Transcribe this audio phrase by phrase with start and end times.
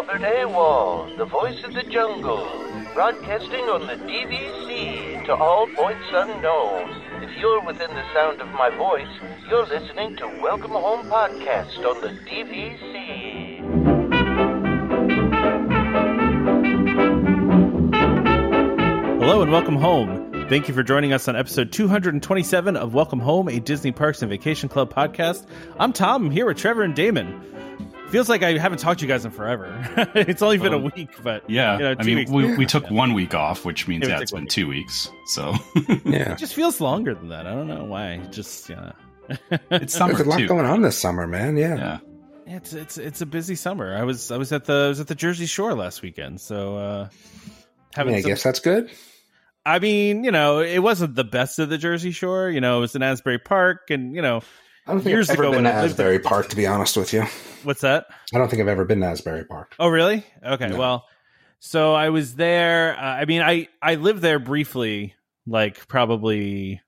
[0.00, 2.48] Albert Awol, the voice of the jungle,
[2.94, 6.88] broadcasting on the DVC to all points unknown.
[7.22, 9.06] If you're within the sound of my voice,
[9.50, 13.60] you're listening to Welcome Home Podcast on the DVC.
[19.20, 20.46] Hello and welcome home.
[20.48, 24.30] Thank you for joining us on episode 227 of Welcome Home, a Disney Parks and
[24.30, 25.44] Vacation Club podcast.
[25.78, 26.24] I'm Tom.
[26.24, 27.44] I'm here with Trevor and Damon.
[28.10, 29.72] Feels like I haven't talked to you guys in forever.
[30.16, 32.30] it's only been a Um, week, but Yeah, you know, I mean, weeks.
[32.30, 34.44] we, we took one week off, which means Yeah, we yeah, took it's one been
[34.46, 34.50] week.
[34.50, 35.10] two weeks.
[35.26, 35.54] So
[36.04, 36.32] Yeah.
[36.32, 37.46] it just feels longer than that.
[37.46, 38.12] I don't know why.
[38.14, 38.92] It Just yeah,
[39.70, 40.48] it's summer There's a lot too.
[40.48, 41.56] going on this summer, man.
[41.56, 41.76] Yeah.
[42.46, 43.96] Yeah, it's it's it's a busy summer.
[43.96, 46.76] I was I was at the I was at the Jersey Shore last weekend, so
[46.76, 47.14] uh I
[47.94, 48.90] having mean, I some- guess that's good.
[49.64, 52.48] I mean, you know, it wasn't the best of the Jersey Shore.
[52.50, 54.40] You know, it was in Asbury Park, and you know,
[54.86, 57.12] I don't think years I've ever ago been to Asbury Park, to be honest with
[57.12, 57.24] you.
[57.62, 58.06] what's that?
[58.34, 59.74] I don't think I've ever been to Asbury Park.
[59.78, 60.24] Oh, really?
[60.44, 60.68] Okay.
[60.68, 60.78] No.
[60.78, 61.06] Well,
[61.60, 62.96] so I was there.
[62.98, 65.14] Uh, I mean, I I lived there briefly,
[65.46, 66.80] like probably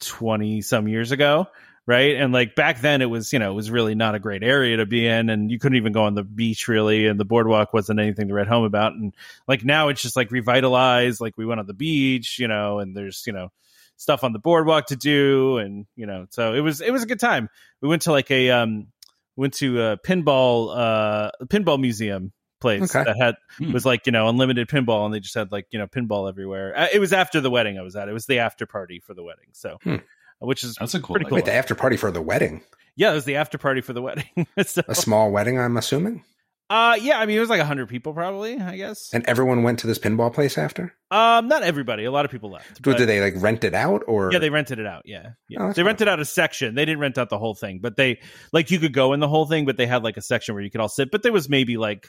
[0.00, 1.48] twenty some years ago,
[1.86, 2.16] right?
[2.16, 4.78] And like back then, it was you know it was really not a great area
[4.78, 7.74] to be in, and you couldn't even go on the beach really, and the boardwalk
[7.74, 8.94] wasn't anything to write home about.
[8.94, 9.14] And
[9.46, 11.20] like now, it's just like revitalized.
[11.20, 13.52] Like we went on the beach, you know, and there's you know
[13.96, 17.06] stuff on the boardwalk to do, and you know, so it was it was a
[17.06, 17.48] good time.
[17.80, 18.88] We went to like a um
[19.36, 23.04] went to a pinball uh pinball museum place Okay.
[23.04, 23.72] that had Hmm.
[23.72, 26.72] was like you know unlimited pinball and they just had like you know pinball everywhere
[26.78, 29.12] Uh, it was after the wedding i was at it was the after party for
[29.12, 29.96] the wedding so Hmm.
[30.38, 31.14] which is that's a cool.
[31.14, 31.36] Pretty cool.
[31.36, 32.62] Wait, the after party for the wedding.
[32.96, 36.22] yeah it was the after party for the wedding so A small wedding, I'm assuming.
[36.70, 39.80] Uh yeah i mean it was like 100 people probably i guess And everyone went
[39.80, 40.94] to this pinball place after?
[41.10, 44.32] um not everybody a lot of people left Did they like rent it out or?
[44.32, 45.84] yeah they rented it out yeah yeah Oh, they cool.
[45.84, 48.20] rented out a section they didn't rent out the whole thing but they
[48.52, 50.64] like you could go in the whole thing but they had like a section where
[50.64, 52.08] you could all sit but there was maybe like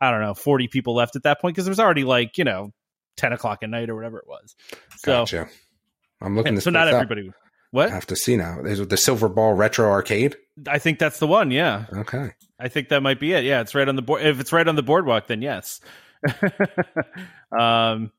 [0.00, 2.44] i don't know 40 people left at that point because there was already like you
[2.44, 2.72] know
[3.16, 4.54] 10 o'clock at night or whatever it was
[4.98, 5.48] so Gotcha.
[6.20, 7.08] I'm looking this so not up.
[7.76, 8.60] What I have to see now.
[8.64, 10.36] Is it the Silverball Retro Arcade?
[10.66, 11.50] I think that's the one.
[11.50, 12.32] Yeah, Okay.
[12.58, 13.44] I think that might be it.
[13.44, 14.22] Yeah, it's right on the board.
[14.22, 15.80] If it's right on the boardwalk, then yes.
[17.58, 18.10] um,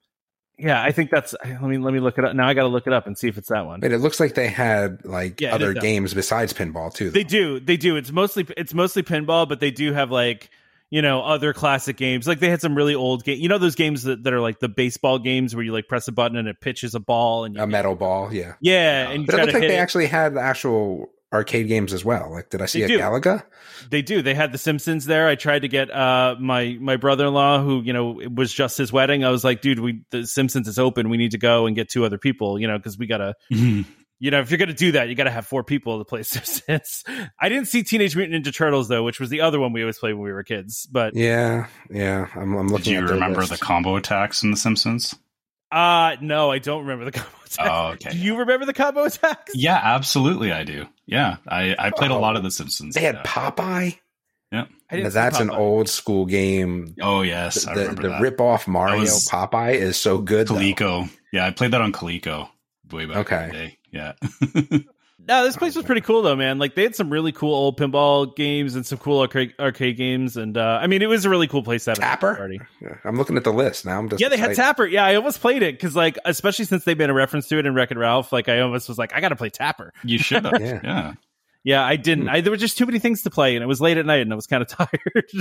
[0.59, 1.35] yeah, I think that's.
[1.43, 2.47] Let me let me look it up now.
[2.47, 3.79] I got to look it up and see if it's that one.
[3.79, 7.09] But it looks like they had like Yeah, other games besides pinball too.
[7.09, 7.95] They do, they do.
[7.95, 10.49] It's mostly it's mostly pinball, but they do have like
[10.89, 12.27] you know other classic games.
[12.27, 13.39] Like they had some really old game.
[13.39, 16.07] You know those games that, that are like the baseball games where you like press
[16.07, 18.53] a button and it pitches a ball and you, A metal ball, yeah.
[18.61, 19.79] yeah, and you But it try looked to like hit they it.
[19.81, 22.31] actually had the actual arcade games as well.
[22.31, 22.99] Like, did I see They a do.
[22.99, 23.43] Galaga?
[23.89, 24.21] They do.
[24.21, 25.27] They had the Simpsons there.
[25.27, 28.53] I tried to get uh my my brother in law who you know it was
[28.53, 29.25] just his wedding.
[29.25, 31.09] I was like, dude, we the Simpsons is open.
[31.09, 32.59] We need to go and get two other people.
[32.59, 33.35] You know, because we gotta.
[33.51, 33.85] Mhm.
[34.19, 37.03] You know, if you're gonna do that, you gotta have four people to play Simpsons.
[37.39, 39.99] I didn't see Teenage Mutant Ninja Turtles though, which was the other one we always
[39.99, 40.87] played when we were kids.
[40.91, 42.27] But Yeah, yeah.
[42.35, 42.93] I'm, I'm Did looking.
[42.93, 43.51] you at their remember list.
[43.51, 45.15] the combo attacks in The Simpsons?
[45.71, 47.67] uh no, I don't remember the combo attack.
[47.69, 48.11] Oh, okay.
[48.11, 49.53] Do you remember the combo attacks?
[49.53, 50.87] Yeah, absolutely, I do.
[51.05, 52.19] Yeah, I, I played a Oh.
[52.19, 52.95] lot of The Simpsons.
[52.95, 53.23] They had yeah.
[53.23, 53.97] Popeye.
[54.51, 56.95] Yeah, Now, that's an old school game.
[57.01, 58.21] Oh yes, The, I the, remember the that.
[58.21, 60.47] rip off Mario was- Popeye is so good.
[60.47, 61.05] though.
[61.33, 62.47] Yeah, I played that on Coleco
[62.91, 63.43] way back Okay.
[63.43, 63.77] in the day.
[63.91, 64.13] Yeah.
[65.29, 66.57] No, this place was pretty cool though, man.
[66.57, 70.37] Like they had some really cool old pinball games and some cool arcade, arcade games,
[70.37, 72.35] and uh, I mean, it was a really cool place to have Tapper?
[72.35, 72.61] party.
[72.81, 73.99] Yeah, I'm looking at the list now.
[73.99, 74.55] I'm just Yeah, they had.
[74.55, 74.85] Tapper.
[74.85, 77.65] Yeah, I almost played it because, like, especially since they've been a reference to it
[77.65, 79.91] in Wreck It Ralph, like, I almost was like, I got to play Tapper.
[80.05, 80.53] you should have.
[80.61, 80.79] Yeah.
[80.81, 81.13] yeah.
[81.63, 82.29] Yeah, I didn't.
[82.29, 84.21] I, there were just too many things to play, and it was late at night,
[84.21, 85.31] and I was kind of tired.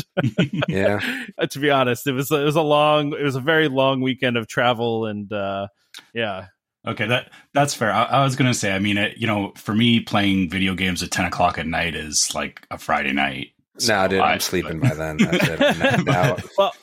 [0.67, 0.99] Yeah,
[1.39, 4.01] Uh, to be honest, it was it was a long, it was a very long
[4.01, 5.69] weekend of travel, and uh,
[6.13, 6.47] yeah,
[6.87, 7.91] Okay, that that's fair.
[7.93, 11.03] I, I was gonna say, I mean, it, you know, for me, playing video games
[11.03, 13.49] at ten o'clock at night is like a Friday night.
[13.89, 15.17] no, dude, I- I'm sleeping by then.
[15.19, 15.61] That's it.
[15.63, 16.09] I'm knocked
[16.43, 16.43] out.
[16.57, 16.75] well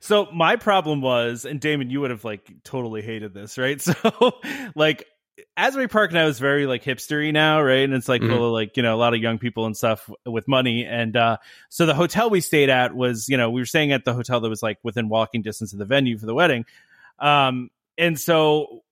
[0.00, 3.94] so my problem was and damon you would have like totally hated this right so
[4.76, 5.04] like
[5.56, 8.28] asbury park now is very like hipstery now right and it's like Mhm.
[8.36, 11.38] full like you know a lot of young people and stuff with money and uh
[11.68, 14.38] so the hotel we stayed at was you know we were staying at the hotel
[14.40, 16.64] that was like within walking distance of the venue for the wedding
[17.18, 17.68] um
[17.98, 18.84] and so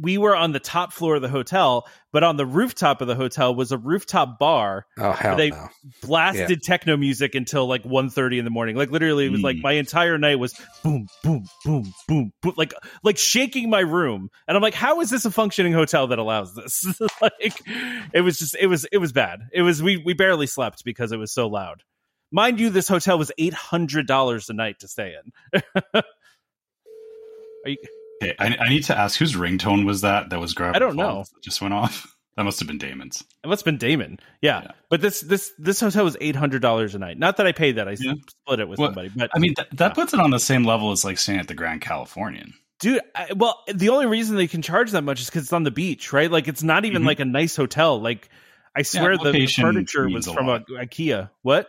[0.00, 3.14] we were on the top floor of the hotel, but on the rooftop of the
[3.14, 4.84] hotel was a rooftop bar.
[4.98, 5.68] Oh hell They- no!
[6.02, 8.76] blasted techno music until like 1.30 in the morning.
[8.76, 9.62] Like literally it was like Mm.
[9.62, 10.54] my entire night was
[10.84, 14.28] boom boom boom boom boom like like shaking my room.
[14.46, 16.84] And i'm like how is this a functioning hotel that allows this?
[17.22, 17.60] Like
[18.12, 19.40] it was just it was it was bad.
[19.52, 21.82] It was we we barely slept because it was so loud.
[22.30, 25.14] Mind you this hotel was $800 a night to stay
[25.52, 25.62] in.
[27.64, 27.76] Are you
[28.22, 30.30] Okay, I, I need to ask whose ringtone was that?
[30.30, 30.76] That was grabbing.
[30.76, 31.24] I don't know.
[31.42, 32.08] Just went off.
[32.34, 33.22] That must have been Damon's.
[33.44, 34.18] It must have been Damon.
[34.40, 34.62] Yeah.
[34.62, 34.70] Yeah.
[34.88, 37.18] But this this this hotel was eight hundred dollars a night.
[37.18, 37.88] Not that I paid that.
[37.88, 38.14] I Yeah.
[38.26, 39.10] split it with Well, somebody.
[39.14, 39.92] But I mean, th- that Yeah.
[39.92, 42.54] puts it on the same level as like staying at the Grand Californian.
[42.80, 45.64] dude, I, well, the only reason they can charge that much is because it's on
[45.64, 46.30] the beach, right?
[46.30, 47.06] Like it's not even Mhm.
[47.06, 48.00] like a nice hotel.
[48.00, 48.30] Like
[48.74, 50.60] I swear the, the furniture was a from a.
[50.60, 51.28] IKEA.
[51.42, 51.68] What?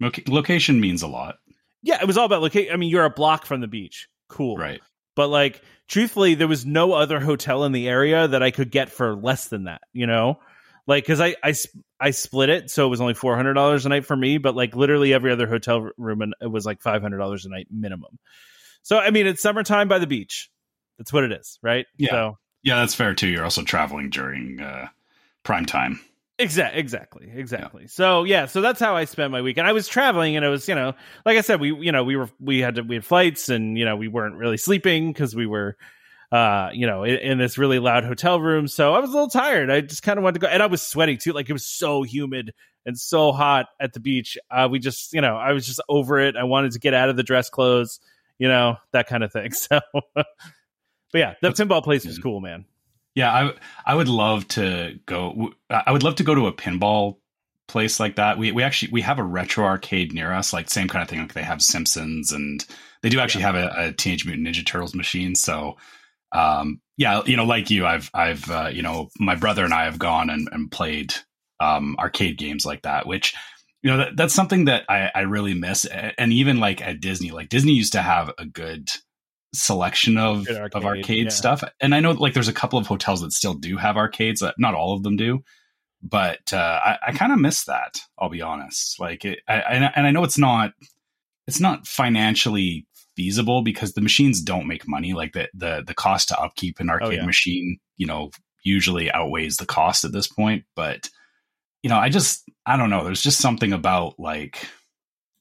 [0.00, 1.36] Loca- location means a lot,
[1.82, 2.72] Yeah, it was all about location.
[2.72, 4.08] I mean, you're a block from the beach.
[4.30, 4.56] Cool.
[4.56, 4.80] right?
[5.18, 8.88] But like, truthfully, there was no other hotel in the area that I could get
[8.88, 9.80] for less than that.
[9.92, 10.38] You know,
[10.86, 13.84] like because I I sp- I split it, so it was only four hundred dollars
[13.84, 14.38] a night for me.
[14.38, 17.48] But like, literally every other hotel room, and it was like five hundred dollars a
[17.48, 18.20] night minimum.
[18.82, 20.50] So I mean, it's summertime by the beach.
[20.98, 21.86] That's what it is, right?
[21.96, 22.10] Yeah.
[22.10, 23.26] So Yeah, that's fair too.
[23.26, 24.86] You're also traveling during uh,
[25.42, 25.98] prime time.
[26.40, 27.86] Exactly, exactly, exactly.
[27.88, 29.66] So yeah, so that's how I spent my weekend.
[29.66, 30.94] I was traveling, and it was you know,
[31.26, 33.76] like I said, we you know we were we had to, we had flights, and
[33.76, 35.76] you know we weren't really sleeping because we were,
[36.30, 38.68] uh, you know, in, in this really loud hotel room.
[38.68, 39.68] So I was a little tired.
[39.68, 41.32] I just kind of wanted to go, and I was sweaty too.
[41.32, 42.54] Like it was so humid
[42.86, 44.38] and so hot at the beach.
[44.48, 46.36] Uh, we just you know I was just over it.
[46.36, 47.98] I wanted to get out of the dress clothes,
[48.38, 49.50] you know, that kind of thing.
[49.56, 49.80] So,
[50.14, 50.26] but
[51.14, 52.64] yeah, the pinball place was cool, man.
[53.18, 53.52] Yeah, I
[53.84, 55.52] I would love to go.
[55.68, 57.16] I would love to go to a pinball
[57.66, 58.38] place like that.
[58.38, 61.18] We we actually we have a retro arcade near us, like same kind of thing.
[61.18, 62.64] Like they have Simpsons, and
[63.02, 65.34] they do actually have a, a Teenage Mutant Ninja Turtles machine.
[65.34, 65.78] So,
[66.30, 69.86] um, yeah, you know, like you, I've I've uh, you know, my brother and I
[69.86, 71.12] have gone and, and played
[71.58, 73.34] um, arcade games like that, which
[73.82, 75.86] you know that, that's something that I, I really miss.
[75.86, 78.88] And even like at Disney, like Disney used to have a good
[79.52, 81.30] selection of Good of arcade, arcade yeah.
[81.30, 81.64] stuff.
[81.80, 84.42] And I know like there's a couple of hotels that still do have arcades.
[84.58, 85.42] Not all of them do,
[86.02, 88.00] but uh, I, I kind of miss that.
[88.18, 89.00] I'll be honest.
[89.00, 90.72] Like, it, I, and and I know it's not
[91.46, 92.86] it's not financially
[93.16, 95.12] feasible because the machines don't make money.
[95.14, 97.26] Like the the the cost to upkeep an arcade yeah.
[97.26, 98.30] machine, you know,
[98.62, 100.64] usually outweighs the cost at this point.
[100.76, 101.08] But
[101.82, 103.04] you know, I just I don't know.
[103.04, 104.68] There's just something about like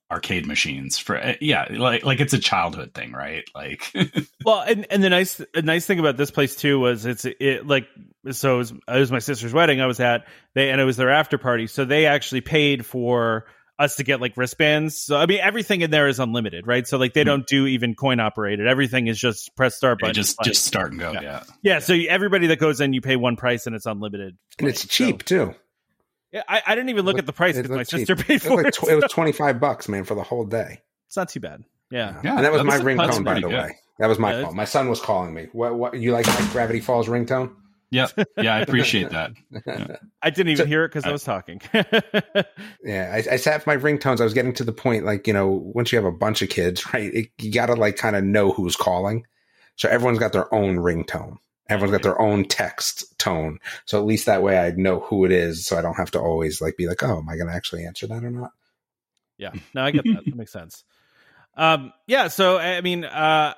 [0.10, 3.92] arcade machines for uh, yeah like like it's a childhood thing right like
[4.46, 7.68] Well, and and the nice a nice thing about this place too was it's it
[7.68, 7.88] like
[8.32, 10.26] so it was, it was my sister's wedding I was at
[10.56, 14.22] they and it was their after party so they actually paid for us to get
[14.22, 17.26] like wristbands so I mean everything in there is unlimited right so like they Mhm.
[17.26, 20.50] don't do even coin operated everything is just press start Yeah, button just play.
[20.50, 21.22] just start and go Yeah.
[21.22, 24.38] yeah yeah so you- everybody that goes in you pay one price and it's unlimited
[24.58, 25.08] and it's play.
[25.12, 25.54] cheap too.
[26.34, 27.90] So, yeah I, I didn't even look Look- at the price it because my looked
[27.92, 28.00] cheap.
[28.08, 30.24] sister paid for was, like it tw- it was twenty five bucks, man, for the
[30.24, 30.82] whole day.
[31.08, 33.42] it's not too bad yeah Yeah, and that was my that's- that's ringtone, by the
[33.42, 33.52] good.
[33.54, 33.76] way.
[34.00, 34.56] That was my Yeah, that's- fault.
[34.56, 35.48] My son was calling me.
[35.54, 35.76] What?
[35.76, 35.94] What?
[35.98, 37.54] You like my Gravity Falls ringtone?
[37.90, 38.08] yeah
[38.38, 39.32] yeah i appreciate that
[40.22, 41.62] I didn't even So- hear it because I I- was talking
[42.84, 44.20] Yeah, I, I sat for my ringtones.
[44.20, 46.50] I was getting to the point, like you know, once you have a bunch of
[46.50, 47.14] kids, right?
[47.14, 49.26] It, you got to like kind of know who's calling.
[49.78, 51.38] So everyone's got their own ringtone.
[51.70, 53.60] Everyone's got their own text tone.
[53.86, 55.66] So at least that way I know who it is.
[55.66, 57.86] So I don't have to always like be like, oh, am I going to actually
[57.86, 58.52] answer that or not?
[59.38, 60.26] Yeah, no, I get that.
[60.26, 60.84] that makes sense.
[61.56, 63.54] Um, yeah, so I mean, uh,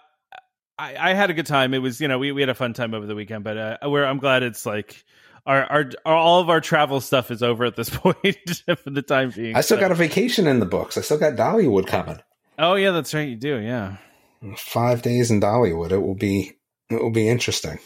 [0.77, 1.73] I, I had a good time.
[1.73, 3.77] It was, you know, we, we had a fun time over the weekend, but uh,
[3.89, 5.03] we're I'm glad it's like
[5.45, 8.17] our, our our all of our travel stuff is over at this point
[8.77, 9.55] for the time being.
[9.55, 10.97] I still So- got a vacation in the books.
[10.97, 12.19] I still got Dollywood coming.
[12.57, 13.27] Oh yeah, that's right.
[13.29, 13.57] You do.
[13.57, 13.97] Yeah.
[14.57, 15.91] Five days in Dollywood.
[15.91, 16.57] It will be
[16.89, 17.79] it will be interesting.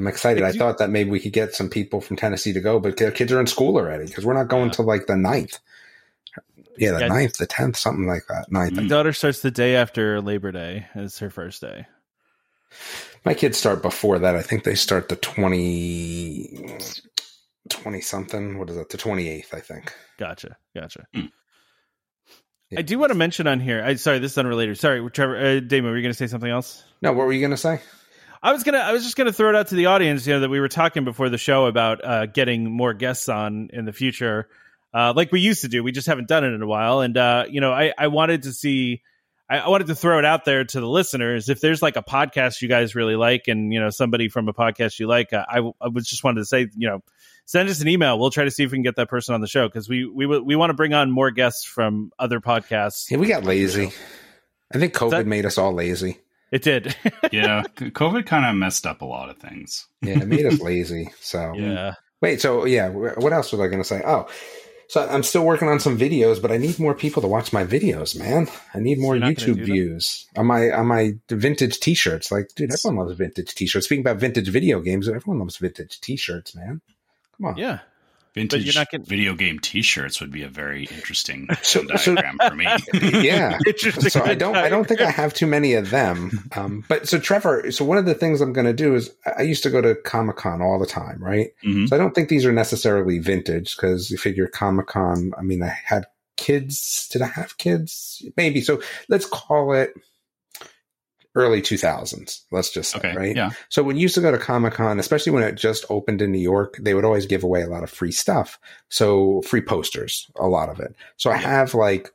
[0.00, 0.42] I'm excited.
[0.42, 2.96] I you- thought that maybe we could get some people from Tennessee to go, but
[2.96, 4.70] their kids are in school already because we're not going Yeah.
[4.72, 5.58] till like the 9th.
[6.78, 7.08] Yeah, the Yeah.
[7.08, 8.50] ninth, the tenth, something like that.
[8.50, 8.72] Ninth.
[8.72, 8.88] My Mm.
[8.88, 10.86] daughter starts the day after Labor Day.
[10.94, 11.86] It's her first day.
[13.26, 14.34] My kids start before that.
[14.36, 16.78] I think they start the 20,
[17.68, 18.58] 20 something.
[18.58, 18.88] What is it?
[18.88, 19.92] The 28th, I think.
[20.18, 20.56] Gotcha.
[20.74, 21.04] Gotcha.
[21.14, 21.26] Hmm.
[22.74, 23.82] I do want to mention on here.
[23.84, 24.78] I sorry, this is unrelated.
[24.78, 26.84] Sorry, Trevor, uh, Damon, were you going to say something else?
[27.02, 27.80] No, what were you going to say?
[28.42, 30.26] I was gonna, I was just gonna throw it out to the audience.
[30.26, 33.68] You know that we were talking before the show about uh, getting more guests on
[33.72, 34.48] in the future,
[34.94, 35.82] uh, like we used to do.
[35.82, 38.44] We just haven't done it in a while, and uh, you know, I, I wanted
[38.44, 39.02] to see,
[39.48, 41.48] I, I wanted to throw it out there to the listeners.
[41.48, 44.54] If there's like a podcast you guys really like, and you know somebody from a
[44.54, 47.02] podcast you like, uh, I, I was just wanted to say, you know,
[47.44, 48.18] send us an email.
[48.18, 50.06] We'll try to see if we can get that person on the show because we
[50.06, 53.10] we we want to bring on more guests from other podcasts.
[53.10, 53.92] Yeah, we got lazy.
[54.72, 56.18] I think COVID that- made us all lazy.
[56.50, 56.96] It did,
[57.32, 61.10] yeah covid kind of messed up a lot of things Yeah, it made us lazy.
[61.20, 61.94] So yeah.
[62.20, 64.02] wait, so yeah, what else was I going to say?
[64.04, 64.28] Oh,
[64.90, 67.64] so I'm still working on some videos, but I need more people to watch my
[67.64, 68.48] videos, man.
[68.74, 72.32] I need more you're not gonna YouTube views on my on my vintage T-shirts.
[72.32, 73.86] Like, dude, everyone loves vintage T-shirts.
[73.86, 76.80] Speaking about vintage video games, everyone loves vintage T-shirts, man.
[77.36, 77.78] Come on, Yeah.
[78.34, 82.14] Vintage you're not getting- video game T-shirts would be a very interesting So- Venn so-
[82.14, 82.66] diagram for me.
[83.26, 83.58] yeah.
[83.66, 84.10] Interesting.
[84.10, 86.30] so I don't I don't think I have too many of them.
[86.56, 89.42] Um, but so Trevor, so one of the things I'm going to do is I
[89.42, 91.50] used to go to Comic Con all the time, right?
[91.64, 91.88] Mhm.
[91.88, 95.32] So I don't think these are necessarily vintage because you figure Comic Con.
[95.36, 96.06] I mean, I had
[96.36, 97.08] kids.
[97.12, 98.24] Did I have kids?
[98.36, 98.60] Maybe.
[98.60, 99.92] So let's call it
[101.34, 102.40] early 2000s.
[102.50, 103.36] Let's just say, Okay, right?
[103.36, 106.20] yeah, So when you used to go to Comic Con, especially when it just opened
[106.22, 108.58] in New York, they would always give away a lot of free stuff.
[108.88, 110.94] So free posters, a lot of it.
[111.16, 112.10] So I have like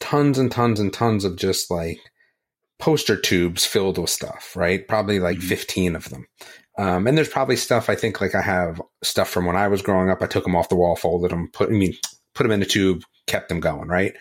[0.00, 1.98] tons and tons and tons of just like
[2.78, 4.86] poster tubes filled with stuff, right?
[4.86, 5.42] Probably like Mhm.
[5.48, 6.26] 15 of them.
[6.78, 9.80] Um, and there's probably stuff I think like I have stuff from when I was
[9.82, 10.20] growing up.
[10.22, 11.94] I took them off the wall, folded them, put, I mean,
[12.34, 14.12] put them in a tube, kept them going, right?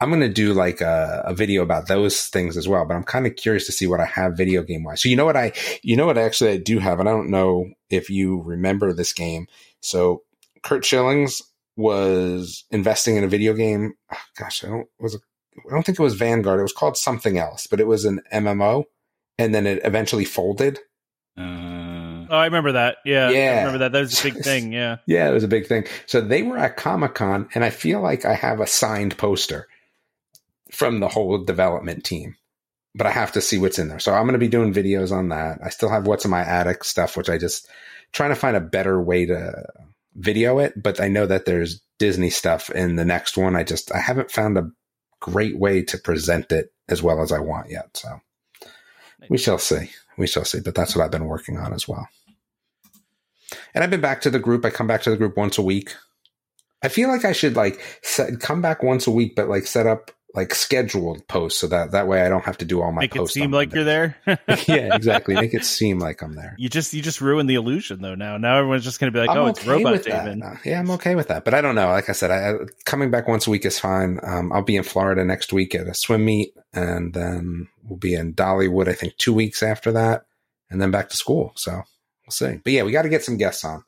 [0.00, 3.04] I'm going to do like a, a video about those things as well, but I'm
[3.04, 5.02] kind of curious to see what I have video game wise.
[5.02, 5.52] So you know what I,
[5.82, 9.12] you know what actually I do have, and I don't know if you remember this
[9.12, 9.46] game.
[9.80, 10.22] So
[10.62, 11.42] Curt Schillings
[11.76, 13.94] was investing in a video game.
[14.12, 15.20] Oh, gosh, I don't was it,
[15.68, 16.60] I don't think it was Vanguard.
[16.60, 18.84] It was called something else, but it was an MMO,
[19.38, 20.78] and then it eventually folded.
[21.36, 22.98] uh, Oh, I remember that.
[23.04, 23.58] Yeah, I Yeah.
[23.58, 23.92] remember that.
[23.92, 24.72] That was a big thing.
[24.72, 24.98] Yeah.
[25.06, 25.84] Yeah, it was a big thing.
[26.06, 29.66] So they were at Comic Con, and I feel like I have a signed poster
[30.72, 32.36] from the whole development team,
[32.94, 33.98] but I have to see what's in there.
[33.98, 35.58] So I'm going to be doing videos on that.
[35.64, 37.68] I still have what's in my attic stuff, which I just
[38.12, 39.64] trying to find a better way to
[40.14, 40.80] video it.
[40.80, 43.56] But I know that there's Disney stuff in the next one.
[43.56, 44.70] I just I haven't found a
[45.20, 47.96] great way to present it as well as I want yet.
[47.96, 48.20] So
[49.28, 49.90] we shall see.
[50.16, 50.60] We shall see.
[50.60, 52.08] But that's what I've been working on as well.
[53.74, 54.64] And I've been back to the group.
[54.64, 55.94] I come back to the group once a week.
[56.82, 59.86] I feel like I should like set, come back once a week, but like set
[59.86, 63.00] up like scheduled posts so that that way I don't have to do all my
[63.02, 63.34] Make it posts.
[63.34, 64.16] seem on like you're there.
[64.26, 64.36] yeah,
[64.94, 65.34] exactly.
[65.34, 66.54] Make it seem like I'm there.
[66.56, 68.14] You just you just ruined the illusion though.
[68.14, 70.02] Now now everyone's just gonna be like, I'm oh, it's robot.
[70.04, 70.42] David.
[70.42, 71.44] Uh, Yeah, I'm okay with that.
[71.44, 71.88] But I don't know.
[71.88, 74.20] Like I said, I, coming back once a week is fine.
[74.22, 78.14] Um, I'll be in Florida next week at a swim meet, and then we'll be
[78.14, 78.88] in Dollywood.
[78.88, 80.26] I think two weeks after that,
[80.70, 81.52] and then back to school.
[81.56, 82.60] So we'll see.
[82.62, 83.82] But yeah, we got to get some guests on,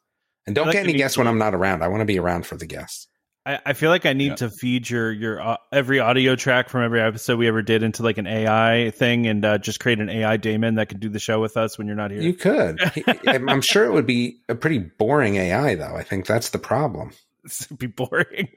[0.47, 1.29] and don't That get any guests when.
[1.29, 1.83] I'm not around.
[1.85, 3.07] I want to be around for the guests.
[3.45, 4.35] I, I feel like I need Yeah.
[4.37, 8.03] to feed your your uh, every audio track from every episode we ever did into
[8.03, 11.19] like an AI thing and uh, just create an AI Damon that can do the
[11.19, 12.21] show with us when you're not here.
[12.21, 12.79] You could.
[13.27, 15.95] I'm I'm sure it would be a pretty boring AI, though.
[15.97, 17.11] I think that's the problem.
[17.45, 18.49] It'd be boring.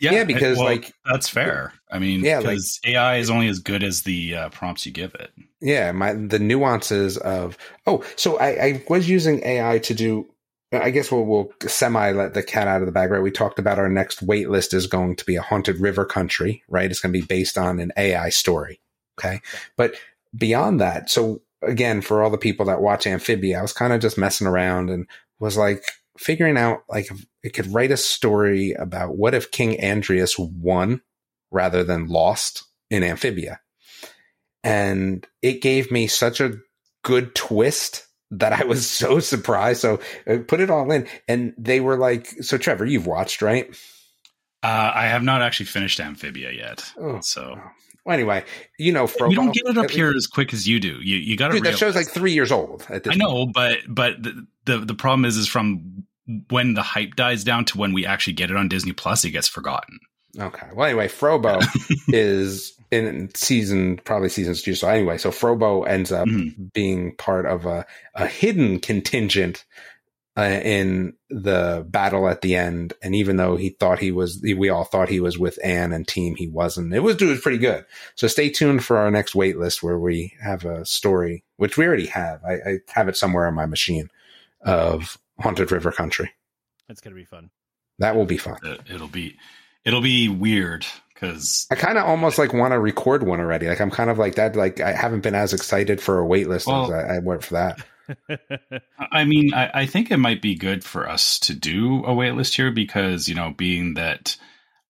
[0.00, 1.74] Yeah, because, like- that's fair.
[1.90, 4.92] I mean, Yeah, like- because AI is only as good as the uh, prompts you
[4.92, 5.30] give it.
[5.60, 10.26] Yeah, my the nuances of oh, so I, I was using AI to do.
[10.72, 13.22] I guess we'll, we'll semi let the cat out of the bag, right?
[13.22, 16.62] We talked about our next wait list is going to be a haunted river country,
[16.68, 16.90] right?
[16.90, 18.80] It's going to be based on an AI story.
[19.18, 19.40] Okay.
[19.76, 19.94] But
[20.36, 24.00] beyond that, so again, for all the people that watch Amphibia, I was kind of
[24.00, 25.06] just messing around and
[25.40, 25.84] was like
[26.18, 27.08] figuring out like
[27.42, 31.00] it could write a story about what if King Andrias won
[31.50, 33.60] rather than lost in Amphibia.
[34.62, 36.58] And it gave me such a
[37.02, 39.80] good twist that I was so surprised.
[39.80, 43.74] So I put it all in and they were like, so Trevor, you've watched, right?
[44.62, 47.58] Uh, I have not actually finished Amphibia yet, Oh, so
[48.04, 48.44] Well, anyway,
[48.78, 50.98] you know, Frobo you don't get it up here as quick as you do.
[51.00, 51.60] You you got to.
[51.60, 54.94] That show's like three years old at this I know, but but the, the the
[54.94, 56.04] problem is is from
[56.50, 59.30] when the hype dies down to when we actually get it on Disney Plus, it
[59.30, 59.98] gets forgotten.
[60.38, 60.66] Okay.
[60.74, 61.62] Well, anyway, Frobo
[62.08, 64.74] is in season, probably seasons two.
[64.74, 66.72] So anyway, so Frobo ends up Mhm.
[66.72, 69.64] being part of a, a hidden contingent
[70.36, 72.94] uh, in the battle at the end.
[73.02, 76.06] And even though he thought he was, we all thought he was with Anne and
[76.06, 76.94] team, he wasn't.
[76.94, 77.84] It was, it was pretty good.
[78.14, 81.84] So stay tuned for our next wait list where we have a story, which we
[81.86, 82.42] already have.
[82.44, 84.08] I, I have it somewhere on my machine
[84.62, 86.30] of Haunted River Country.
[86.88, 87.50] It's gonna be fun.
[87.98, 88.58] That will be fun.
[88.88, 89.36] It'll be
[89.84, 90.86] it'll be weird
[91.20, 93.68] because I kind of almost like want to record one already.
[93.68, 94.56] Like I'm kind of like that.
[94.56, 97.54] Like I haven't been as excited for a wait list as I, I went for
[97.54, 97.84] that.
[98.98, 102.54] I mean, I, I think it might be good for us to do a waitlist
[102.54, 104.36] here because, you know, being that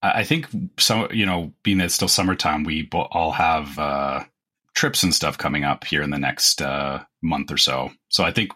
[0.02, 0.46] I I think
[0.78, 4.24] some, you know, being that it's still summertime, we all have uh,
[4.74, 7.90] trips and stuff coming up here in the next uh, month or so.
[8.08, 8.52] So I think,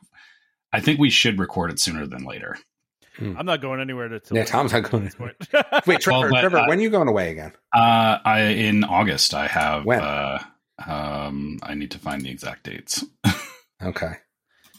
[0.72, 2.56] I think we should record it sooner than later.
[3.20, 4.20] I'm not going anywhere to.
[4.20, 5.36] to Yeah, Tom's not going at point.
[5.86, 7.52] Wait, Trevor, Well, but, Trevor, uh, when are you going away again?
[7.72, 9.84] Uh, I in August I have.
[9.84, 10.00] When?
[10.00, 10.42] Uh,
[10.86, 13.04] um, I need to find the exact dates.
[13.82, 14.12] Okay.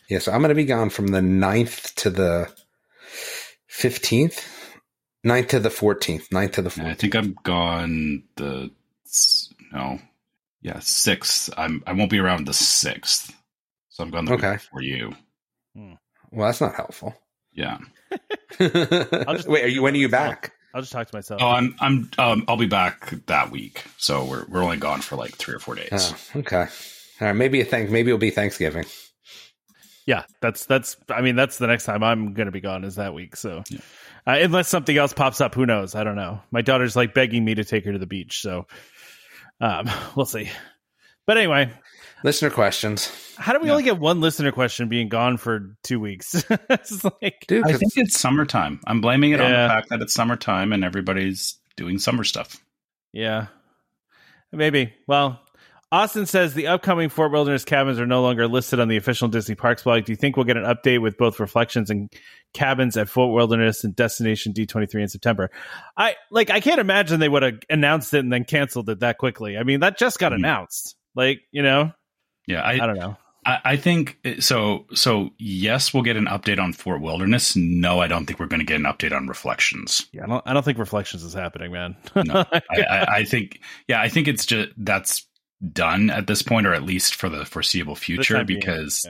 [0.10, 2.52] Yeah, so I'm going to be gone from the 9th to the
[3.70, 4.44] 15th.
[5.26, 6.30] 9th to the 14th.
[6.30, 6.86] 9th to the 14th.
[6.86, 8.72] I think I'm gone the
[9.72, 10.00] no,
[10.62, 11.50] yeah, sixth.
[11.58, 13.36] I'm I won't be around the sixth,
[13.90, 14.52] so I'm gone the Okay.
[14.52, 15.14] week before you.
[15.76, 17.14] Well, that's not helpful.
[17.56, 17.80] Yeah.
[18.60, 19.82] just, Wait, are you?
[19.82, 20.54] When are you back?
[20.74, 21.42] I'll, I'll just talk to myself.
[21.42, 21.76] Oh, I'm.
[21.80, 22.12] I'm.
[22.18, 23.84] Um, I'll be back that week.
[23.98, 25.90] So we're we're only gone for like three or four days.
[25.92, 26.68] Oh, okay.
[27.22, 27.34] All right.
[27.34, 27.90] Maybe a thank.
[27.90, 28.86] Maybe it'll be Thanksgiving.
[30.06, 30.98] Yeah, that's that's.
[31.10, 33.36] I mean, that's the next time I'm going to be gone is that week.
[33.36, 33.80] So, yeah.
[34.28, 35.96] uh, unless something else pops up, who knows?
[35.96, 36.42] I don't know.
[36.52, 38.68] My daughter's like begging me to take her to the beach, so
[39.60, 40.50] um, we'll see.
[41.26, 41.72] But anyway,
[42.24, 43.12] listener questions.
[43.38, 43.74] How do we yeah.
[43.74, 46.46] only get one listener question being gone for two weeks?
[46.50, 48.80] it's like, Dude, I think it's summertime.
[48.88, 49.46] I'm blaming it yeah.
[49.46, 52.64] on the fact that it's summertime and everybody's doing summer stuff.
[53.14, 53.48] Yeah,
[54.52, 54.94] maybe.
[55.08, 55.42] Well,
[55.92, 59.56] Austin says the upcoming Fort Wilderness cabins are no longer listed on the official Disney
[59.56, 60.06] Parks blog.
[60.06, 62.12] Do you think we'll get an update with both reflections and
[62.54, 65.52] cabins at Fort Wilderness and Destination D23 in September?
[65.96, 69.18] I like I can't imagine they would have announced it and then canceled it that
[69.20, 69.58] quickly.
[69.58, 70.44] I mean, that just got mm-hmm.
[70.44, 70.96] announced.
[71.16, 71.94] Like, you know?
[72.48, 73.18] Yeah, I, I don't know.
[73.46, 74.86] I, I think so.
[74.94, 77.56] So yes, we'll get an update on Fort Wilderness.
[77.56, 80.08] No, I don't think we're going to get an update on Reflections.
[80.12, 80.48] Yeah, I don't.
[80.48, 81.96] I don't think Reflections is happening, man.
[82.16, 83.62] no, I, I, I think.
[83.88, 85.28] Yeah, I think it's just that's
[85.72, 89.06] done at this point, or at least for the foreseeable future, because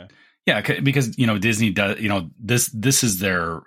[0.46, 0.62] yeah.
[0.62, 2.00] yeah, because you know Disney does.
[2.00, 3.62] You know this this is their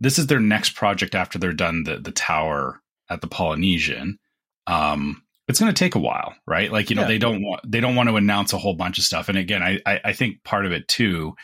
[0.00, 4.18] this is their next project after they're done the the tower at the Polynesian.
[4.66, 6.72] Um, it's going to take a while, right?
[6.72, 7.08] Like you know yeah.
[7.08, 9.28] they don't want they don't want to announce a whole bunch of stuff.
[9.28, 11.34] And again, I I, I think part of it too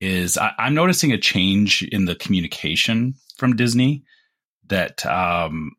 [0.00, 4.04] is I, I'm noticing a change in the communication from Disney
[4.68, 5.72] that um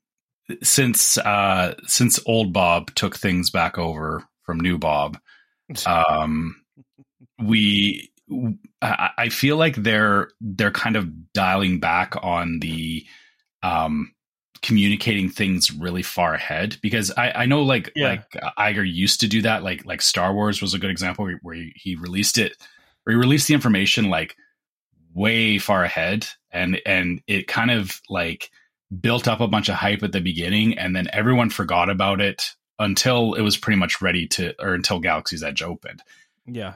[0.62, 5.18] since uh since old Bob took things back over from New Bob.
[5.88, 6.62] Um,
[7.42, 8.12] we,
[8.82, 13.06] I, I feel like they're they're kind of dialing back on the
[13.64, 14.13] um,
[14.64, 18.10] communicating things really far ahead because I, I know like yeah.
[18.10, 21.40] like Iger used to do that like like Star Wars was a good example where,
[21.44, 22.58] where he, he released it
[23.04, 24.36] where he released the information like
[25.14, 28.50] way far ahead and and it kind of like
[29.00, 32.56] built up a bunch of hype at the beginning and then everyone forgot about it
[32.80, 36.02] until it was pretty much ready to, or until Galaxy's Edge opened.
[36.46, 36.76] Yeah,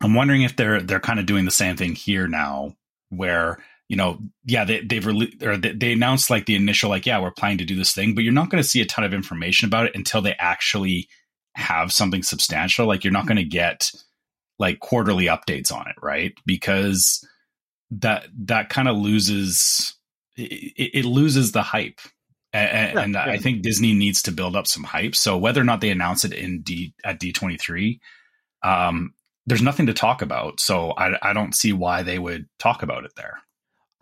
[0.00, 2.74] I'm wondering if they're they're kind of doing the same thing here now,
[3.10, 3.58] where
[3.94, 7.20] you know, yeah, they, they've released or they, they announced like the initial like, yeah,
[7.20, 9.14] we're planning to do this thing, but you're not going to see a ton of
[9.14, 11.08] information about it until they actually
[11.54, 12.88] have something substantial.
[12.88, 13.92] Like you're not going to get
[14.58, 16.32] like quarterly updates on it, right?
[16.44, 17.24] Because
[17.92, 19.96] that that kind of loses
[20.36, 22.00] it, it, loses the hype
[22.52, 23.26] and, yeah, and yeah.
[23.26, 25.14] I think Disney needs to build up some hype.
[25.14, 28.00] So whether or not they announce it in D at D twenty three,
[28.64, 29.14] um,
[29.46, 30.58] there's nothing to talk about.
[30.58, 33.38] So I, I don't see why they would talk about it there.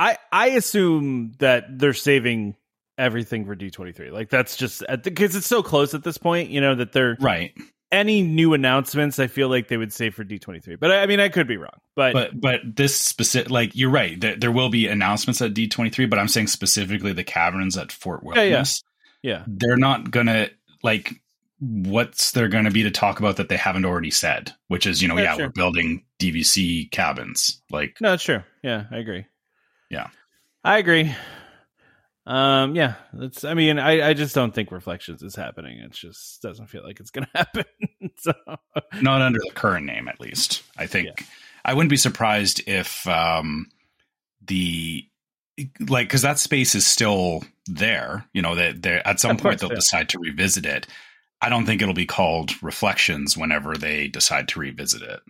[0.03, 2.57] I I assume that they're saving
[2.99, 4.11] everything for D twenty three.
[4.11, 6.51] Like that's just because it's so close at this point.
[6.51, 7.53] You know that they're right
[7.93, 10.81] any new announcements I feel like they would say for D23.
[10.81, 11.79] But I mean I could be wrong.
[11.95, 14.19] But but but this specific like you're right.
[14.21, 18.25] There, there will be announcements at D23, but I'm saying specifically the caverns at Fort
[18.25, 18.83] Wilderness.
[19.23, 19.33] Yeah.
[19.33, 19.45] yeah.
[19.47, 20.51] They're not going to
[20.83, 21.13] like
[21.61, 25.01] what's there going to be to talk about that they haven't already said, which is,
[25.01, 27.63] you know, yeah, yeah we're building DVC cabins.
[27.71, 28.43] Like No, it's true.
[28.65, 29.27] Yeah, I agree.
[29.93, 30.09] Yeah.
[30.65, 31.15] I agree.
[32.25, 33.45] Um, yeah, that's.
[33.45, 35.79] I mean, I, I just don't think reflections is happening.
[35.79, 37.65] It just doesn't feel like it's going to happen.
[38.17, 38.33] so.
[39.01, 40.63] Not under the current name, at least.
[40.77, 41.27] I think yeah.
[41.65, 43.67] I wouldn't be surprised if um
[44.47, 45.05] the
[45.81, 48.25] like because that space is still there.
[48.33, 49.77] You know that they at some of point course, they'll yeah.
[49.77, 50.87] decide to revisit it.
[51.41, 55.21] I don't think it'll be called reflections whenever they decide to revisit it.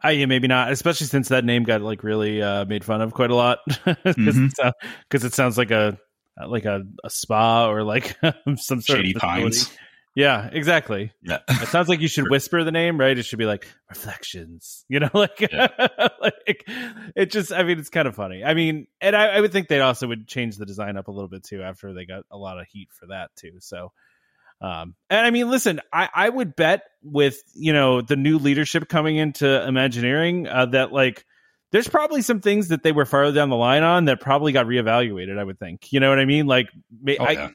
[0.00, 3.12] I yeah, maybe not, especially since that name got like really uh, made fun of
[3.12, 4.68] quite a lot because mm-hmm.
[5.10, 5.98] it, it, sounds like a
[6.46, 8.16] like a, a spa or like
[8.56, 9.70] some sort Shady of pines.
[10.14, 11.12] Yeah, exactly.
[11.22, 13.16] Yeah, it sounds like you should whisper the name, right?
[13.16, 15.68] It should be like reflections, you know, like, yeah.
[16.20, 16.68] like
[17.14, 17.52] it just.
[17.52, 18.42] I mean, it's kind of funny.
[18.42, 21.12] I mean, and I, I would think they also would change the design up a
[21.12, 23.58] little bit too after they got a lot of heat for that too.
[23.60, 23.92] So,
[24.60, 28.88] um, and I mean, listen, I, I would bet with you know the new leadership
[28.88, 31.24] coming into Imagineering uh, that like
[31.70, 34.66] there's probably some things that they were farther down the line on that probably got
[34.66, 35.38] reevaluated.
[35.38, 36.46] I would think, you know what I mean?
[36.46, 36.70] Like,
[37.08, 37.52] oh, I,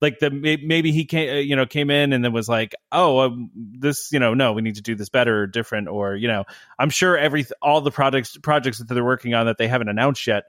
[0.00, 3.20] like the maybe he came, uh, you know, came in and then was like, oh,
[3.20, 6.28] um, this, you know, no, we need to do this better or different, or you
[6.28, 6.44] know,
[6.78, 10.26] I'm sure every all the projects projects that they're working on that they haven't announced
[10.26, 10.44] yet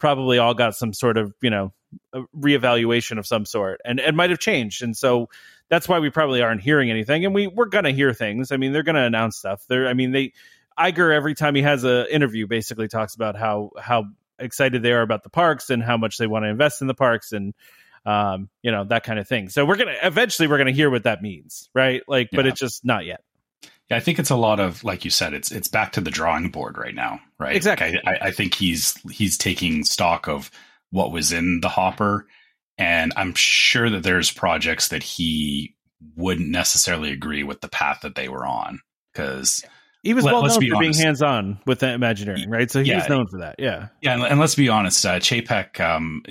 [0.00, 1.72] probably all got some sort of you know
[2.36, 5.28] reevaluation of some sort and it might have changed and so
[5.68, 8.72] that's why we probably aren't hearing anything and we we're gonna hear things i mean
[8.72, 10.32] they're gonna announce stuff there i mean they
[10.78, 14.04] Iger every time he has an interview basically talks about how how
[14.38, 16.94] excited they are about the parks and how much they want to invest in the
[16.94, 17.54] parks and
[18.06, 19.48] um, you know that kind of thing.
[19.48, 22.02] So we're gonna eventually we're gonna hear what that means, right?
[22.08, 22.36] Like, yeah.
[22.36, 23.22] but it's just not yet.
[23.90, 26.10] Yeah, I think it's a lot of like you said, it's it's back to the
[26.10, 27.56] drawing board right now, right?
[27.56, 27.92] Exactly.
[27.92, 30.50] Like, I, I think he's he's taking stock of
[30.90, 32.26] what was in the hopper,
[32.78, 35.74] and I'm sure that there's projects that he
[36.16, 38.80] wouldn't necessarily agree with the path that they were on
[39.12, 39.62] because
[40.02, 42.70] He was Let- well known be for being hands on with the Imagineering, right?
[42.70, 42.98] So he Yeah.
[43.00, 43.56] was known for that.
[43.58, 43.88] Yeah.
[44.00, 46.22] yeah, and, and let's be honest, uh, Chapek, um,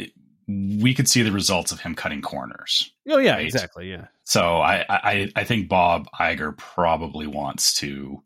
[0.82, 2.92] we could see the results of him cutting corners.
[3.08, 3.46] Oh yeah, Right.
[3.46, 3.90] exactly.
[3.92, 4.08] Yeah.
[4.24, 8.24] So I, I I think Bob Iger probably wants to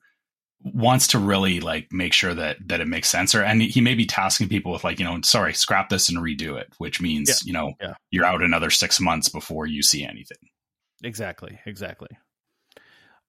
[0.63, 3.95] wants to really like make sure that that it makes sense or and he may
[3.95, 7.27] be tasking people with like you know sorry scrap this and redo it which means
[7.29, 7.93] Yeah, you know yeah.
[8.11, 10.37] you're out another six months before you see anything
[11.03, 11.59] Exactly.
[11.65, 12.07] Exactly.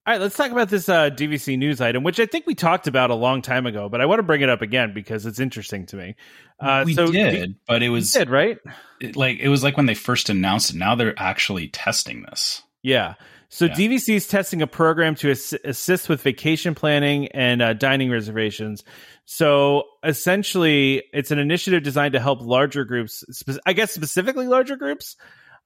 [0.06, 2.86] All right, let's talk about this uh, DVC news item, which I think we talked
[2.86, 5.40] about a long time ago, but I want to bring it up again because it's
[5.40, 6.14] interesting to me.
[6.60, 8.58] Uh, we so did but it We was did right?
[9.00, 12.62] it, like it was like when they first announced it now they're actually testing this
[12.82, 13.14] Yeah.
[13.48, 13.72] So Yeah.
[13.74, 18.84] DVC is testing a program to ass- assist with vacation planning and uh, dining reservations.
[19.24, 24.76] So essentially, it's an initiative designed to help larger groups, spe- I guess specifically larger
[24.76, 25.16] groups.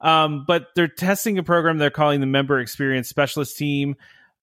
[0.00, 3.96] Um, but they're testing a program they're calling the Member Experience Specialist Team.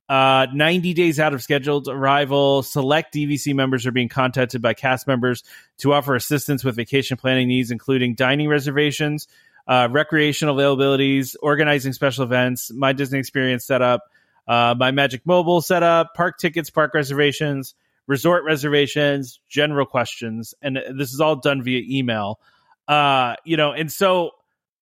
[0.07, 5.07] Uh, 90 days out of scheduled arrival, select DVC members are being contacted by cast
[5.07, 5.43] members
[5.79, 9.27] to offer assistance with vacation planning needs, including dining reservations,
[9.67, 14.03] uh, recreational availabilities, organizing special events, my Disney experience setup,
[14.47, 17.73] uh, my Magic Mobile setup, park tickets, park reservations,
[18.05, 22.39] resort reservations, general questions, and this is all done via email.
[22.87, 24.31] Uh, you know, and so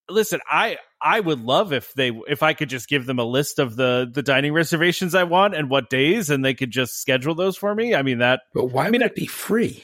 [0.10, 3.60] listen, I I would love if they if I could just give them a list
[3.60, 7.36] of the the dining reservations I want and what days, and they could just schedule
[7.36, 7.94] those for me.
[7.94, 9.84] I mean that But why I mean, would it be free?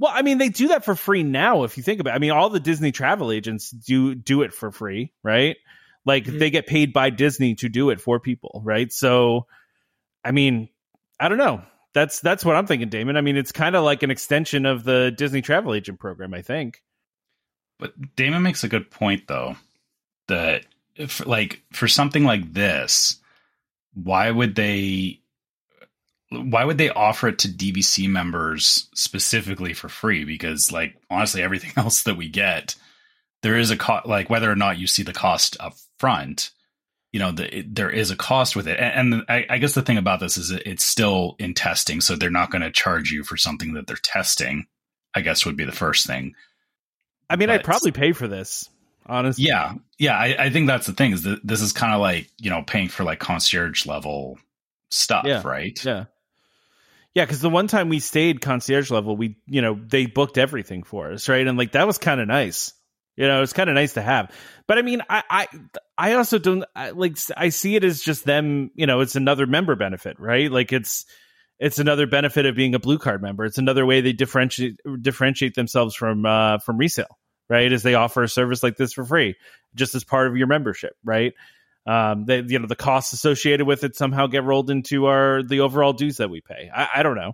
[0.00, 1.62] well, I mean, they do that for free now.
[1.62, 2.16] If you think about, it.
[2.16, 5.56] I mean, all the Disney travel agents do do it for free, right?
[6.04, 6.38] Like Mhm.
[6.40, 8.92] they get paid by Disney to do it for people, right?
[8.92, 9.46] So,
[10.24, 10.68] I mean,
[11.20, 11.62] I don't know.
[11.94, 13.16] That's that's what I'm thinking, Damon.
[13.16, 16.34] I mean, it's kind of like an extension of the Disney travel agent program.
[16.34, 16.82] I think.
[17.78, 19.56] But Damon makes a good point though
[20.28, 23.18] that if, like for something like this,
[23.94, 25.20] why would they
[26.30, 30.24] why would they offer it to DVC members specifically for free?
[30.24, 32.74] Because like honestly, everything else that we get,
[33.42, 34.06] there is a cost.
[34.06, 36.50] Like whether or not you see the cost up front,
[37.12, 38.78] you know, the, it, there is a cost with it.
[38.80, 42.16] And, and I, I guess the thing about this is it's still in testing, so
[42.16, 44.66] they're not going to charge you for something that they're testing.
[45.14, 46.34] I guess would be the first thing.
[47.30, 48.68] I mean, I'd probably pay for this,
[49.06, 49.44] honestly.
[49.44, 50.16] Yeah, yeah.
[50.18, 52.62] I, I think that's the thing is that this is kind of like you know
[52.62, 54.38] paying for like concierge level
[54.90, 55.42] stuff, Yeah.
[55.44, 55.82] right?
[55.84, 56.04] Yeah.
[57.14, 60.82] Yeah, because the one time we stayed concierge level, we you know they booked everything
[60.82, 61.46] for us, right?
[61.46, 62.72] And like that was kind of nice.
[63.16, 64.32] You know, it's kind of nice to have.
[64.66, 65.46] But I mean, I I
[65.96, 68.72] I also don't I, like I see it as just them.
[68.74, 70.50] You know, it's another member benefit, right?
[70.50, 71.06] Like it's
[71.60, 73.44] it's another benefit of being a blue card member.
[73.44, 77.16] It's another way they differentiate differentiate themselves from uh from resale,
[77.48, 77.72] right?
[77.72, 79.36] As they offer a service like this for free,
[79.74, 81.34] just as part of your membership, right?
[81.86, 85.60] um they you know the costs associated with it somehow get rolled into our the
[85.60, 86.70] overall dues that we pay.
[86.74, 87.32] I, I don't know.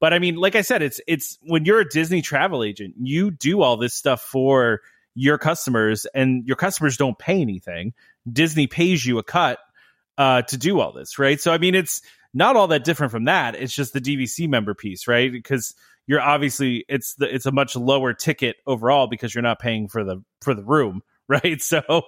[0.00, 3.30] But i mean like i said it's it's when you're a disney travel agent you
[3.30, 4.80] do all this stuff for
[5.14, 7.92] your customers and your customers don't pay anything.
[8.30, 9.58] Disney pays you a cut
[10.16, 11.40] uh to do all this right?
[11.40, 12.00] So i mean it's
[12.32, 13.56] not all that different from that.
[13.56, 15.30] It's just the dvc member piece right?
[15.30, 15.74] Because
[16.10, 20.02] you're obviously it's the it's a much lower ticket overall because you're not paying for
[20.02, 22.02] the for the room right so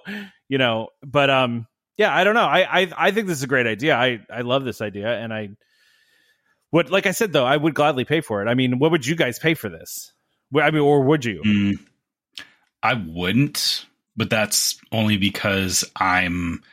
[0.49, 1.65] you know but um
[1.97, 2.45] yeah, I don't know.
[2.45, 3.95] I, I I think this is a great idea.
[3.95, 5.49] I I love this idea, and I
[6.71, 8.49] would like I said though, I would gladly pay for it.
[8.49, 10.11] I mean, what would you guys pay for this?
[10.59, 11.41] I mean, or would you?
[11.45, 11.73] Mm,
[12.81, 13.85] I wouldn't,
[14.15, 16.63] but that's only because I'm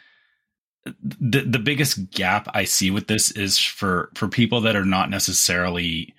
[1.00, 5.10] the the biggest gap I see with this is for for people that are not
[5.10, 6.14] necessarily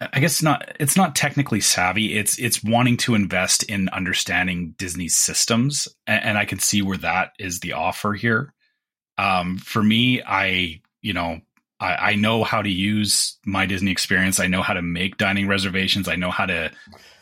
[0.00, 2.16] I guess not it's not technically savvy.
[2.16, 6.98] It's it's wanting to invest in understanding Disney's systems and, and I can see where
[6.98, 8.52] that is the offer here.
[9.16, 11.40] Um for me, I you know
[11.80, 14.40] I, I know how to use my Disney experience.
[14.40, 16.08] I know how to make dining reservations.
[16.08, 16.70] I know how to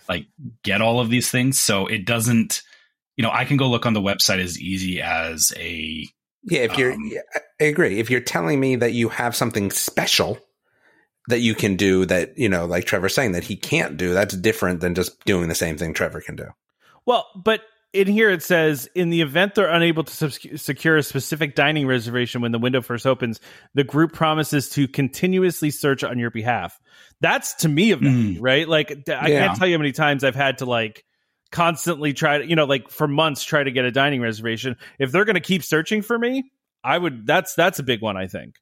[0.08, 0.26] like
[0.62, 1.60] get all of these things.
[1.60, 2.62] So it doesn't,
[3.16, 6.06] you know, I can go look on the website as easy as a
[6.44, 7.20] Yeah, if you're, Um, yeah,
[7.60, 7.98] I agree.
[7.98, 10.38] If you're telling me that you have something special
[11.28, 14.36] that you can do that, you know, like Trevor's saying that he can't do, that's
[14.36, 16.46] different than just doing the same thing Trevor can do.
[17.04, 17.62] Well, but
[17.92, 21.86] in here it says in the event they're unable to sub- secure a specific dining
[21.86, 23.40] reservation when the window first opens,
[23.74, 26.78] the group promises to continuously search on your behalf.
[27.20, 28.42] That's to me of value, mm.
[28.42, 28.68] right?
[28.68, 29.46] Like th- I Yeah.
[29.46, 31.04] can't tell you how many times I've had to like
[31.50, 34.76] constantly try to, you know, like for months try to get a dining reservation.
[34.98, 36.50] If they're going to keep searching for me,
[36.84, 37.26] I would.
[37.26, 38.16] That's that's a big one.
[38.16, 38.56] I think.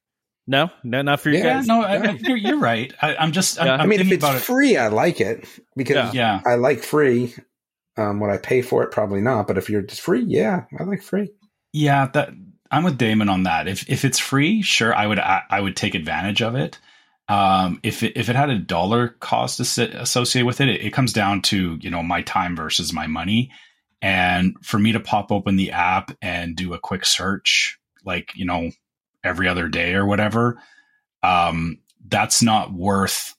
[0.47, 1.67] No, no, not for you Yeah, Yeah, guys.
[1.67, 2.93] no, I, I- you're, you're right.
[3.01, 3.59] I, I'm just.
[3.59, 3.73] I'm, Yeah.
[3.75, 4.41] I'm I mean, if it's about it.
[4.43, 6.41] free, I like it because Yeah.
[6.45, 7.33] I like free.
[7.97, 8.91] Um, would I pay for it?
[8.91, 9.47] Probably not.
[9.47, 11.31] But if you're just free, yeah, I like free.
[11.73, 12.29] Yeah, that
[12.69, 13.67] I'm with Damon on that.
[13.67, 16.77] If if it's free, sure, I would I, I would take advantage of it.
[17.27, 21.11] Um, if it, if it had a dollar cost associated with it, it, it comes
[21.13, 23.51] down to you know my time versus my money.
[24.01, 28.45] And for me to pop open the app and do a quick search, like you
[28.45, 28.69] know
[29.25, 30.61] every other day or whatever,
[31.23, 33.35] um, that's not worth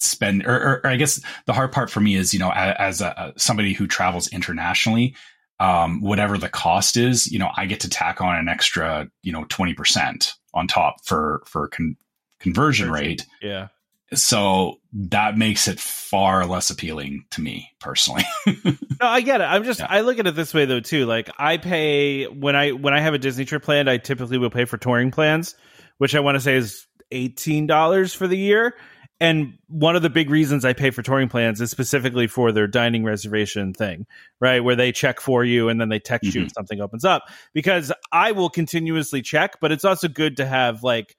[0.00, 0.46] spend.
[0.46, 3.00] Or, or, or I guess the hard part for me is you know a- as
[3.00, 5.14] a, somebody who travels internationally,
[5.58, 9.32] um, whatever the cost is, you know, I get to tack on an extra, you
[9.32, 11.96] know, 20% on top for, for con-
[12.40, 13.26] conversion rate.
[13.40, 13.68] Yeah.
[14.14, 18.24] So that makes it far less appealing to me personally.
[18.98, 19.44] No, I get it.
[19.44, 19.88] I'm just Yeah.
[19.90, 21.04] I look at it this way though too.
[21.04, 24.48] Like I pay when I when I have a Disney trip planned, I typically will
[24.48, 25.54] pay for touring plans,
[25.98, 28.74] which I want to say is eighteen dollars for the year.
[29.20, 32.66] And one of the big reasons I pay for touring plans is specifically for their
[32.66, 34.06] dining reservation thing,
[34.40, 34.60] right?
[34.60, 36.46] Where they check for you and then they text you mm-hmm.
[36.46, 37.24] if something opens up.
[37.54, 41.16] Because I will continuously check, but it's also good to have like,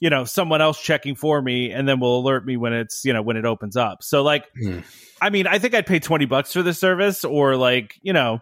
[0.00, 3.12] you know, someone else checking for me and then will alert me when it's, you
[3.12, 4.02] know, when it opens up.
[4.02, 4.80] So like Hmm.
[5.20, 8.40] I mean, I think I'd pay 20 bucks for this service or like, you know,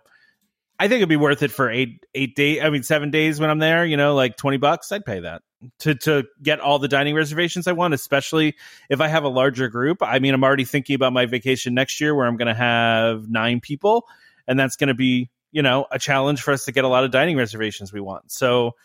[0.79, 2.61] I think it'd be worth it for eight, eight days.
[2.63, 5.43] I mean, seven days when I'm there, you know, like 20 bucks, I'd pay that
[5.81, 8.55] to, to get all the dining reservations I want, especially
[8.89, 9.99] if I have a larger group.
[10.03, 13.29] I mean, I'm already thinking about my vacation next year where I'm going to have
[13.29, 14.07] nine people
[14.47, 17.03] and that's going to be, you know, a challenge for us to get a lot
[17.03, 18.31] of dining reservations we want.
[18.31, 18.77] So,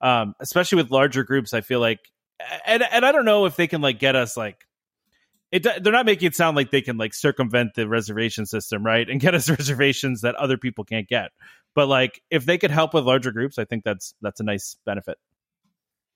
[0.00, 2.10] um, especially with larger groups, I feel like,
[2.66, 4.66] and, and I don't know if they can like get us like,
[5.50, 9.08] it, they're not making it sound like they can like circumvent the reservation system, right?
[9.08, 11.30] And get us reservations that other people can't get.
[11.74, 14.76] But like if they could help with larger groups, I think that's that's a nice
[14.84, 15.18] benefit.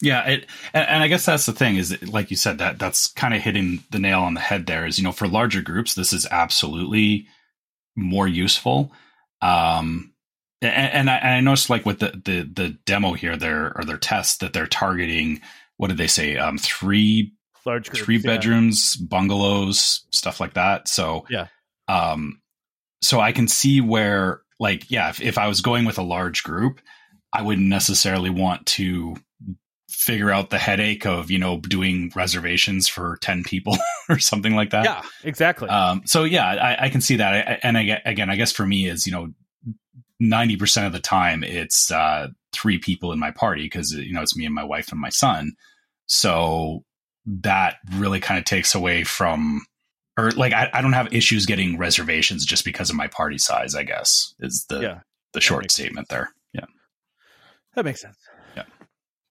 [0.00, 2.78] Yeah, it, and, and I guess that's the thing is, that, like you said, that
[2.78, 4.66] that's kind of hitting the nail on the head.
[4.66, 7.26] There is, you know, for larger groups, this is absolutely
[7.96, 8.92] more useful.
[9.42, 10.12] Um,
[10.62, 13.84] and, and I, and I noticed, like with the the the demo here, there or
[13.84, 15.40] their test that they're targeting.
[15.78, 16.36] What did they say?
[16.36, 17.32] Um, three
[17.64, 18.36] Large groups, three yeah.
[18.36, 20.86] bedrooms, bungalows, stuff like that.
[20.88, 21.46] So Yeah.
[21.88, 22.40] um,
[23.00, 26.42] so I can see where, like, yeah, if, if I was going with a large
[26.42, 26.80] group,
[27.32, 29.16] I wouldn't necessarily want to
[29.90, 33.76] figure out the headache of you know doing reservations for 10 people
[34.10, 35.68] or something like that Yeah, exactly.
[35.70, 38.52] um so yeah i, I can see that I, I- and I, again i guess
[38.52, 39.28] for me is you know
[40.22, 44.36] 90% of the time it's uh three people in my party because you know it's
[44.36, 45.52] me and my wife and my son
[46.08, 46.82] so
[47.26, 49.64] that really kind of takes away from
[50.18, 53.74] or like I, I don't have issues getting reservations just because of my party size
[53.76, 55.00] i guess is the yeah,
[55.34, 56.64] the short makes statement there yeah
[57.78, 58.16] that makes sense.
[58.56, 58.64] Yeah.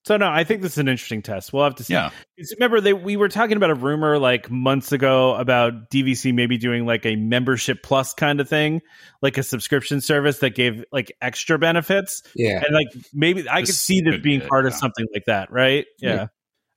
[0.05, 1.51] So no, I think this is an interesting test.
[1.51, 1.91] We'll have to see.
[1.91, 6.33] yeah Because Remember, they we were talking about a rumor like months ago about DVC
[6.33, 8.81] maybe doing like a membership plus kind of thing,
[9.21, 12.23] like a subscription service that gave like extra benefits.
[12.35, 12.63] Yeah.
[12.65, 15.51] and like maybe I could see this being be it, part of something like that,
[15.51, 15.85] right?
[15.99, 16.27] Yeah.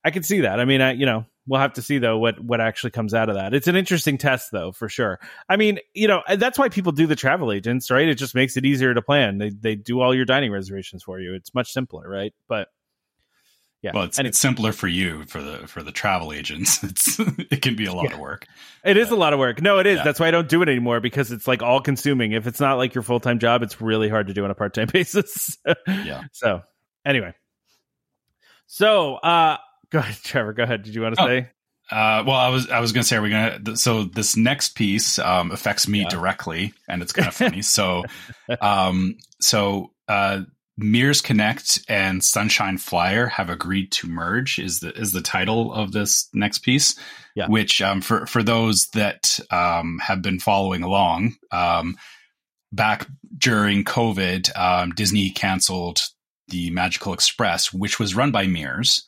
[0.03, 0.07] Yeah.
[0.07, 0.59] I could see that.
[0.59, 3.29] I mean, I you know we'll have to see though what what actually comes out
[3.29, 3.53] of that.
[3.53, 5.19] It's an interesting test though for sure.
[5.49, 8.07] I mean, you know, that's why people do the travel agents, right?
[8.07, 9.37] It just makes it easier to plan.
[9.37, 11.33] They they do all your dining reservations for you.
[11.33, 12.33] It's much simpler, right?
[12.47, 12.69] But
[13.81, 14.29] yeah, well it's, Anyway.
[14.29, 17.93] it's simpler for you for the for the travel agents it's it can be a
[17.93, 18.45] lot of work
[18.85, 19.59] It is a lot of work.
[19.59, 19.97] No, it is.
[19.97, 20.03] Yeah.
[20.03, 22.33] That's why I don't do it anymore because it's like all consuming.
[22.33, 24.55] If it's not like your full time job, it's really hard to do on a
[24.55, 25.57] part time basis.
[25.87, 26.23] Yeah.
[26.31, 26.61] So
[27.03, 27.33] anyway,
[28.67, 29.57] so uh,
[29.91, 30.53] go ahead, Trevor.
[30.53, 30.83] Go ahead.
[30.83, 31.27] Did you want to Oh.
[31.27, 31.49] say?
[31.89, 33.59] Uh, well, I was I was gonna say, are we gonna?
[33.59, 36.09] th- So this next piece um, affects me Yeah.
[36.09, 37.61] directly, and it's kind of funny.
[37.61, 38.03] so,
[38.61, 40.41] um, so uh,
[40.77, 44.57] Mears Connect and Sunshine Flyer have agreed to merge.
[44.57, 46.97] Is the is the title of this next piece?
[47.35, 47.47] Yeah.
[47.47, 51.97] Which um, for for those that um, have been following along, um,
[52.71, 53.05] back
[53.37, 55.99] during COVID, um, Disney canceled
[56.47, 59.05] the Magical Express, which was run by Mears.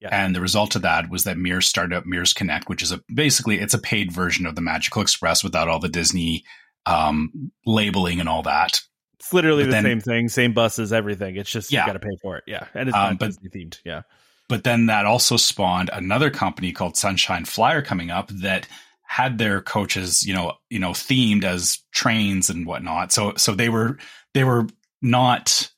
[0.00, 0.08] Yeah.
[0.12, 3.02] And the result of that was that Mears started up Mears Connect, which is a
[3.12, 6.44] basically it's a paid version of the Magical Express without all the Disney
[6.86, 8.80] um, labeling and all that.
[9.18, 11.36] It's literally But the then- same thing, same buses, everything.
[11.36, 11.82] It's just Yeah.
[11.82, 12.44] you got to pay for it.
[12.46, 13.78] Yeah, and it's Um, but- Disney themed.
[13.84, 14.02] Yeah,
[14.48, 18.66] But then that also spawned another company called Sunshine Flyer coming up that
[19.02, 23.12] had their coaches, you know, you know, themed as trains and whatnot.
[23.12, 23.98] So so they were
[24.32, 24.66] they were
[25.02, 25.70] not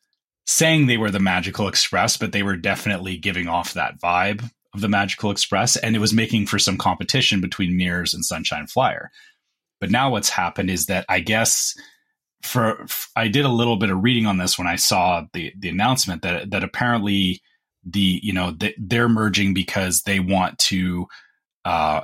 [0.46, 4.80] saying they were the Magical Express, but they were definitely giving off that vibe of
[4.80, 9.10] the Magical Express, and it was making for some competition between Mears and Sunshine Flyer.
[9.80, 11.76] But now what's happened is that I guess
[12.42, 15.68] for I did a little bit of reading on this when I saw the the
[15.68, 17.42] announcement that that apparently
[17.84, 21.08] the you know they, they're merging because they want to
[21.64, 22.02] uh,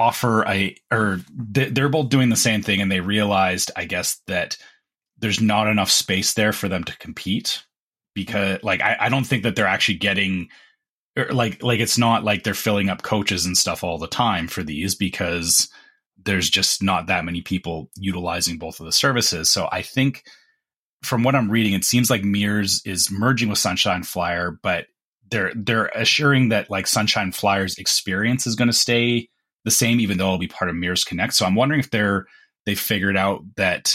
[0.00, 4.56] offer a or they're both doing the same thing and they realized i guess that
[5.18, 7.64] there's not enough space there for them to compete
[8.14, 10.48] because like i, I don't think that they're actually getting
[11.16, 14.48] or like like it's not like they're filling up coaches and stuff all the time
[14.48, 15.68] for these because
[16.22, 20.24] there's just not that many people utilizing both of the services so i think
[21.02, 24.86] from what i'm reading it seems like mears is merging with sunshine flyer but
[25.30, 29.28] they're they're assuring that like sunshine flyer's experience is going to stay
[29.64, 31.34] the same, even though it'll be part of Mears Connect.
[31.34, 32.26] So I'm wondering if they're
[32.66, 33.94] they figured out that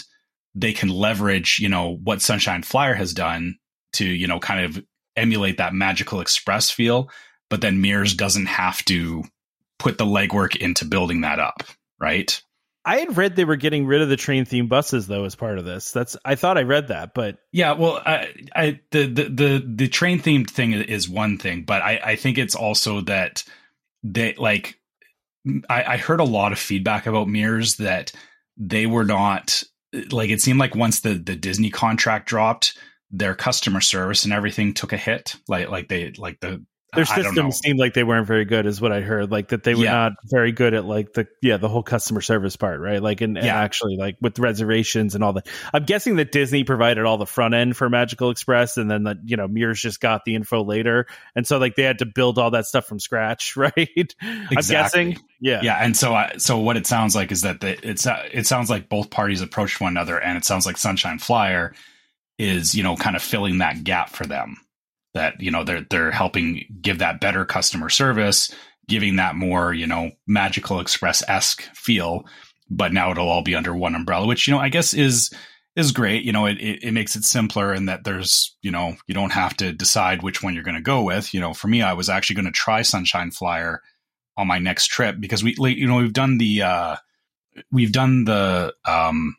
[0.53, 3.57] they can leverage, you know, what Sunshine Flyer has done
[3.95, 4.83] to, you know, kind of
[5.15, 7.09] emulate that magical express feel,
[7.49, 9.23] but then Mears doesn't have to
[9.79, 11.63] put the legwork into building that up,
[11.99, 12.41] right?
[12.85, 15.57] I had read they were getting rid of the train theme buses though as part
[15.57, 15.91] of this.
[15.91, 19.87] That's I thought I read that, but yeah, well, I, I the, the the the
[19.87, 23.43] train themed thing is one thing, but I I think it's also that
[24.03, 24.79] they like
[25.67, 28.11] I, I heard a lot of feedback about Mears that
[28.55, 29.63] they were not
[30.11, 32.77] like it seemed like once the the Disney contract dropped,
[33.17, 35.35] their customer service and everything took a hit.
[35.47, 36.63] Like like they like the
[36.95, 39.31] their systems seemed like they weren't very good, is what I heard.
[39.31, 39.91] Like that they were yeah.
[39.91, 43.01] not very good at like the yeah the whole customer service part, right?
[43.01, 43.61] Like and, and yeah.
[43.61, 45.47] actually like with reservations and all that.
[45.73, 49.19] I'm guessing that Disney provided all the front end for Magical Express, and then the
[49.25, 52.39] you know Mears just got the info later, and so like they had to build
[52.39, 53.75] all that stuff from scratch, right?
[53.85, 54.55] Exactly.
[54.55, 55.77] I'm guessing, yeah, yeah.
[55.83, 58.69] And so I, so what it sounds like is that the, it's uh, it sounds
[58.69, 61.73] like both parties approached one another, and it sounds like Sunshine Flyer
[62.37, 64.57] is you know kind of filling that gap for them
[65.13, 68.53] that you know they're they're helping give that better customer service
[68.87, 72.25] giving that more you know magical express-esque feel.
[72.69, 75.31] But now it'll all be under one umbrella which you know i guess is
[75.75, 76.23] is great.
[76.23, 79.33] You know it, it, it makes it simpler and that there's you know you don't
[79.33, 81.33] have to decide which one you're going to go with.
[81.33, 83.81] You know for me i was actually going to try sunshine flyer
[84.37, 86.95] on my next trip because we you know we've done the uh
[87.71, 89.35] we've done the um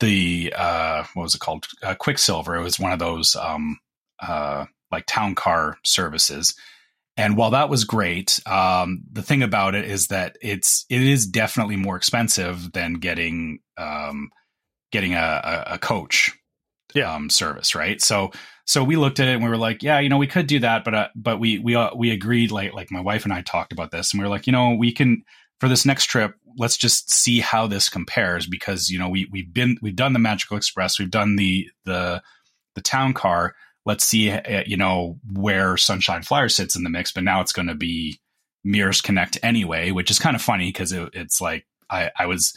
[0.00, 3.78] the uh what was it called uh, quicksilver it was one of those um
[4.20, 6.54] uh like town car services.
[7.16, 11.26] And while that was great, um, the thing about it is that it's it is
[11.26, 14.30] definitely more expensive than getting um,
[14.92, 16.30] getting a, a, coach
[16.94, 17.14] yeah.
[17.14, 18.00] um, service, right?
[18.00, 18.30] So
[18.66, 20.60] so we looked at it and we were like, yeah, you know, we could do
[20.60, 23.42] that, but uh, but we we uh, we agreed like like my wife and I
[23.42, 25.22] talked about this, and we were like, you know, we can
[25.60, 29.52] for this next trip, let's just see how this compares because you know we we've
[29.52, 32.22] been we've done the Magical Express, we've done the the
[32.74, 37.12] the town car let's see, uh, you know, where Sunshine Flyer sits in the mix.
[37.12, 38.20] But now it's going to be
[38.64, 42.54] Mears Connect anyway, which is kind of funny because it, it's like I, I was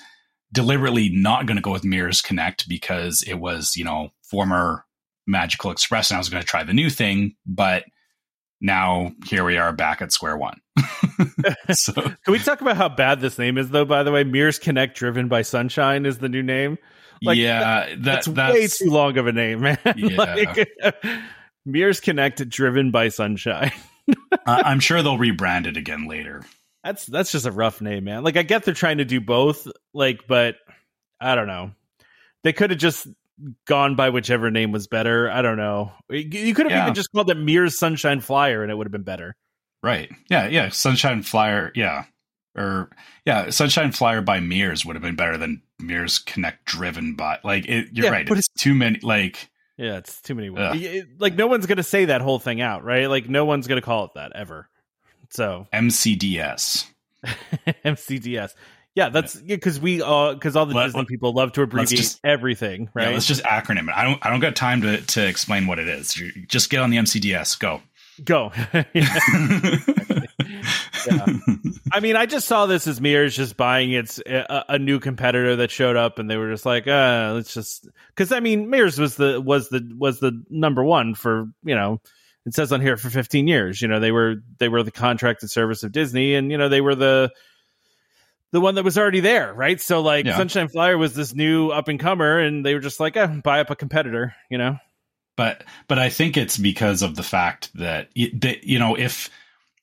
[0.51, 4.85] deliberately not going to go with Mears Connect because it was, you know, former
[5.27, 7.35] Magical Express and I was going to try the new thing.
[7.45, 7.85] But
[8.61, 10.59] now here we are back at square one.
[11.71, 14.59] so can we talk about how bad this name is though by the way mears
[14.59, 16.77] connect driven by sunshine is the new name
[17.21, 19.77] like, yeah, that, that's, that's, way too long of a name, man.
[19.95, 20.15] Yeah.
[20.17, 20.69] like,
[21.65, 23.71] Mears Connect, driven by Sunshine.
[24.31, 26.43] uh, I'm sure they'll rebrand it again later.
[26.83, 28.23] That's that's just a rough name, man.
[28.23, 30.57] Like I get they're trying to do both, like, but
[31.19, 31.71] I don't know.
[32.43, 33.07] They could have just
[33.65, 35.29] gone by whichever name was better.
[35.29, 35.91] I don't know.
[36.09, 36.83] You could have yeah.
[36.83, 39.35] even just called it Mears Sunshine Flyer, and it would have been better.
[39.83, 40.09] Right?
[40.29, 40.69] Yeah, yeah.
[40.69, 41.71] Sunshine Flyer.
[41.75, 42.05] Yeah,
[42.55, 42.89] or
[43.25, 47.39] yeah, Sunshine Flyer by Mears would have been better than Mears Connect driven by.
[47.43, 48.27] Like it, you're yeah, right.
[48.27, 48.99] But it's, it's, too many.
[49.01, 50.49] Like yeah, it's too many.
[50.55, 53.07] It, like no one's gonna say that whole thing out, right?
[53.07, 54.69] Like no one's gonna call it that ever.
[55.29, 56.85] So MCDS.
[57.85, 58.53] MCDS.
[58.95, 61.99] Yeah, that's because yeah, we uh because all the Let, Disney people love to abbreviate
[61.99, 63.09] just, everything, right?
[63.09, 63.93] Yeah, let's just acronym it.
[63.93, 66.13] I don't I don't got time to to explain what it is.
[66.47, 67.59] just get on the MCDS.
[67.59, 67.81] Go.
[68.23, 68.53] Go.
[68.73, 69.15] yeah.
[71.91, 75.57] I mean, I just saw this as Mears just buying its a, a, new competitor
[75.57, 78.97] that showed up, and they were just like, uh, let's just because I mean, Mears
[78.97, 81.99] was the was the was the number one for you know.
[82.45, 83.81] It says on here for 15 years.
[83.81, 86.79] You know, they were they were the contracted service of Disney, and you know they
[86.79, 87.31] were the
[88.55, 89.81] the one that was already there, right?
[89.81, 90.37] So like yeah.
[90.37, 93.59] Sunshine Flyer was this new up and comer, and they were just like, eh, buy
[93.59, 94.77] up a competitor, you know.
[95.35, 99.29] But but I think it's because of the fact that that you know if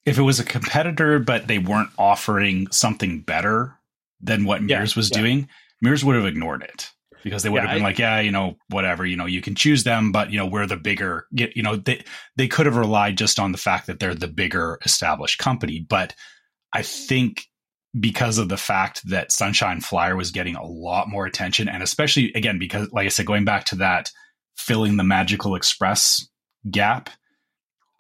[0.06, 3.78] if it was a competitor, but they weren't offering something better
[4.22, 5.20] than what Mears yeah, was yeah.
[5.20, 5.48] doing,
[5.82, 6.90] Mears would have ignored it
[7.22, 9.42] because they would yeah, have been I, like, yeah, you know, whatever, you know, you
[9.42, 12.02] can choose them, but you know, we're the bigger, you know, they
[12.36, 16.14] they could have relied just on the fact that they're the bigger established company, but
[16.72, 17.48] I think
[17.98, 22.32] because of the fact that Sunshine Flyer was getting a lot more attention, and especially
[22.34, 24.10] again because, like I said, going back to that
[24.56, 26.26] filling the Magical Express
[26.70, 27.10] gap,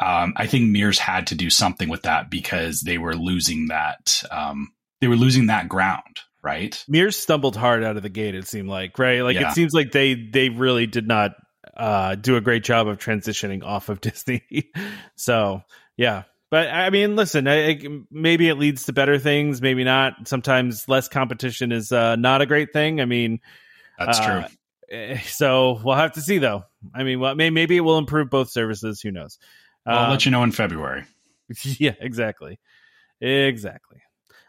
[0.04, 4.22] um, I think Mears had to do something with that because they were losing that.
[4.30, 6.82] Um, they were losing that ground, right?
[6.88, 8.34] Mears stumbled hard out of the gate.
[8.34, 9.20] It seemed like right.
[9.22, 9.50] Like Yeah.
[9.50, 11.32] it seems like they they really did not
[11.76, 14.70] uh, do a great job of transitioning off of Disney.
[15.16, 15.62] so
[15.96, 16.22] yeah,
[16.52, 17.78] but I mean, listen, I, I-
[18.12, 19.60] maybe it leads to better things.
[19.60, 20.28] Maybe not.
[20.28, 23.00] Sometimes less competition is uh, not a great thing.
[23.00, 23.40] I mean,
[23.98, 24.56] That's Uh, true.
[24.96, 26.64] eh, so we'll have to see though.
[26.94, 29.00] I mean, well, may, maybe it will improve both services.
[29.00, 29.38] Who knows?
[29.86, 31.04] I'll Um, let you know in February.
[31.64, 32.60] yeah, exactly.
[33.20, 33.98] Exactly.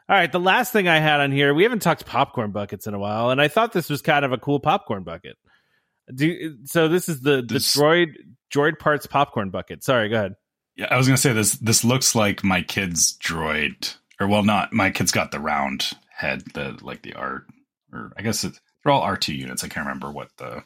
[0.09, 2.93] All right, the last thing I had on here, we haven't talked popcorn buckets in
[2.93, 5.37] a while, and I thought this was kind of a cool popcorn bucket.
[6.13, 8.09] Do so this is the the This- droid
[8.53, 9.83] droid parts popcorn bucket.
[9.83, 10.35] Sorry, go ahead.
[10.75, 11.53] Yeah, I was gonna say this.
[11.55, 16.43] This looks like my kid's droid, or well, not my kid's got the round head,
[16.53, 17.45] the like the art,
[17.91, 18.53] or I guess it,
[18.83, 19.63] they're all R two units.
[19.63, 20.63] I can't remember what the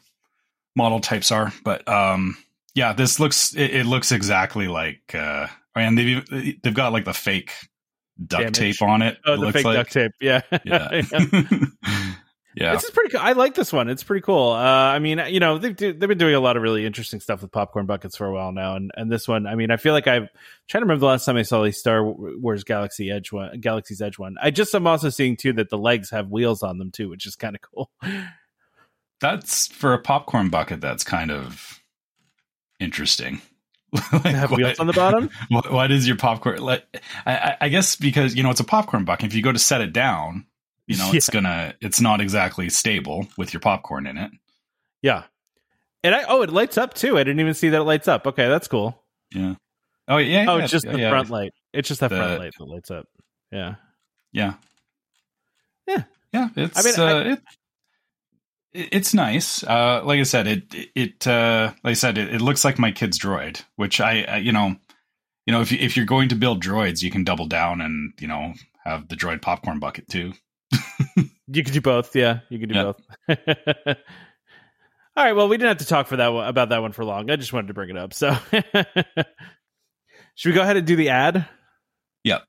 [0.74, 2.36] model types are, but um,
[2.74, 7.12] yeah, this looks it, it looks exactly like, uh, and they've they've got like the
[7.14, 7.52] fake
[8.24, 8.78] duct Damage.
[8.78, 9.18] tape on it.
[9.26, 9.76] Oh, it the looks fake like.
[9.76, 10.12] duct tape.
[10.20, 10.40] Yeah.
[10.64, 11.48] Yeah, yeah.
[12.72, 13.20] This is pretty cool.
[13.22, 13.88] I like this one.
[13.88, 14.50] It's pretty cool.
[14.52, 17.20] Uh, I mean, you know, they've, do, they've been doing a lot of really interesting
[17.20, 19.76] stuff with popcorn buckets for a while now, and and this one, I mean, I
[19.76, 20.28] feel like I've
[20.68, 24.00] trying to remember the last time I saw the Star Wars Galaxy Edge one, Galaxy's
[24.02, 24.36] Edge one.
[24.42, 27.26] I just am also seeing too that the legs have wheels on them too, which
[27.26, 27.90] is kind of cool.
[29.20, 30.80] That's for a popcorn bucket.
[30.80, 31.80] That's kind of
[32.80, 33.40] interesting.
[34.12, 35.30] Like, have what- wheels on the bottom.
[35.48, 36.58] What, what is your popcorn?
[36.60, 36.84] Like,
[37.24, 39.26] I- I guess because you know it's a popcorn bucket.
[39.26, 40.44] If you go to set it down,
[40.88, 41.74] you know it's gonna.
[41.80, 44.32] It's not exactly stable with your popcorn in it.
[45.02, 45.24] Yeah,
[46.02, 47.16] and I oh, it lights up too.
[47.16, 48.26] I didn't even see that it lights up.
[48.26, 49.00] Okay, that's cool.
[49.34, 49.54] Yeah.
[50.08, 50.46] Oh yeah.
[50.48, 51.10] Oh, yeah, it's just yeah, the yeah.
[51.10, 51.52] front light.
[51.72, 53.06] It's just that The- front light that lights up.
[53.52, 53.74] Yeah.
[54.32, 54.54] Yeah.
[55.86, 56.02] Yeah.
[56.32, 56.48] Yeah.
[56.56, 56.78] It's.
[56.78, 57.42] I mean, uh, it, it-
[58.72, 59.64] it's nice.
[59.64, 62.92] Uh, like I said, it it uh, like I said, it, it looks like my
[62.92, 64.76] kid's droid, which I, I you know,
[65.46, 68.12] you know, if you, if you're going to build droids, you can double down and
[68.20, 68.52] you know
[68.84, 70.34] have the droid popcorn bucket too.
[71.50, 72.14] You could do both.
[72.14, 72.92] Yeah, you could do Yeah.
[72.92, 73.00] both.
[75.16, 75.32] All right.
[75.32, 77.30] Well, we didn't have to talk for that one, about that one for long.
[77.30, 78.12] I just wanted to bring it up.
[78.14, 78.36] So,
[80.34, 81.48] should we go ahead and do the ad?
[82.24, 82.42] Yep.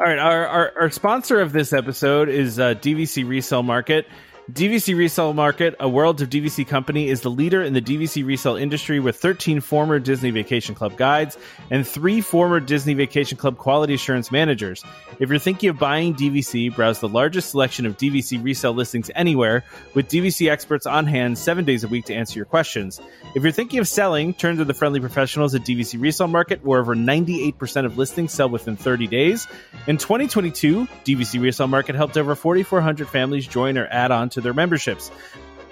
[0.00, 0.18] All right.
[0.18, 4.06] Our our, our sponsor of this episode is uh, DVC Resale Market.
[4.52, 8.54] DVC Resale Market, a World of DVC company, is the leader in the DVC resale
[8.54, 11.36] industry with 13 former Disney Vacation Club guides
[11.68, 14.84] and three former Disney Vacation Club quality assurance managers.
[15.18, 19.64] If you're thinking of buying DVC, browse the largest selection of DVC resale listings anywhere
[19.94, 23.00] with DVC experts on hand seven days a week to answer your questions.
[23.34, 26.78] If you're thinking of selling, turn to the friendly professionals at DVC Resale Market, where
[26.78, 29.48] over 98% of listings sell within 30 days.
[29.88, 34.54] In 2022, DVC Resale Market helped over 4,400 families join or add on to their
[34.54, 35.10] memberships.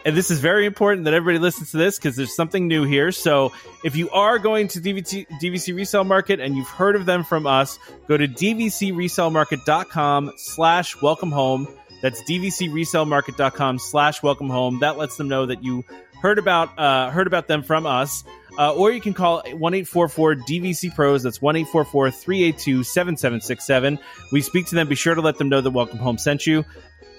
[0.04, 3.10] And this is very important that everybody listens to this because there's something new here.
[3.10, 3.54] So
[3.84, 7.46] if you are going to DVC, DVC Resale Market and you've heard of them from
[7.46, 11.66] us, go to dvcresalemarket.com slash welcome home.
[12.02, 14.80] That's dvcresalemarket.com slash welcome home.
[14.80, 15.84] That lets them know that you
[16.20, 18.24] heard about uh, heard about them from us.
[18.58, 21.22] Uh, or you can call 1844 DVC Pros.
[21.22, 23.98] That's 1844 382 7767.
[24.30, 24.86] We speak to them.
[24.86, 26.64] Be sure to let them know that Welcome Home sent you.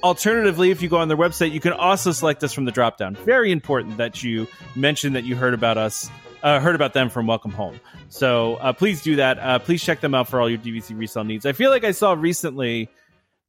[0.06, 2.95] Alternatively, if you go on their website, you can also select us from the drop
[2.95, 3.16] down.
[3.16, 6.12] Very important that you mention that you heard about us,
[6.43, 7.80] uh, heard about them from Welcome Home.
[8.10, 9.39] So uh, please do that.
[9.39, 11.47] Uh, please check them out for all your DVC resale needs.
[11.47, 12.88] I feel like I saw recently,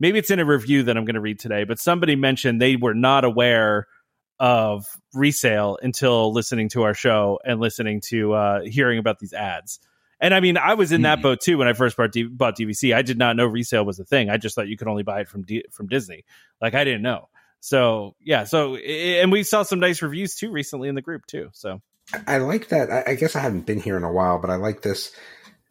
[0.01, 2.77] maybe it's in a review that I'm going to read today, but somebody mentioned they
[2.77, 3.87] were not aware
[4.41, 9.79] of resale until listening to our show and listening to uh, hearing about these ads.
[10.21, 11.23] And I mean, I was in that Mhm.
[11.23, 12.95] boat too when I first bought, D- bought DVC.
[12.95, 14.31] I did not know resale was a thing.
[14.31, 16.25] I just thought you could only buy it from D- from Disney.
[16.61, 17.29] Like I didn't know.
[17.61, 18.45] So yeah.
[18.45, 21.51] So and we saw some nice reviews too recently in the group too.
[21.53, 21.83] So
[22.27, 22.91] I like that.
[22.91, 25.13] I, I guess I haven't been here in a while, but I like this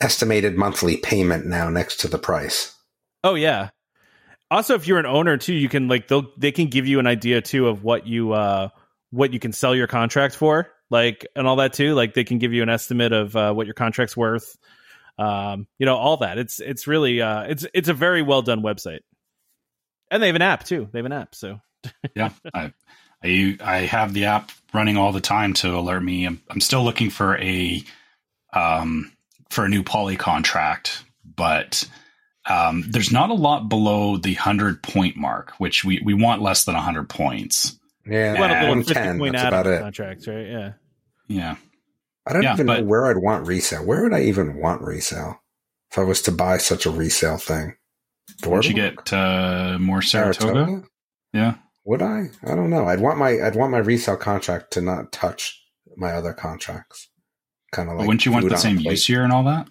[0.02, 2.74] estimated monthly payment now next to the price.
[3.24, 3.70] oh yeah.
[4.52, 7.08] Also, if you're an owner too, you can like they'll they can give you an
[7.08, 8.70] idea too of what you uh
[9.10, 11.94] what you can sell your contract for, like and all that too.
[11.94, 14.58] Like they can give you an estimate of uh, what your contract's worth.
[15.18, 16.38] Um, you know, all that.
[16.38, 19.00] It's it's really uh it's it's a very well done website.
[20.10, 20.88] And they have an app too.
[20.92, 21.60] They have an app, so
[22.16, 22.72] yeah, I,
[23.24, 26.26] I I have the app running all the time to alert me.
[26.26, 27.84] I'm, I'm still looking for a
[28.54, 29.12] um
[29.50, 31.88] for a new poly contract, but
[32.48, 36.66] um, there's not a lot below the hundred point mark, which we we want less
[36.66, 37.78] than hundred points.
[38.06, 39.32] Yeah, You a little 110.
[39.32, 39.82] That's about it.
[39.82, 40.46] contract, right?
[40.46, 40.72] Yeah.
[41.28, 41.56] Yeah,
[42.26, 43.86] I don't Yeah, even know where I'd want resale.
[43.86, 45.42] Where would I even want resale
[45.92, 47.76] if I was to buy such a resale thing?
[48.46, 50.88] Would you get uh, more Saratoga, Saratoga?
[51.34, 51.56] yeah,
[51.86, 52.30] Would I?
[52.44, 52.86] I don't know.
[52.88, 55.62] I'd want my I'd want my resale contract to not touch
[55.98, 57.10] my other contracts
[57.72, 58.08] kind of But like.
[58.08, 59.68] wouldn't you want the same use here and all that?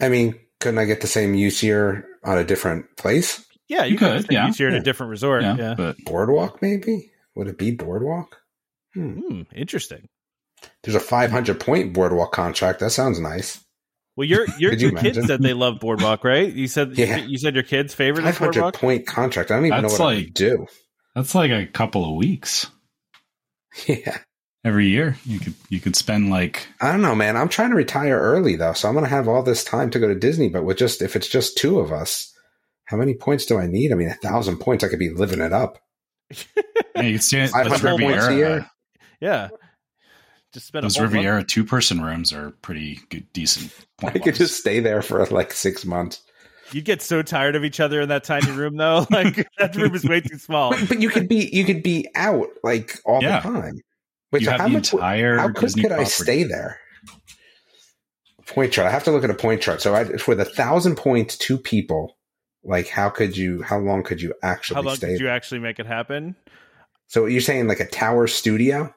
[0.00, 3.44] I mean, couldn't I get the same use here on a different place?
[3.68, 4.24] Yeah, You could.
[4.26, 4.52] could, yeah.
[4.58, 5.42] You're in a different resort.
[5.42, 5.74] Yeah, Yeah.
[5.76, 7.10] but Boardwalk, maybe?
[7.36, 8.36] Would it be boardwalk?
[8.94, 9.12] Hmm.
[9.20, 10.08] Hmm, interesting.
[10.82, 12.80] There's a 500 point boardwalk contract.
[12.80, 13.62] That sounds nice.
[14.16, 16.52] Well, your your, Could you kids said they love Boardwalk, right?
[16.52, 17.16] You said Yeah.
[17.16, 18.74] you said your kids' favorite is 500 Boardwalk.
[18.74, 19.50] point contract.
[19.50, 20.66] I don't even That's know what I like- would do.
[21.14, 22.66] that's like a couple of weeks
[23.86, 24.18] Yeah.
[24.64, 25.16] every year.
[25.24, 27.36] You could you could spend like I don't know, man.
[27.36, 29.98] I'm trying to retire early though, so I'm going to have all this time to
[29.98, 30.48] go to Disney.
[30.50, 32.32] But with just if it's just two of us,
[32.84, 33.92] how many points do I need?
[33.92, 34.84] I mean, a thousand points.
[34.84, 35.78] I could be living it up.
[36.94, 38.70] yeah, you could stay 500 points a year?
[39.20, 39.48] Yeah,
[40.52, 41.08] just spend Those a whole.
[41.08, 43.72] Riviera two person rooms are pretty good, decent.
[44.02, 46.22] I point could just stay there for like six months.
[46.72, 49.06] You'd get so tired of each other in that tiny room, though.
[49.10, 50.70] Like that room is way too small.
[50.70, 53.40] But, but you could be you could be out like all Yeah.
[53.40, 53.80] the time.
[54.30, 54.92] Wait, you so have how the much?
[54.94, 56.78] entire How could, Disney could I stay there?
[58.46, 58.88] Point chart.
[58.88, 59.80] I have to look at a point chart.
[59.82, 62.16] So I, with a thousand points, two people.
[62.64, 63.62] Like, how could you?
[63.62, 65.08] How long could you actually How long stay?
[65.12, 66.36] did you actually make it happen?
[67.08, 68.92] so you're saying like a tower studio?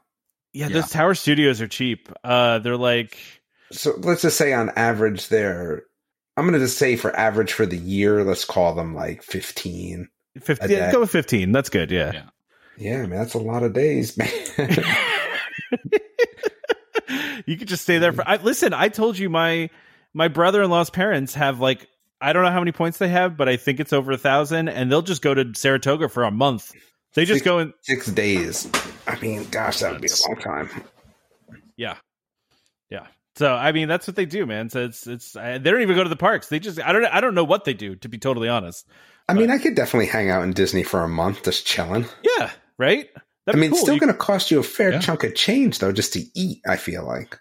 [0.55, 0.75] Yeah, Yeah.
[0.75, 2.09] those tower studios are cheap.
[2.23, 3.17] Uh, they're like
[3.71, 5.83] So let's just say on average, they're.
[6.37, 10.09] I'm going to just say for average for the year, let's call them like 15.
[10.41, 10.69] fifteen.
[10.69, 11.51] Yeah, go with fifteen.
[11.51, 11.91] That's good.
[11.91, 12.11] Yeah.
[12.13, 12.23] Yeah.
[12.77, 14.27] Yeah, man, that's a lot of days, man.
[17.45, 18.27] you could just stay there for.
[18.27, 19.69] I, listen, I told you my
[20.13, 21.87] my brother in law's parents have like
[22.19, 24.69] I don't know how many points they have, but I think it's over a thousand,
[24.69, 26.73] and they'll just go to Saratoga for a month.
[27.15, 27.73] They just Six- go in.
[27.81, 28.69] Six days.
[29.07, 30.69] I mean, gosh, that would be a long time.
[31.77, 31.95] Yeah,
[32.89, 33.07] yeah.
[33.37, 34.69] So I mean, that's what they do, man.
[34.69, 36.47] So it's it's uh, they don't even go to the parks.
[36.47, 38.87] They just I don't I don't know what they do to be totally honest.
[39.27, 42.05] I mean, I could definitely hang out in Disney for a month just chilling.
[42.37, 43.07] Yeah, right.
[43.45, 44.99] That'd I be mean, it's still going to cost you a fair Yeah.
[44.99, 47.39] chunk of change, though, just to eat, I feel like.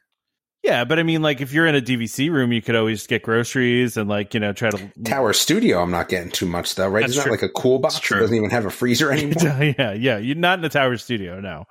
[0.64, 3.22] Yeah, but I mean, like if you're in a DVC room, you could always get
[3.22, 6.88] groceries and like you know try to Tower Studio, I'm not getting too much, though,
[6.88, 7.02] right?
[7.02, 8.00] That's Isn't like a cool box?
[8.00, 8.16] true.
[8.16, 9.62] It doesn't even have a freezer anymore.
[9.62, 10.16] yeah, yeah.
[10.16, 11.66] You're not in a tower studio, no.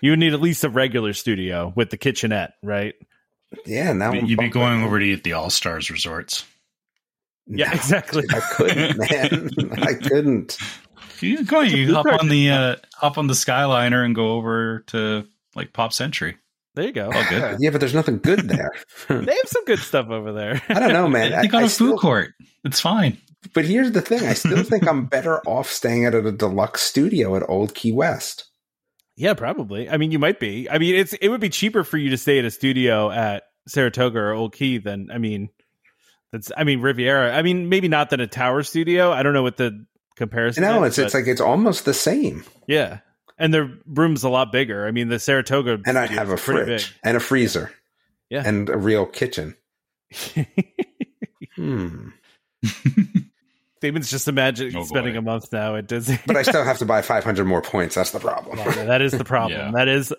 [0.00, 2.94] You would need at least a regular studio with the kitchenette, right?
[3.64, 6.44] yeah, now I'm You'd be going over to eat the All Stars resorts.
[7.46, 8.24] Yeah, No, exactly.
[8.28, 9.82] I couldn't, man.
[9.82, 10.58] I couldn't.
[11.20, 15.26] You go, you hop on the uh, hop on the Skyliner and go over to
[15.54, 16.36] like Pop Century.
[16.76, 17.06] There you go.
[17.06, 17.56] All good.
[17.58, 18.70] Yeah, but there's nothing good there.
[19.08, 20.62] They have some good stuff over there.
[20.68, 21.32] I don't know, man.
[21.34, 22.30] I, They got I a still- food court.
[22.64, 23.18] It's fine.
[23.54, 27.34] But here's the thing: I still think I'm better off staying at a deluxe studio
[27.36, 28.44] at Old Key West.
[29.16, 29.88] yeah, probably.
[29.88, 30.68] I mean, you might be.
[30.68, 33.44] I mean, it's it would be cheaper for you to stay at a studio at
[33.68, 35.48] Saratoga or Old Key than I mean,
[36.32, 37.34] that's I mean Riviera.
[37.36, 39.12] I mean, maybe not than a tower studio.
[39.12, 40.62] I don't know what the comparison.
[40.62, 42.44] No, is, it's it's like it's almost the same.
[42.66, 42.98] yeah,
[43.38, 44.86] and their room's a lot bigger.
[44.86, 47.72] I mean, the Saratoga And I'd have a is pretty fridge and a freezer.
[48.30, 48.42] Yeah.
[48.44, 49.56] And a real kitchen.
[50.34, 50.48] big.
[51.56, 52.08] Hmm.
[53.80, 55.18] Damon's just imagining Oh, spending boy.
[55.18, 56.18] a month now at Disney.
[56.26, 57.94] But I still have to buy 500 more points.
[57.94, 58.58] That's the problem.
[58.58, 59.58] Yeah, that is the problem.
[59.58, 59.70] Yeah.
[59.72, 60.12] That is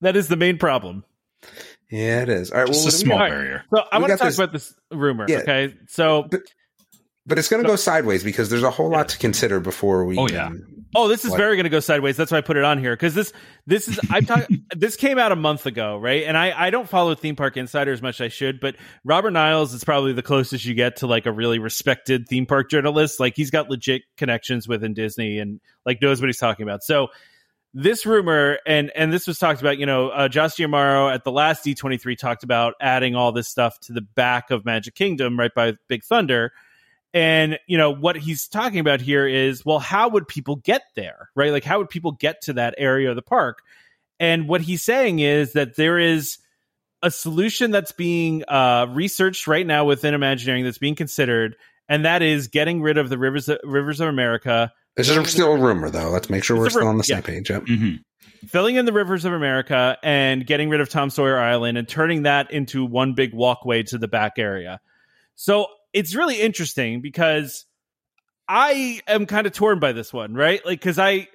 [0.00, 1.04] that is the main problem.
[1.90, 2.50] Yeah, it is.
[2.50, 2.66] All right.
[2.66, 3.24] Just Well, a what we small got?
[3.24, 3.32] Alright.
[3.32, 3.64] barrier.
[3.74, 5.26] So I We want to talk this- about this rumor.
[5.28, 5.38] Yeah.
[5.38, 6.40] Okay, so but
[7.38, 10.16] it's going to go sideways because there's a whole lot to consider before we.
[10.16, 10.50] Oh, can- yeah.
[10.94, 11.36] oh, this is What?
[11.38, 12.16] very going to go sideways.
[12.16, 13.32] That's why I put it on here because this
[13.66, 14.64] this is I'm talking.
[14.76, 16.24] this came out a month ago, right?
[16.24, 19.30] And I I don't follow theme park insider as much as I should, but Robert
[19.32, 23.20] Niles is probably the closest you get to like a really respected theme park journalist.
[23.20, 26.82] Like he's got legit connections within Disney and like knows what he's talking about.
[26.82, 27.08] So
[27.72, 31.30] this rumor and and this was talked about you know uh, josh D'Amaro at the
[31.30, 35.54] last d23 talked about adding all this stuff to the back of magic kingdom right
[35.54, 36.50] by big thunder
[37.12, 41.30] and you know what he's talking about here is well how would people get there
[41.34, 43.62] right like how would people get to that area of the park
[44.18, 46.38] and what he's saying is that there is
[47.02, 51.56] a solution that's being uh, researched right now within imagineering that's being considered
[51.88, 55.58] and that is getting rid of the rivers rivers of america This is still a
[55.58, 56.10] rumor, though.
[56.10, 57.22] Let's make sure It's we're still on the same yeah.
[57.22, 57.50] page.
[57.50, 57.62] Yep.
[57.66, 57.94] hmm
[58.48, 62.22] filling in the rivers of America and getting rid of Tom Sawyer Island and turning
[62.22, 64.80] that into one big walkway to the back area.
[65.34, 67.66] So it's really interesting because
[68.48, 70.64] I am kind of torn by this one, right?
[70.64, 71.28] Like, because I,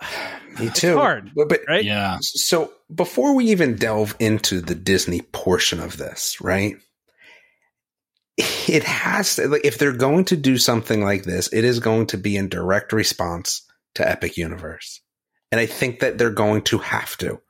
[0.58, 0.96] Me It's too.
[0.96, 1.84] hard, But, but right?
[1.84, 2.18] Yeah.
[2.20, 6.76] so before we even delve into the Disney portion of this, right?
[8.68, 12.06] It has to, like, if they're going to do something like this, it is going
[12.08, 13.62] to be in direct response
[13.94, 15.00] to Epic Universe.
[15.50, 17.40] And I think that they're going to have to.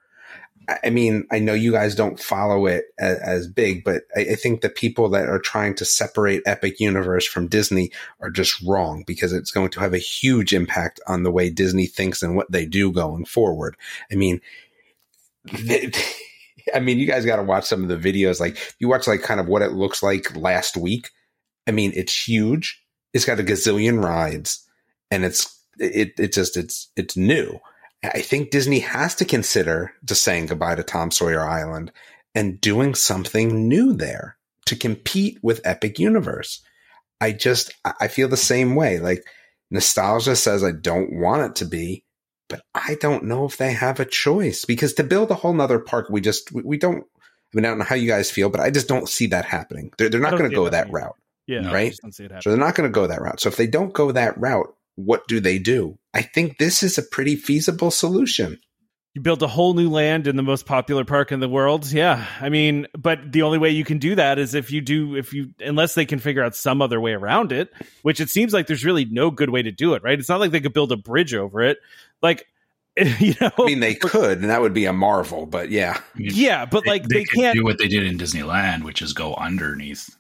[0.69, 4.35] I- mean, I know you guys don't follow it as, as big, but I, I
[4.35, 9.05] think the people that are trying to separate Epic Universe from Disney are just wrong
[9.07, 12.51] because it's going to have a huge impact on the way Disney thinks and what
[12.51, 13.77] they do going forward.
[14.11, 14.41] I mean,
[15.53, 15.93] they,
[16.75, 18.41] I mean, you guys got to watch some of the videos.
[18.41, 21.11] Like, you watch like kind of what it looks like last week.
[21.67, 22.83] I mean, it's huge.
[23.13, 24.67] It's got a gazillion rides,
[25.11, 27.61] and it's it it just it's it's new.
[28.03, 31.93] I think Disney has to consider just saying goodbye to Tom Sawyer Island
[32.35, 34.37] and doing something new there
[34.67, 36.63] to compete with Epic Universe.
[37.21, 38.99] I just I feel the same way.
[38.99, 39.25] Like
[39.71, 42.05] nostalgia says I don't want it to be,
[42.49, 45.79] but I don't know if they have a choice because to build a whole nother
[45.79, 47.05] park, we just we, we don't.
[47.05, 49.45] I mean, I don't know how you guys feel, but I just don't see that
[49.47, 49.93] happening.
[49.97, 51.17] They're, they're not going to go that route.
[51.47, 51.97] Yeah, right.
[52.43, 53.41] So they're not going to go that route.
[53.41, 55.99] So if they don't go that route, what do they do?
[56.13, 58.59] I think this is a pretty feasible solution.
[59.15, 61.91] You build a whole new land in the most popular park in the world.
[61.91, 62.27] Yeah.
[62.39, 65.33] I mean, but the only way you can do that is if you do, if
[65.33, 67.73] you, unless they can figure out some other way around it,
[68.03, 70.19] which it seems like there's really no good way to do it, right?
[70.19, 71.79] It's not like they could build a bridge over it.
[72.21, 72.47] Like,
[73.19, 76.01] you know, I mean, they could, and that would be a marvel, but yeah.
[76.17, 79.35] Yeah, but like they, they can't do what they did in Disneyland, which is go
[79.35, 80.15] underneath.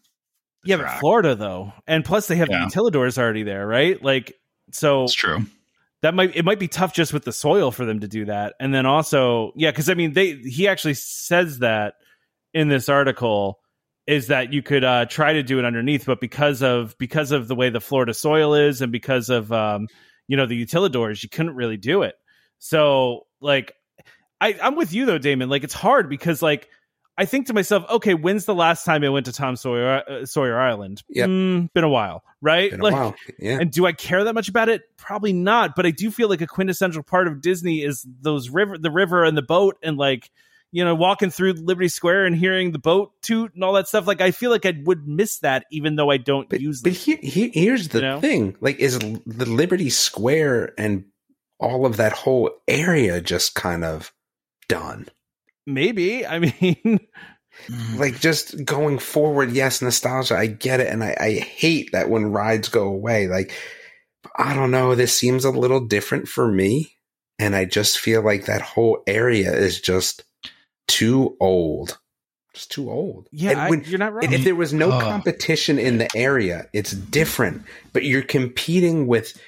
[0.64, 2.66] Yeah, but Florida though, and plus they have yeah.
[2.66, 4.02] the utilidors already there, right?
[4.02, 4.34] Like,
[4.72, 5.44] so it's true.
[6.02, 8.54] that might it might be tough just with the soil for them to do that.
[8.60, 11.94] And then also yeah because i mean they he actually says that
[12.54, 13.60] in this article
[14.06, 17.48] is that you could uh, try to do it underneath but because of because of
[17.48, 19.88] the way the florida soil is and because of um,
[20.28, 22.14] you know the utilidors you couldn't really do it.
[22.58, 23.72] So like
[24.40, 25.48] i i'm with you though damon.
[25.48, 26.68] Like it's hard because like
[27.18, 30.26] I think to myself, okay, when's the last time I went to Tom Sawyer uh,
[30.26, 31.02] Sawyer Island?
[31.08, 32.70] Yeah, mm, been a while, right?
[32.70, 33.14] Been like, while.
[33.38, 33.58] Yeah.
[33.60, 34.82] And do I care that much about it?
[34.96, 35.74] Probably not.
[35.74, 39.24] But I do feel like a quintessential part of Disney is those river, the river,
[39.24, 40.30] and the boat, and like
[40.72, 44.06] you know, walking through Liberty Square and hearing the boat toot and all that stuff.
[44.06, 46.82] Like, I feel like I would miss that, even though I don't but, use.
[46.82, 48.20] But here, here, here's the you know?
[48.20, 51.06] thing: like, is the Liberty Square and
[51.58, 54.12] all of that whole area just kind of
[54.68, 55.08] done?
[55.66, 56.26] Maybe.
[56.26, 57.00] I mean,
[57.68, 57.98] Mm.
[57.98, 60.88] Like just going forward, yes, nostalgia, I get it.
[60.88, 63.28] And I, I hate that when rides go away.
[63.28, 63.52] Like,
[64.36, 66.92] I don't know, this seems a little different for me.
[67.38, 70.24] And I just feel like that whole area is just
[70.88, 71.98] too old.
[72.54, 73.28] Just too old.
[73.30, 74.32] Yeah, when, I, you're not right.
[74.32, 77.64] If there was no competition in the area, it's different.
[77.92, 79.38] But you're competing with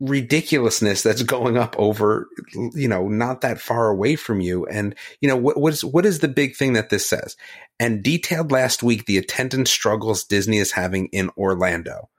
[0.00, 2.28] ridiculousness that's going up over
[2.74, 4.66] you know not that far away from you.
[4.66, 7.36] And you know what what is what is the big thing that this says?
[7.78, 12.10] And detailed last week the attendance struggles disney is having in orlando.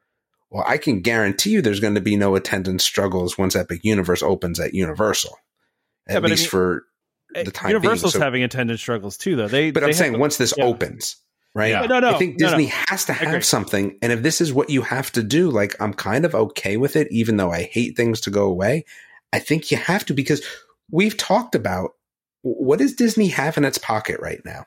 [0.50, 4.24] Well i can guarantee you there's going to be no attendance struggles once epic universe
[4.24, 5.38] opens at universal
[6.08, 6.86] at yeah, least I mean, for
[7.34, 9.50] the eh, time universal's so, having attendance struggles too though.
[9.50, 10.64] They but they i'm saying once this yeah.
[10.64, 11.18] opens
[11.58, 11.72] right?
[11.72, 11.86] Yeah.
[11.88, 12.84] No, no, I think Disney no, no.
[12.90, 13.98] has to have something.
[14.02, 16.96] And if this is what you have to do, like I'm kind of okay with
[16.96, 18.86] it, even though I hate things to go away.
[19.34, 20.46] I think you have to because
[20.92, 21.92] we've talked about
[22.44, 24.66] what does Disney have in its pocket right now?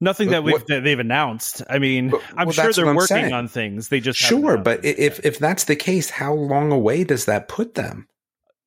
[0.00, 1.62] Nothing that, we've, that they've announced.
[1.70, 3.32] I mean, I'm well, sure they're I'm working saying.
[3.32, 3.88] on things.
[3.88, 7.74] They just sure, but if if that's the case, how long away does that put
[7.74, 8.08] them?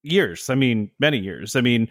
[0.03, 0.49] Years.
[0.49, 1.55] I mean, many years.
[1.55, 1.89] I mean,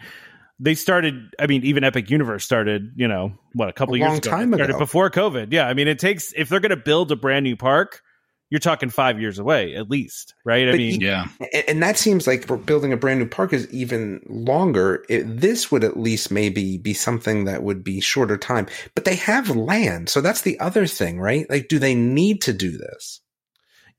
[0.59, 4.09] they started i mean even epic universe started you know what a couple a years
[4.09, 4.29] long ago.
[4.29, 4.77] time ago.
[4.77, 5.51] before covid.
[5.51, 8.01] Yeah i mean it takes if they're going to build a brand new park
[8.49, 10.67] you're talking five years away at least right?
[10.67, 11.27] But i mean yeah.
[11.67, 15.05] and that seems like building a brand new park is even longer.
[15.09, 18.67] It, this would at least maybe be something that would be shorter time.
[18.95, 21.49] But they have land so that's the other thing right?
[21.49, 23.21] Like do they need to do this?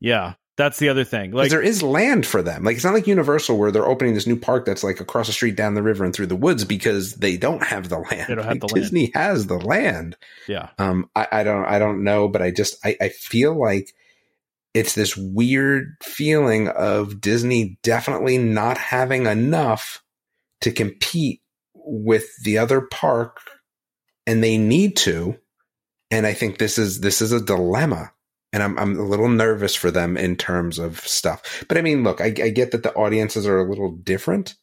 [0.00, 1.30] Yeah that's the other thing.
[1.30, 2.64] Like there is land for them.
[2.64, 5.32] Like it's not like Universal where they're opening this new park that's like across the
[5.32, 8.26] street down the river and through the woods because they don't have the land.
[8.28, 9.12] They don't have the Disney land.
[9.14, 10.16] has the land.
[10.48, 10.70] Yeah.
[10.76, 11.08] Um.
[11.14, 11.64] I, I don't.
[11.64, 12.84] I don't know, but I just.
[12.84, 13.94] I, I feel like
[14.74, 20.02] it's this weird feeling of Disney definitely not having enough
[20.62, 21.40] to compete
[21.72, 23.38] with the other park,
[24.26, 25.36] and they need to.
[26.10, 28.10] And I think this is this is a dilemma
[28.52, 31.64] and I'm I'm a little nervous for them in terms of stuff.
[31.68, 34.54] But I mean, look, I, I get that the audiences are a little different,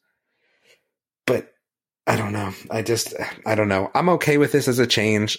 [1.26, 1.52] but
[2.06, 2.52] I don't know.
[2.70, 3.14] I just
[3.44, 3.90] I don't know.
[3.94, 5.38] I'm okay with this as a change.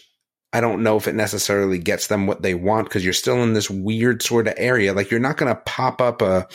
[0.53, 3.53] I don't know if it necessarily gets them what they want because you're still in
[3.53, 4.93] this weird sort of area.
[4.93, 6.47] Like you're not going to pop up a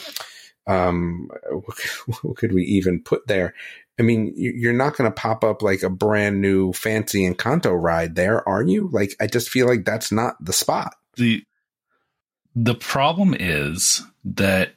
[0.65, 1.29] um
[2.21, 3.53] what could we even put there?
[3.99, 8.15] I mean, you're not going to pop up like a brand new fancy Encanto ride
[8.15, 8.89] there, are you?
[8.91, 10.95] Like I just feel like that's not the spot.
[11.15, 11.43] The
[12.55, 14.73] the problem is that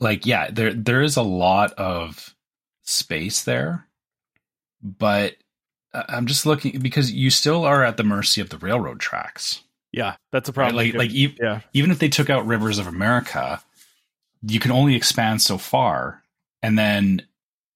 [0.00, 2.34] like yeah, there there is a lot of
[2.82, 3.86] space there,
[4.82, 5.36] but
[5.92, 9.62] I'm just looking because you still are at the mercy of the railroad tracks.
[9.92, 10.76] Yeah, that's a problem.
[10.76, 10.94] Right?
[10.94, 11.60] Like like e- yeah.
[11.72, 13.62] even if they took out Rivers of America,
[14.42, 16.22] you can only expand so far,
[16.62, 17.22] and then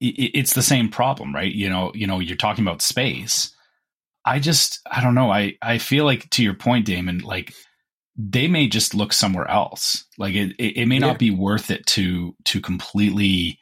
[0.00, 1.52] it's the same problem, right?
[1.52, 3.54] You know, you know, you're talking about space,
[4.24, 5.30] I just I don't know.
[5.30, 7.54] I I feel like to your point, Damon, like
[8.16, 10.04] they may just look somewhere else.
[10.18, 11.06] Like it it, it may Yeah.
[11.06, 13.58] not be worth it to to completely,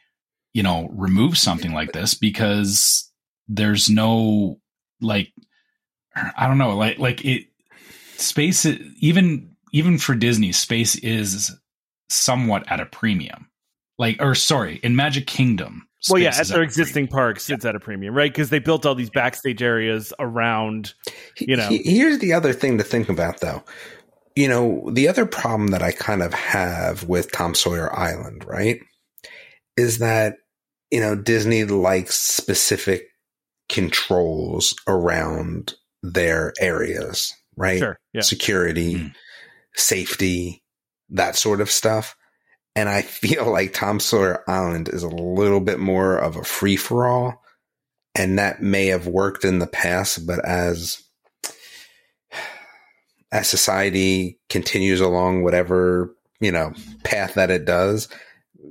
[0.55, 3.11] you know, remove something like this because
[3.49, 4.61] there's no
[5.01, 5.33] like
[6.37, 7.47] I don't know, like like it
[8.17, 11.57] space even even for Disney, space is
[12.09, 13.49] somewhat at a premium.
[13.99, 15.87] Like or sorry, in Magic Kingdom.
[16.09, 18.33] Well, yeah, space at their a existing parks, it's at a premium, right?
[18.33, 20.95] Because they built all these backstage areas around.
[21.39, 21.69] You know.
[21.71, 23.63] Here's the other thing to think about, though.
[24.37, 28.81] You know, the other problem that I kind of have with Tom Sawyer Island, right,
[29.77, 30.37] is that
[30.91, 33.07] you know Disney likes specific
[33.69, 37.79] controls around their areas, right?
[37.79, 37.99] Sure.
[38.13, 38.23] Yeah.
[38.23, 39.15] security, Mm.
[39.77, 40.63] safety,
[41.11, 42.17] that sort of stuff.
[42.75, 46.77] And I feel like Tom Sawyer Island is a little bit more of a free
[46.77, 47.43] for all.
[48.17, 51.01] And that may have worked in the past, but as
[53.33, 56.73] as society continues along whatever, you know,
[57.05, 58.09] path that it does,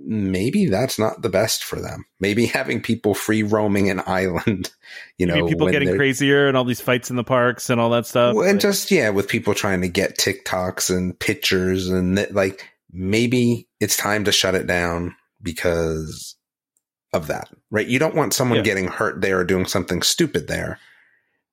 [0.06, 2.06] maybe that's not the best for them.
[2.20, 4.72] Maybe having people free roaming an island,
[5.18, 7.90] you know, Maybe people getting crazier and all these fights in the parks and all
[7.92, 8.36] that stuff.
[8.36, 12.66] and But- just yeah, with people trying to get TikToks and pictures and th- like
[12.92, 16.36] maybe it's time to shut it down because
[17.14, 17.88] of that, right?
[17.88, 18.64] You don't want someone Yeah.
[18.64, 20.80] getting hurt there or doing something stupid there,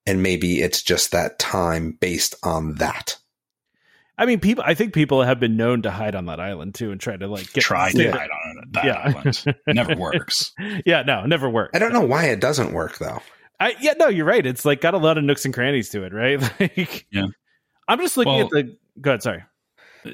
[0.07, 3.16] and maybe it's just that time based on that.
[4.18, 4.64] I mean, people.
[4.66, 7.26] I think people have been known to hide on that island too and try to
[7.26, 9.02] like get try to hide on that Yeah.
[9.04, 9.44] island.
[9.66, 10.52] Never works.
[10.86, 11.76] yeah, no, never worked.
[11.76, 13.20] I don't know why it doesn't work though.
[13.61, 14.44] I, yeah, no, you're right.
[14.44, 16.40] It's like got a lot of nooks and crannies to it, right?
[16.61, 17.26] Like, Yeah.
[17.88, 18.76] I'm just looking Well- at the.
[19.00, 19.22] Go ahead.
[19.22, 19.44] Sorry.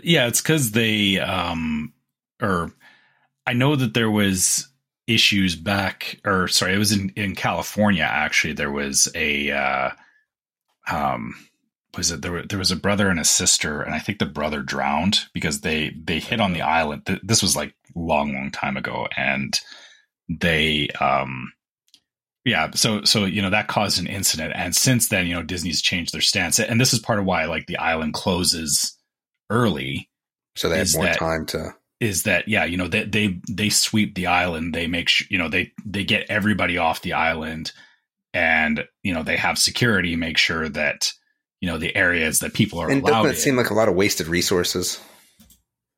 [0.03, 1.93] Yeah, it's because they um
[2.41, 2.73] or
[3.47, 4.67] I know that there was
[5.15, 8.55] issues back or sorry, it was in, in California actually.
[8.55, 9.91] There was a uh
[10.91, 11.35] um
[11.97, 14.27] was it there were, there was a brother and a sister and I think the
[14.27, 17.21] brother drowned because they they hit on the island.
[17.23, 19.59] This was like long long time ago and
[20.29, 21.53] they um
[22.45, 25.83] yeah so so you know that caused an incident and since then you know disney's
[25.83, 28.97] changed their stance and this is part of why like the island closes
[29.51, 30.09] early
[30.57, 31.75] So they have more that- time to.
[32.03, 35.39] Is that yeah you know they they they sweep the island they make sure you
[35.39, 37.71] know they they get everybody off the island
[38.35, 41.13] and you know they have security make sure that
[41.61, 43.41] you know the areas that people are And allowed doesn't it in.
[43.41, 45.01] seem like a lot of wasted resources?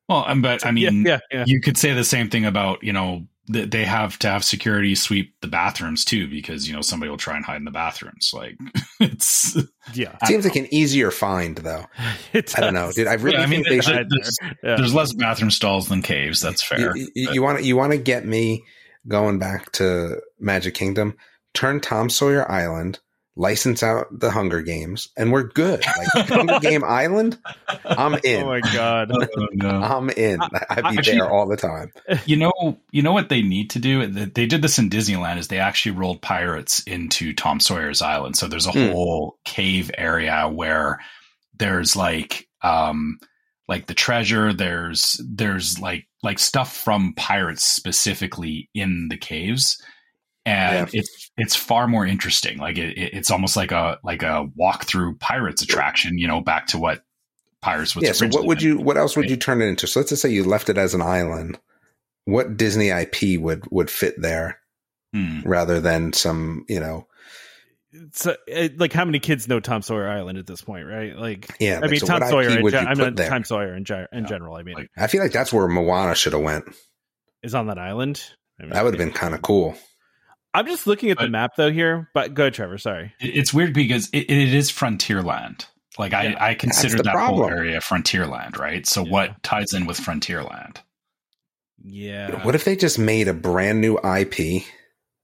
[0.07, 1.43] well um, but i mean yeah, yeah, yeah.
[1.47, 4.95] you could say the same thing about you know th- they have to have security
[4.95, 8.31] sweep the bathrooms too because you know somebody will try and hide in the bathrooms
[8.33, 8.57] like
[8.99, 9.55] it's
[9.93, 10.15] yeah.
[10.21, 11.85] It seems like an easier find though.
[12.33, 12.95] It I don't know, does.
[12.95, 13.07] dude.
[13.07, 14.07] I really Yeah, I mean, think they should.
[14.09, 14.75] there's, Yeah.
[14.77, 17.91] there's less bathroom stalls than caves that's fair You, you, you want to you want
[17.91, 18.63] to get me
[19.07, 21.15] going back to Magic Kingdom?
[21.53, 22.99] Turn Tom Sawyer Island,
[23.37, 25.83] license out the Hunger Games, and we're good.
[26.15, 27.37] Like Hunger Game Island,
[27.83, 28.43] I'm in.
[28.43, 29.11] Oh my god.
[29.11, 29.69] Oh, no.
[29.69, 30.39] I'm in.
[30.41, 31.91] I'd be Actually- there all the time.
[32.25, 35.37] you know you know what they need to do Th- they did this in disneyland
[35.37, 38.91] is they actually rolled pirates into tom sawyer's island so there's a Hmm.
[38.91, 40.99] whole cave area where
[41.57, 43.17] there's like um
[43.67, 49.81] like the treasure there's there's like like stuff from pirates specifically in the caves
[50.45, 54.47] and it's it's far more interesting like it, it- it's almost like a like a
[54.55, 57.01] walk through pirates attraction you know back to what
[57.61, 58.11] pirates was yeah.
[58.11, 58.77] So what would you?
[58.77, 59.87] What else would you turn it into?
[59.87, 61.57] So let's just say you left it as an island.
[62.25, 64.59] What Disney IP would would fit there
[65.13, 65.41] Hmm.
[65.45, 67.07] rather than some you know?
[68.11, 68.35] So,
[68.75, 71.15] like, how many kids know Tom Sawyer Island at this point, right?
[71.15, 71.77] Like, Yeah.
[71.77, 72.49] I like, mean, so Tom Sawyer.
[72.49, 73.29] In would gen- I'm not there?
[73.29, 74.25] Tom Sawyer in, ge- in Yeah.
[74.25, 74.55] general.
[74.57, 76.65] I mean, Like- I feel like that's where Moana should have went.
[77.41, 78.21] is on that island.
[78.59, 79.77] I mean, That would have been kind of cool.
[80.55, 82.77] I'm just looking at the map though here, but go, ahead, Trevor.
[82.77, 83.13] Sorry.
[83.19, 85.65] It's weird because it, it is Frontierland.
[85.97, 86.43] Like I, Yeah.
[86.43, 88.85] I consider the that whole area frontier land, right?
[88.85, 89.11] So Yeah.
[89.11, 90.81] what ties in with frontier land?
[91.83, 92.43] Yeah.
[92.43, 94.63] What if they just made a brand new IP,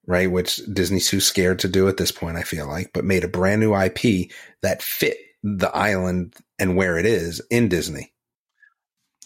[0.06, 0.30] right?
[0.32, 3.28] Which Disney's too scared to do at this point, I feel like, but made a
[3.28, 8.14] brand new IP that fit the island and where it is in Disney.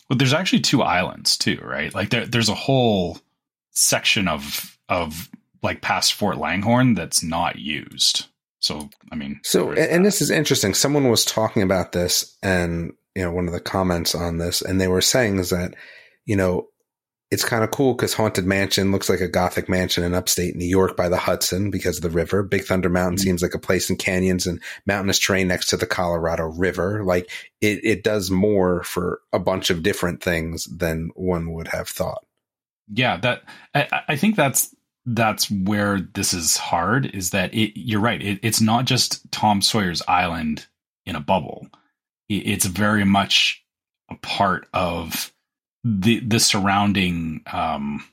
[0.09, 1.93] Well, there's actually two islands too, right?
[1.93, 3.17] Like there, there's a whole
[3.71, 5.29] section of of
[5.65, 8.27] like past Fort Langhorne that's not used.
[8.59, 10.73] So I mean, So, and, this is interesting.
[10.73, 14.79] Someone was talking about this and, you know, one of the comments on this, and
[14.81, 15.73] they were saying is that,
[16.25, 16.67] you know,
[17.31, 20.65] it's kind of cool because Haunted Mansion looks like a Gothic mansion in upstate New
[20.67, 22.43] York by the Hudson because of the river.
[22.43, 23.21] Big Thunder Mountain Mhm.
[23.21, 27.03] seems like a place in canyons and mountainous terrain next to the Colorado River.
[27.03, 27.29] Like
[27.61, 32.23] it, it does more for a bunch of different things than one would have thought.
[32.91, 33.41] yeah, that
[33.73, 34.74] I, I think that's
[35.05, 38.21] that's where this is hard is that it, you're right.
[38.21, 40.65] It, it's not just Tom Sawyer's Island
[41.05, 41.67] in a bubble.
[42.29, 43.63] It, it's very much
[44.09, 45.31] a part of
[45.83, 48.03] the the surrounding um,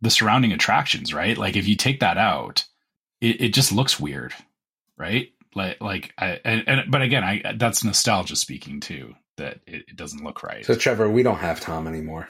[0.00, 1.38] the surrounding attractions, right?
[1.38, 2.64] Like if you take that out,
[3.20, 4.34] it, it just looks weird,
[4.98, 5.32] right?
[5.54, 9.14] Like like I and, and but again, I that's nostalgia speaking too.
[9.36, 10.64] That it, it doesn't look right.
[10.66, 12.28] So Trevor, we don't have Tom anymore.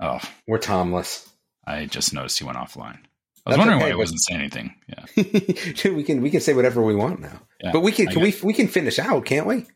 [0.00, 1.28] oh, We're Tomless.
[1.66, 2.98] I just noticed he went offline.
[3.46, 4.74] I was That's wondering okay, why he wasn't saying anything.
[4.88, 7.40] Yeah, we can we can say whatever we want now.
[7.62, 9.66] Yeah, but we can can we we can finish out, can't we?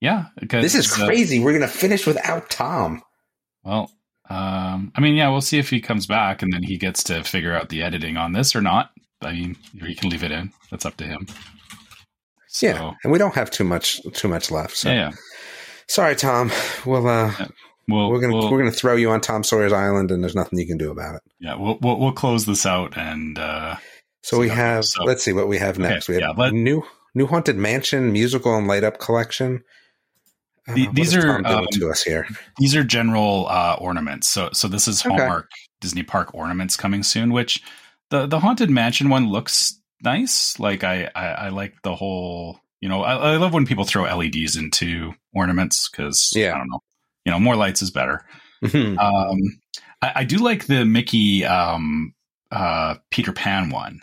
[0.00, 0.26] yeah.
[0.40, 1.38] This is uh, crazy.
[1.38, 3.02] We're gonna finish without Tom.
[3.64, 3.90] Well,
[4.30, 7.22] um, I mean, yeah, we'll see if he comes back and then he gets to
[7.22, 8.90] figure out the editing on this or not.
[9.20, 10.52] I mean, he can leave it in.
[10.70, 11.26] That's up to him.
[12.48, 14.76] So, Yeah, and we don't have too much too much left.
[14.76, 15.10] So yeah, yeah.
[15.86, 16.50] sorry, Tom.
[16.86, 17.32] We'll uh,
[17.88, 20.58] We'll, we're gonna we'll, we're gonna throw you on Tom Sawyer's Island, and there's nothing
[20.58, 21.22] you can do about it.
[21.38, 23.76] yeah, we'll, we'll we'll close this out and uh,
[24.22, 24.84] So we have.
[24.84, 26.08] so- let's see what we have Okay, next.
[26.08, 26.82] we have yeah, let- new
[27.14, 29.62] new haunted mansion musical and light up collection.
[30.74, 32.26] The- these are, um, to us here.
[32.58, 34.28] these are general uh, ornaments.
[34.28, 35.14] So so this is Okay.
[35.16, 35.48] Hallmark
[35.80, 37.32] Disney Park ornaments coming soon.
[37.32, 37.62] Which
[38.10, 40.58] the the haunted mansion one looks nice.
[40.58, 42.58] Like I I, I like the whole.
[42.80, 46.54] You know, I, I love when people throw LEDs into ornaments because Yeah.
[46.54, 46.80] I don't know.
[47.26, 48.24] You know, more lights is better.
[48.64, 48.96] Mhm.
[48.98, 49.38] Um,
[50.00, 52.14] I, I do like the Mickey um,
[52.50, 54.00] uh, Peter Pan one.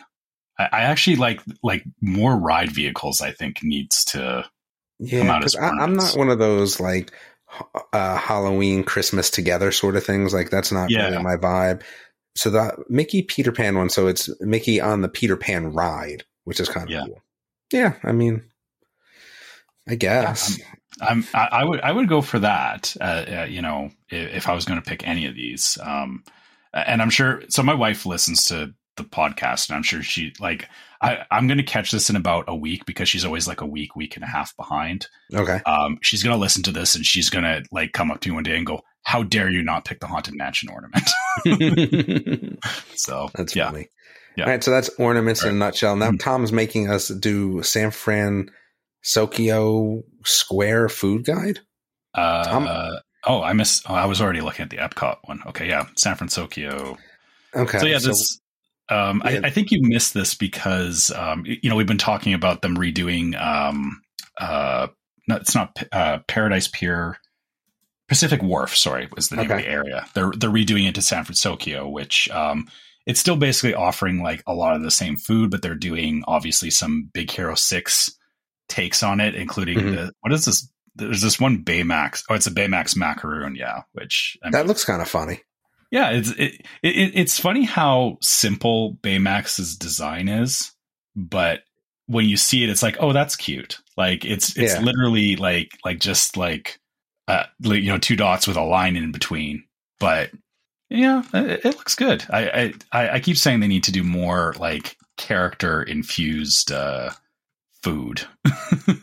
[0.58, 3.20] I, I actually like like more ride vehicles.
[3.20, 4.44] I think needs to.
[5.00, 7.10] Yeah, out as because I'm not one of those like
[7.92, 10.32] uh, Halloween, Christmas together sort of things.
[10.32, 11.08] Like that's not Yeah.
[11.08, 11.82] really my vibe.
[12.36, 16.60] So the Mickey Peter Pan one, so it's Mickey on the Peter Pan ride, which
[16.60, 17.04] is kind of Yeah.
[17.06, 17.22] cool.
[17.72, 18.42] Yeah, I mean,
[19.88, 20.60] I guess.
[21.00, 21.26] I'm.
[21.34, 21.80] I, I would.
[21.80, 22.94] I would go for that.
[23.00, 23.04] Uh,
[23.40, 26.24] uh, you know, if, if I was going to pick any of these, um,
[26.72, 27.42] and I'm sure.
[27.48, 30.68] So my wife listens to the podcast, and I'm sure she like.
[31.02, 33.66] I, I'm going to catch this in about a week because she's always like a
[33.66, 35.06] week, week and a half behind.
[35.34, 35.60] okay.
[35.66, 38.42] um, she's gonna listen to this and she's gonna like come up to me one
[38.44, 41.10] day and go, "How dare you not pick the haunted mansion ornament?"
[42.94, 43.88] so That's yeah, funny.
[44.36, 44.44] Yeah.
[44.44, 45.94] All right, so that's ornaments in a nutshell.
[45.96, 46.20] Now Mhm.
[46.20, 48.50] Tom's making us do San Fran
[49.04, 51.60] sokyo Square food guide.
[52.14, 53.82] uh, Tom- uh, oh, I miss.
[53.86, 55.42] Oh, I was already looking at the Epcot one.
[55.46, 56.96] Okay, yeah, San Fransokyo.
[57.54, 57.78] Okay.
[57.78, 58.40] so yeah, this.
[58.88, 59.40] Um, yeah.
[59.44, 62.76] I, I think you missed this because um, you know we've been talking about them
[62.76, 63.40] redoing.
[63.40, 64.02] Um,
[64.38, 64.88] uh,
[65.28, 67.18] no, it's not uh, Paradise Pier.
[68.06, 70.06] Pacific Wharf, sorry, was the name of the area.
[70.14, 72.68] They're they're redoing it to San Fransokyo, which um,
[73.06, 76.68] it's still basically offering like a lot of the same food, but they're doing obviously
[76.70, 78.14] some Big Hero Six
[78.68, 79.94] takes on it, including Mhm.
[79.94, 80.68] the what is this?
[80.96, 82.22] There's this one Baymax.
[82.30, 83.82] Oh, it's a Baymax macaroon, yeah.
[83.92, 85.40] Which I mean, that looks kind of funny.
[85.90, 90.72] yeah, it's it, it it's funny how simple Baymax's design is,
[91.16, 91.60] but
[92.06, 93.78] when you see it, it's like, oh, that's cute.
[93.96, 94.80] Like it's it's Yeah.
[94.80, 96.78] literally like like just like
[97.28, 99.64] uh you know two dots with a line in between.
[99.98, 100.30] But
[100.90, 102.24] yeah, it, it looks good.
[102.30, 107.10] I, I I I keep saying they need to do more like character infused uh
[107.84, 108.22] food.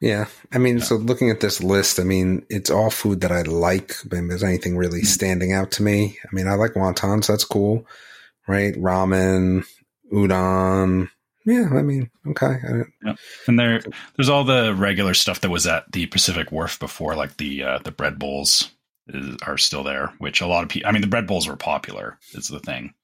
[0.00, 0.26] Yeah.
[0.52, 0.84] I mean, Yeah.
[0.84, 3.96] so looking at this list, I mean, it's all food that I like.
[4.06, 5.06] But if there's anything really Mhm.
[5.06, 7.26] standing out to me, I mean, I like wontons.
[7.26, 7.84] That's cool.
[8.46, 8.74] Right?
[8.76, 9.64] Ramen,
[10.12, 11.10] udon.
[11.44, 11.68] Yeah.
[11.72, 12.60] I mean, okay.
[13.04, 13.14] I,
[13.48, 13.80] And there,
[14.16, 17.78] there's all the regular stuff that was at the Pacific Wharf before, like the uh,
[17.80, 18.70] the bread bowls
[19.08, 20.12] is, are still there.
[20.18, 22.18] Which a lot of people, I mean, the bread bowls were popular.
[22.34, 22.94] Is the thing.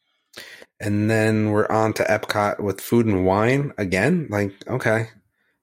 [0.85, 4.27] And then we're on to Epcot with food and wine again.
[4.31, 4.91] Like, okay.
[5.01, 5.09] I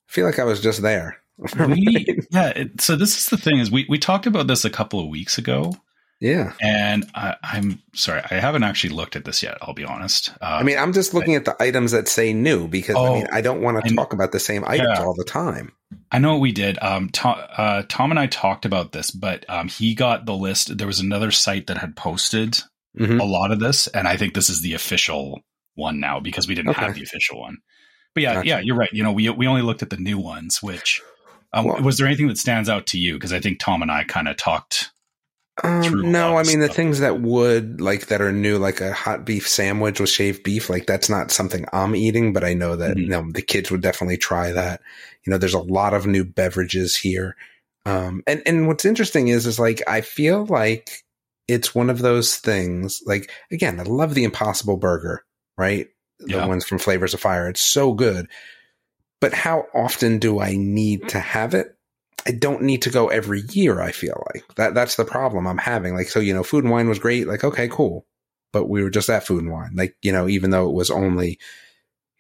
[0.08, 1.18] feel like I was just there.
[1.58, 2.50] We, yeah.
[2.50, 5.08] It, so this is the thing is we we talked about this a couple of
[5.08, 5.74] weeks ago,
[6.20, 6.54] yeah.
[6.62, 9.58] and I, I'm sorry, I haven't actually looked at this yet.
[9.62, 10.30] I'll be honest.
[10.40, 13.14] Uh, I mean, I'm just looking at the items that say new because I Oh,
[13.16, 15.04] mean, I don't want to talk about the same items Yeah.
[15.04, 15.72] all the time.
[16.12, 16.78] I know we did.
[16.82, 20.78] Um, Tom, uh, Tom and I talked about this, but um, he got the list.
[20.78, 22.60] There was another site that had posted
[23.00, 23.20] Mhm.
[23.20, 25.42] a lot of this, and I think this is the official
[25.76, 26.82] one now because we didn't Okay.
[26.86, 27.58] have the official one.
[28.14, 28.48] But yeah, Gotcha.
[28.48, 28.90] yeah, you're right.
[28.92, 30.62] You know, we we only looked at the new ones.
[30.62, 31.02] Which
[31.54, 33.14] um, Well- was there anything that stands out to you?
[33.14, 34.92] Because I think Tom and I kind of talked.
[35.64, 39.26] Um, no, I mean the things that would like that are new, like a hot
[39.26, 42.96] beef sandwich with shaved beef, like that's not something I'm eating, but I know that
[42.98, 43.02] Mhm.
[43.02, 44.82] you know the kids would definitely try that.
[45.26, 47.36] You know, there's a lot of new beverages here,
[47.86, 51.04] um, and and what's interesting is is like I feel like
[51.52, 53.02] it's one of those things.
[53.06, 55.24] Like again, I love the Impossible Burger,
[55.58, 55.88] right?
[56.20, 56.46] The Yeah.
[56.46, 57.50] ones from Flavors of Fire.
[57.50, 58.28] It's so good,
[59.20, 61.20] but how often do I need to mm-hmm.
[61.20, 61.76] have it?
[62.28, 63.82] I don't need to go every year.
[63.82, 65.96] I feel like that that's the problem I'm having.
[65.96, 67.28] Like, so, you know, food and wine was great.
[67.28, 68.06] Like, okay, cool.
[68.54, 69.72] but we were just at Food and Wine.
[69.76, 71.40] Like, you know, even though it was only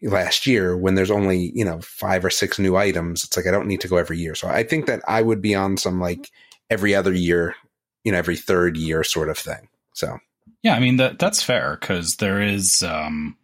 [0.01, 3.51] last year when there's only, you know, five or six new items, it's like I
[3.51, 4.35] don't need to go every year.
[4.35, 6.31] So I think that I would be on some like
[6.69, 7.55] every other year,
[8.03, 9.67] you know, every third year sort of thing.
[9.93, 10.17] So
[10.63, 13.37] Yeah, I mean that that's fair because there is, um,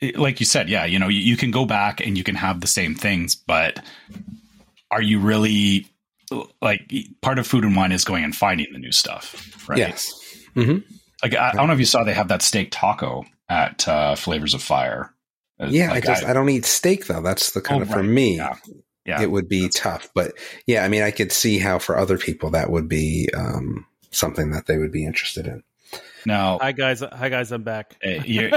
[0.00, 2.34] it- like you said, yeah, you know, you, you can go back and you can
[2.34, 3.78] have the same things, but
[4.90, 5.86] are you really
[6.62, 9.78] like part of food and wine is going and finding the new stuff, right?
[9.78, 10.12] yes.
[10.54, 10.78] hmm
[11.22, 14.14] Like I, I don't know if you saw they have that steak taco at uh,
[14.16, 15.12] Flavors of Fire.
[15.60, 15.90] Uh, Yeah.
[15.90, 17.20] like, I just, I, don't eat steak though.
[17.22, 18.04] That's the kind Oh, of, for right.
[18.08, 18.56] me, Yeah.
[19.04, 20.32] Yeah, it would be tough, but
[20.66, 24.50] yeah, I mean, I could see how for other people that would be, um, something
[24.50, 25.62] that they would be interested in.
[26.24, 27.96] now Hi guys, hi guys, I'm back.
[28.24, 28.50] you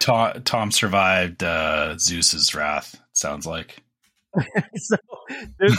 [0.00, 3.00] Tom, Tom survived uh, Zeus's wrath.
[3.12, 3.82] Sounds like
[4.76, 4.96] so
[5.58, 5.76] there's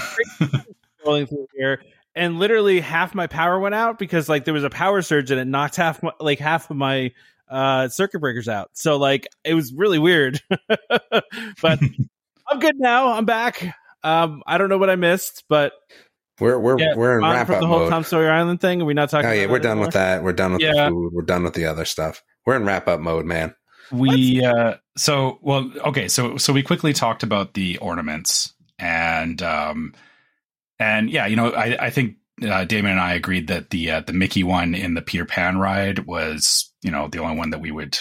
[1.04, 1.84] scrolling through here,
[2.16, 5.40] and literally half my power went out because like there was a power surge and
[5.40, 7.12] it knocked half my, like half of my
[7.50, 8.72] uh circuit breakers out.
[8.74, 10.42] So like it was really weird.
[11.62, 11.80] but
[12.50, 13.12] I'm good now.
[13.14, 13.76] I'm back.
[14.04, 15.74] Um, I don't know what I missed, but
[16.40, 17.90] We're, we're, Yeah, we're in wrap from up the whole mode.
[17.90, 18.82] Tom Sawyer Island thing.
[18.82, 19.30] Are we not talking?
[19.30, 19.86] Oh yeah, about we're done anymore?
[19.88, 20.24] with that.
[20.24, 20.86] We're done with Yeah.
[20.86, 21.14] the food.
[21.14, 22.22] We're done with the other stuff.
[22.46, 23.56] We're in wrap up mode, man.
[23.92, 29.94] we uh so well okay so so we quickly talked about the ornaments and um
[30.80, 34.00] and yeah you know i i think uh, Damon and I agreed that the uh,
[34.02, 37.62] the Mickey one in the Peter Pan ride was you know the only one that
[37.62, 37.98] we would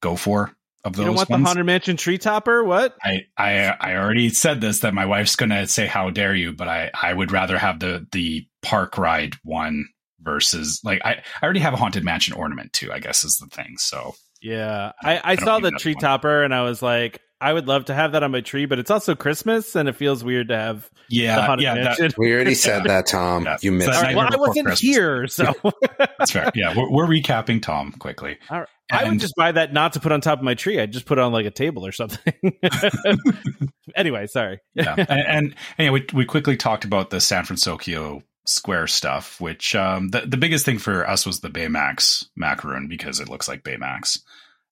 [0.00, 0.52] go for
[0.84, 1.42] of You those don't want ones.
[1.42, 2.62] the Haunted Mansion tree topper?
[2.62, 2.94] What?
[3.02, 6.68] I, I I already said this that my wife's gonna say how dare you, but
[6.68, 9.86] I I would rather have the the park ride one
[10.20, 12.92] versus like I I already have a haunted mansion ornament too.
[12.92, 13.74] I guess is the thing.
[13.78, 16.00] So Yeah, I, I, don't saw the tree one.
[16.02, 18.78] topper and I was like, I would love to have that on my tree, but
[18.78, 22.54] it's also Christmas and it feels weird to have yeah Haunted yeah that, We already
[22.54, 23.44] said that, Tom.
[23.44, 23.58] Yeah.
[23.60, 24.80] You missed That's right, well, I wasn't Christmas.
[24.80, 25.52] here, so
[25.98, 26.50] that's fair.
[26.54, 28.38] Yeah, we're, we're recapping Tom quickly.
[28.48, 28.68] All right.
[28.90, 30.80] I would just buy that not to put on top of my tree.
[30.80, 32.32] I'd just put it on like a table or something.
[33.96, 34.60] anyway, sorry.
[34.74, 39.40] yeah, and, and, and yeah, we we quickly talked about the San Fransokyo Square stuff,
[39.40, 43.48] which um, the the biggest thing for us was the Baymax macaroon because it looks
[43.48, 44.20] like Baymax,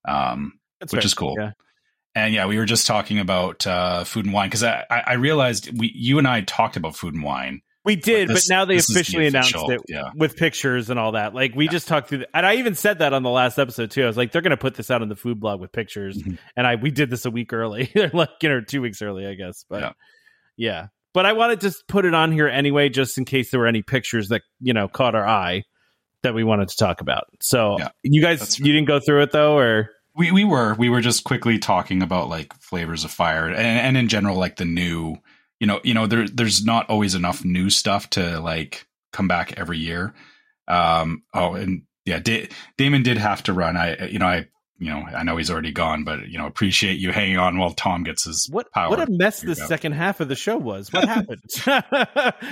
[0.07, 1.07] um, That's which fair.
[1.07, 1.35] is cool.
[1.39, 1.51] Yeah.
[2.15, 5.13] And yeah, we were just talking about uh, food and wine because I, I I
[5.15, 7.63] realized we you and I talked about food and wine.
[7.85, 10.11] We did, this- but now they is the officially official- announced it yeah.
[10.15, 11.35] with pictures and all that.
[11.35, 13.91] Like we just talked through, the, and I even said that on the last episode
[13.91, 14.05] too.
[14.05, 16.17] I was like, they're going to put this out on the food blog with pictures,
[16.23, 16.39] Mhm.
[16.57, 19.35] and I we did this a week early, like you know, two weeks early, I
[19.35, 19.65] guess.
[19.69, 19.93] But Yeah.
[20.57, 20.87] yeah.
[21.13, 23.83] but I wanted to put it on here anyway, just in case there were any
[23.83, 25.65] pictures that you know caught our eye
[26.23, 27.25] that we wanted to talk about.
[27.41, 30.75] So Yeah, you guys, that's you didn't go through it though, or We we were
[30.75, 34.57] we were just quickly talking about like flavors of fire and, and in general like
[34.57, 35.17] the new
[35.59, 39.55] you know you know there there's not always enough new stuff to like come back
[39.59, 40.13] every year.
[40.69, 43.77] Um oh and yeah da- Damon did have to run.
[43.77, 44.49] I you know I
[44.83, 47.71] you know I know he's already gone but you know appreciate you hanging on while
[47.71, 48.71] Tom gets his what?
[48.73, 48.91] power.
[48.91, 49.69] What a mess this out.
[49.69, 50.93] second half of the show was.
[50.93, 51.43] What happened?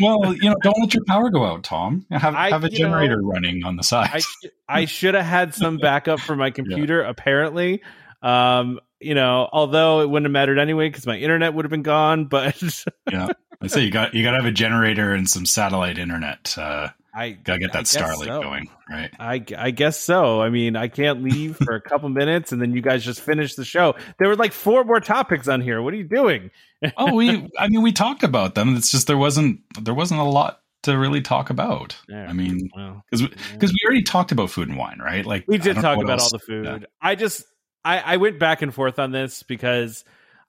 [0.01, 2.07] well, you know, don't let your power go out, Tom.
[2.11, 4.11] Have I- have a you know, generator running on the side.
[4.13, 4.21] I
[4.69, 7.03] I should have had some backup for my computer.
[7.03, 7.83] Apparently,
[8.23, 11.83] um, you know, although it wouldn't have mattered anyway because my internet would have been
[11.83, 12.27] gone.
[12.27, 12.63] But
[13.11, 13.29] yeah,
[13.61, 16.57] I say you got you got to have a generator and some satellite internet.
[16.57, 18.43] Uh, I gotta get that Starlink so.
[18.43, 19.11] going, right?
[19.19, 20.41] I, I guess so.
[20.41, 23.55] I mean, I can't leave for a couple minutes and then you guys just finish
[23.57, 23.95] the show.
[24.19, 25.83] There were like four more topics on here.
[25.83, 26.51] What are you doing?
[26.97, 28.77] oh, we I mean we talked about them.
[28.77, 31.97] It's just there wasn't there wasn't a lot to really talk about.
[32.09, 32.27] Yeah.
[32.29, 35.27] I mean, Well, because because we, already talked about food and wine, right?
[35.27, 36.65] Like we did talk about else- all the food.
[36.65, 36.79] yeah.
[37.03, 37.45] I just
[37.85, 40.05] I, I went back and forth on this because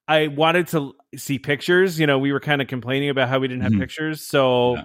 [0.07, 1.99] I wanted to see pictures.
[1.99, 3.79] You know, we were kind of complaining about how we didn't have Mhm.
[3.79, 4.21] pictures.
[4.21, 4.83] So Yeah.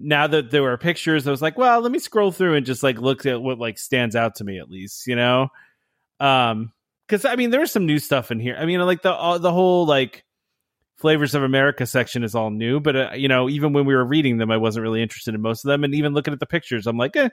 [0.00, 2.82] Now that there were pictures, I was like, well, let me scroll through and just
[2.82, 5.48] like look at what like stands out to me at least, you know?
[6.20, 6.72] Um,
[7.06, 8.56] because I mean, there's some new stuff in here.
[8.58, 10.24] I mean, like the uh, the whole like
[10.98, 14.04] flavors of America section is all new, but uh, you know, even when we were
[14.04, 16.46] reading them, I wasn't really interested in most of them, and even looking at the
[16.46, 17.28] pictures, I'm like, eh.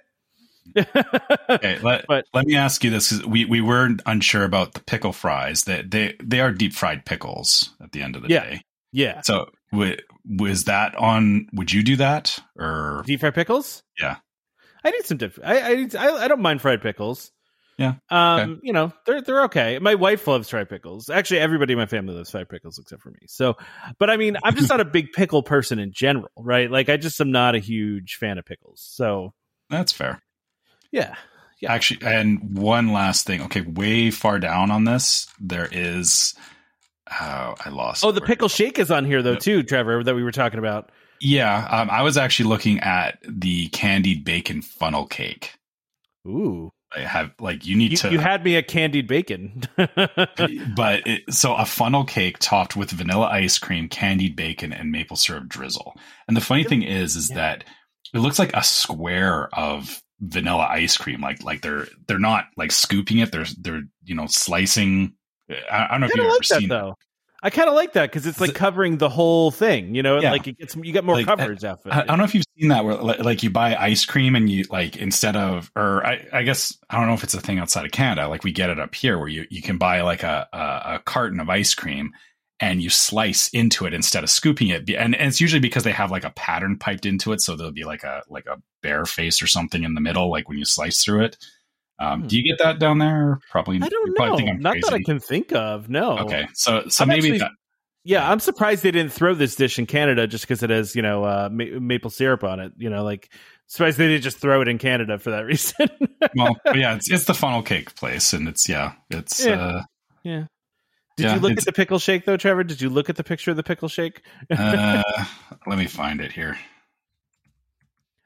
[1.50, 5.14] Okay, let, But- let me ask you this: we we were unsure about the pickle
[5.14, 5.64] fries.
[5.66, 8.44] That they, they are deep fried pickles at the end of the Yeah.
[8.44, 8.62] day.
[8.92, 9.98] yeah, So w-
[10.28, 11.48] was that on?
[11.54, 13.04] Would you do that or?
[13.06, 13.84] deep fried pickles.
[14.00, 14.18] Yeah.
[14.84, 15.40] I need some diff.
[15.44, 17.32] I, I I I don't mind fried pickles.
[17.78, 17.96] Yeah.
[18.10, 19.80] Um, you know, they're they're okay.
[19.80, 21.10] My wife loves fried pickles.
[21.10, 23.20] Actually, everybody in my family loves fried pickles except for me.
[23.28, 23.58] So,
[24.00, 26.72] but I mean, I'm just not a big pickle person in general, right?
[26.72, 28.82] Like, I just am not a huge fan of pickles.
[28.94, 29.34] So,
[29.70, 30.22] That's fair.
[30.92, 31.16] yeah,
[31.60, 31.74] Yeah.
[31.74, 33.42] Actually, and one last thing.
[33.42, 36.34] Okay, way far down on this, there is.
[37.12, 38.04] Oh, I lost.
[38.04, 40.92] Oh, the pickle shake is on here though too, Trevor, that we were talking about.
[41.22, 45.54] Yeah, um, I was actually looking at the candied bacon funnel cake.
[46.28, 49.62] Ooh, I have like you need You, to you had me at candied bacon.
[49.78, 55.16] but it, so a funnel cake topped with vanilla ice cream, candied bacon, and maple
[55.16, 55.96] syrup drizzle.
[56.28, 57.36] And the funny thing is, is Yeah.
[57.36, 57.64] that
[58.14, 61.22] it looks like a square of vanilla ice cream.
[61.22, 63.32] Like like they're they're not like scooping it.
[63.32, 65.14] They're they're you know slicing.
[65.50, 65.54] I,
[65.86, 66.96] I don't know I if you've of ever like that seen though.
[67.44, 69.94] I kind of like that because it's like covering the whole thing.
[69.94, 70.32] You know, Yeah.
[70.32, 71.92] like it gets you get more Like, coverage out of.
[71.92, 74.50] I, I don't know if you've seen that where like you buy ice cream and
[74.50, 77.60] you like instead of or I, I guess I don't know if it's a thing
[77.60, 80.24] outside of Canada like we get it up here where you you can buy like
[80.24, 82.14] a a, a carton of ice cream
[82.60, 85.92] and you slice into it instead of scooping it and, and it's usually because they
[85.92, 89.06] have like a pattern piped into it so there'll be like a like a bear
[89.06, 91.38] face or something in the middle like when you slice through it.
[92.00, 92.28] Um, Hmm.
[92.28, 93.40] Do you get that down there?
[93.50, 93.80] Probably.
[93.82, 94.36] I don't know.
[94.60, 95.90] Not that I can think of.
[95.90, 96.18] No.
[96.20, 97.52] Okay, so so I'm maybe actually- that,
[98.04, 101.02] Yeah, I'm surprised they didn't throw this dish in Canada just because it has, you
[101.02, 102.74] know, uh, ma- maple syrup on it.
[102.78, 103.32] You know, like
[103.68, 105.88] surprised they didn't just throw it in Canada for that reason.
[106.36, 109.54] well, yeah, it's, it's the funnel cake place, and it's yeah, it's Yeah.
[109.54, 109.82] uh,
[110.24, 110.44] yeah.
[111.18, 112.66] Did Yeah, you look at the pickle shake though, Trevor?
[112.66, 114.22] Did you look at the picture of the pickle shake?
[114.56, 115.02] uh
[115.66, 116.58] let me find it here.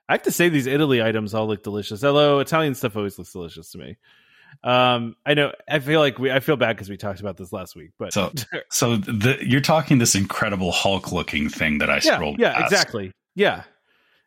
[0.09, 2.03] I have to say these Italy items all look delicious.
[2.03, 3.95] Although Italian stuff always looks delicious to me.
[4.63, 5.53] Um, I know.
[5.69, 6.31] I feel like we.
[6.31, 8.33] I feel bad because we talked about this last week, but So-
[8.71, 12.39] So the you're talking this incredible Hulk looking thing that I yeah, scrolled.
[12.39, 12.71] yeah, past.
[12.73, 13.11] exactly.
[13.35, 13.63] Yeah,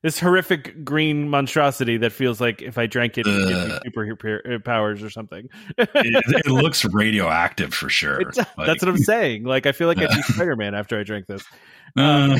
[0.03, 3.73] this horrific green monstrosity that feels like if I drank it, it would give me
[3.75, 3.83] Ugh.
[3.85, 5.49] super powers or something.
[5.77, 8.23] it, it looks radioactive for sure.
[8.37, 9.43] Like, That's what I'm saying.
[9.43, 11.45] Like I feel like I'd be Spider Man after I drank this.
[11.97, 12.39] uh,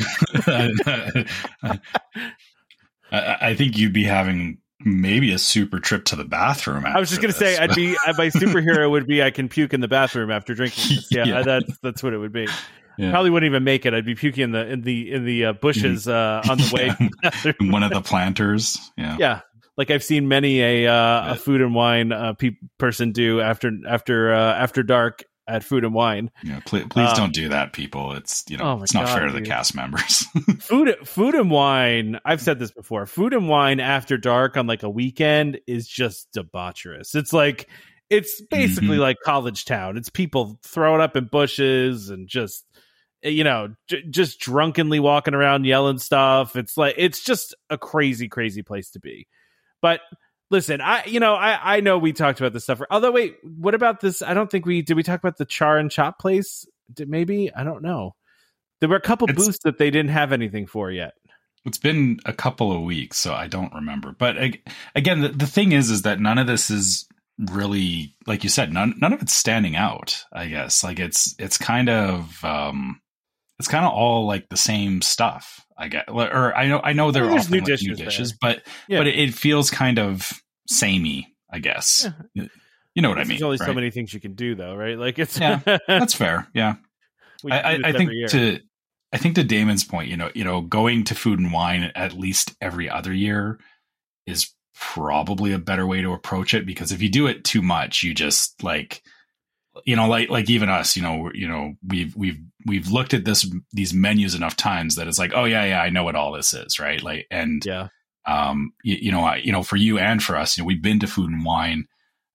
[3.13, 6.85] I, I think you'd be having maybe a super trip to the bathroom.
[6.85, 7.57] I was just gonna say.
[7.57, 11.07] I'd be my superhero would be I can puke in the bathroom after drinking this.
[11.11, 11.41] Yeah, Yeah.
[11.43, 12.47] that's that's what it would be.
[12.97, 13.09] Yeah.
[13.11, 13.93] Probably wouldn't even make it.
[13.93, 17.09] I'd be puking in the in the in the uh, bushes uh, on the way.
[17.23, 17.29] Yeah.
[17.29, 18.77] to the one of the planters.
[18.97, 19.17] Yeah.
[19.19, 19.39] yeah,
[19.77, 23.71] like I've seen many a uh, a food and wine uh, pe- person do after
[23.87, 26.31] after uh, after dark at food and wine.
[26.43, 28.13] Yeah, please, please Um, don't do that, people.
[28.13, 30.25] It's you know oh it's not God, fair to the cast members.
[30.59, 34.83] food food and wine i've said this before food and wine after dark on like
[34.83, 37.67] a weekend is just debaucherous it's like
[38.09, 39.01] it's basically Mhm.
[39.01, 42.65] like college town it's people throwing up in bushes and just
[43.21, 48.27] you know j- just drunkenly walking around yelling stuff it's like it's just a crazy
[48.29, 49.27] crazy place to be
[49.81, 49.99] but
[50.53, 53.73] listen i you know i i know we talked about this stuff although wait what
[53.75, 56.65] about this i don't think we did we talk about the char and chop place
[56.93, 58.15] did, maybe i don't know
[58.79, 61.13] there were a couple It's- booths that they didn't have anything for yet.
[61.65, 64.11] it's been a couple of weeks, so I don't remember.
[64.17, 64.35] But
[64.95, 67.07] again, the, the thing is, is that none of this is
[67.39, 70.25] really, like you said, none none of it's standing out.
[70.33, 72.99] I guess like it's it's kind of um,
[73.59, 75.65] it's kind of all like the same stuff.
[75.77, 78.31] I get, or I know I know there Well, are often new like, new dishes
[78.31, 78.37] there.
[78.41, 78.99] but Yeah.
[78.99, 80.29] but it feels kind of
[80.67, 81.29] samey.
[81.49, 82.07] I guess
[82.95, 83.29] you know what I mean?
[83.29, 84.97] There's only so many things you can do, though, right?
[84.97, 86.47] Like it's Yeah, That's fair.
[86.53, 86.75] Yeah.
[87.49, 88.27] I, I, I think year.
[88.29, 88.59] to
[89.11, 92.13] I think to Damon's point, you know, you know, going to food and wine at
[92.13, 93.59] least every other year
[94.25, 98.03] is probably a better way to approach it because if you do it too much,
[98.03, 99.01] you just like
[99.85, 103.25] you know, like like even us, you know, you know, we've we've we've looked at
[103.25, 106.31] this these menus enough times that it's like, oh yeah, yeah, I know what all
[106.31, 107.01] this is, right?
[107.01, 107.87] Like, and yeah,
[108.25, 110.81] um, you, you know, I, you know, for you and for us, you know, we've
[110.81, 111.85] been to food and wine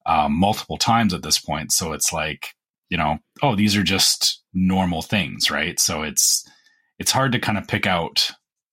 [0.07, 2.55] um, multiple times at this point, so it's like,
[2.89, 5.79] you know, oh, these are just normal things, right?
[5.79, 6.49] So it's
[6.99, 8.31] it's hard to kind of pick out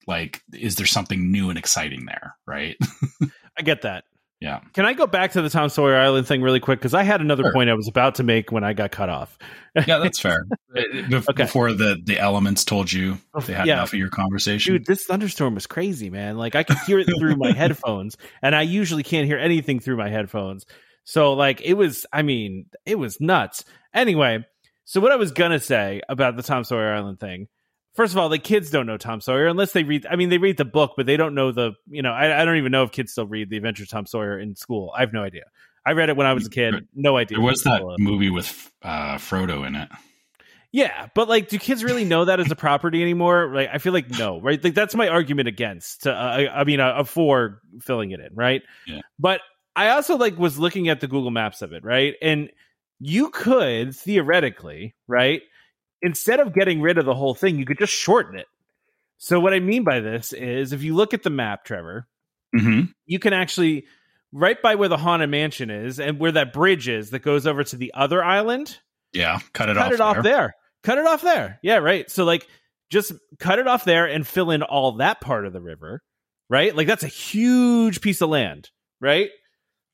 [0.07, 2.77] like, is there something new and exciting there, right?
[3.57, 4.03] I get that.
[4.45, 4.59] Yeah.
[4.73, 6.77] Can I go back to the Tom Sawyer Island thing really quick?
[6.79, 7.53] Because I had another Sure.
[7.53, 9.37] point I was about to make when I got cut off.
[9.75, 10.45] yeah, that's fair.
[10.75, 11.43] Uh, bef- Okay.
[11.43, 13.17] Before the the elements told you
[13.47, 13.75] they had Yeah.
[13.75, 16.37] enough of your conversation, Dude, this thunderstorm was crazy, man.
[16.37, 19.95] Like I could hear it through my headphones, and I usually can't hear anything through
[19.97, 20.65] my headphones.
[21.05, 23.63] So like it was, I mean, it was nuts.
[23.93, 24.45] Anyway,
[24.83, 27.47] so what I was gonna say about the Tom Sawyer Island thing.
[27.95, 30.05] First of all, the kids don't know Tom Sawyer unless they read.
[30.09, 31.71] I mean, they read the book, but they don't know the.
[31.87, 34.05] You know, I, I don't even know if kids still read the Adventures of Tom
[34.05, 34.91] Sawyer in school.
[34.95, 35.43] I have no idea.
[35.85, 36.87] I read it when I was a kid.
[36.93, 37.37] No idea.
[37.37, 39.89] there was that uh, movie with uh, Frodo in it.
[40.71, 43.49] Yeah, but like, do kids really know that as a property anymore?
[43.53, 44.61] Like, I feel like no, right?
[44.61, 46.05] Like, that's my argument against.
[46.05, 48.61] Uh, I, I mean, uh, for filling it in, right?
[48.85, 48.99] Yeah.
[49.17, 49.39] But
[49.75, 52.15] I also like was looking at the Google Maps of it, right?
[52.21, 52.49] And
[52.99, 55.43] you could theoretically, right,
[56.01, 58.47] instead of getting rid of the whole thing, you could just shorten it.
[59.17, 62.07] So what I mean by this is, if you look at the map, Trevor,
[62.57, 63.85] hmm you can actually
[64.31, 67.63] right by where the haunted mansion is and where that bridge is that goes over
[67.63, 68.77] to the other island
[69.13, 69.93] Yeah, cut it cut off.
[69.93, 70.23] it off there.
[70.23, 70.55] there.
[70.83, 71.59] Cut it off there.
[71.63, 72.09] Yeah, right.
[72.11, 72.47] So like
[72.89, 76.01] just cut it off there and fill in all that part of the river,
[76.49, 76.75] right?
[76.75, 78.69] Like that's a huge piece of land,
[78.99, 79.29] right?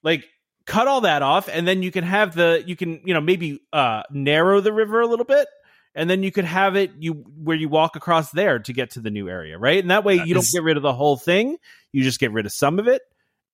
[0.03, 0.26] Like
[0.65, 3.60] cut all that off and then you can have the you can you know maybe
[3.73, 5.48] uh narrow the river a little bit
[5.95, 8.99] and then you could have it you where you walk across there to get to
[8.99, 11.18] the new area right and that way That you don't get rid of the whole
[11.18, 11.57] thing
[11.91, 13.01] you just get rid of some of it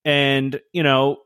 [0.06, 1.18] and you know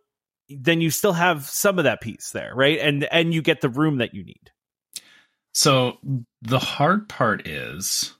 [0.49, 3.69] then you still have some of that piece there right and and you get the
[3.69, 4.51] room that you need
[5.53, 5.97] So
[6.41, 8.13] the hard part is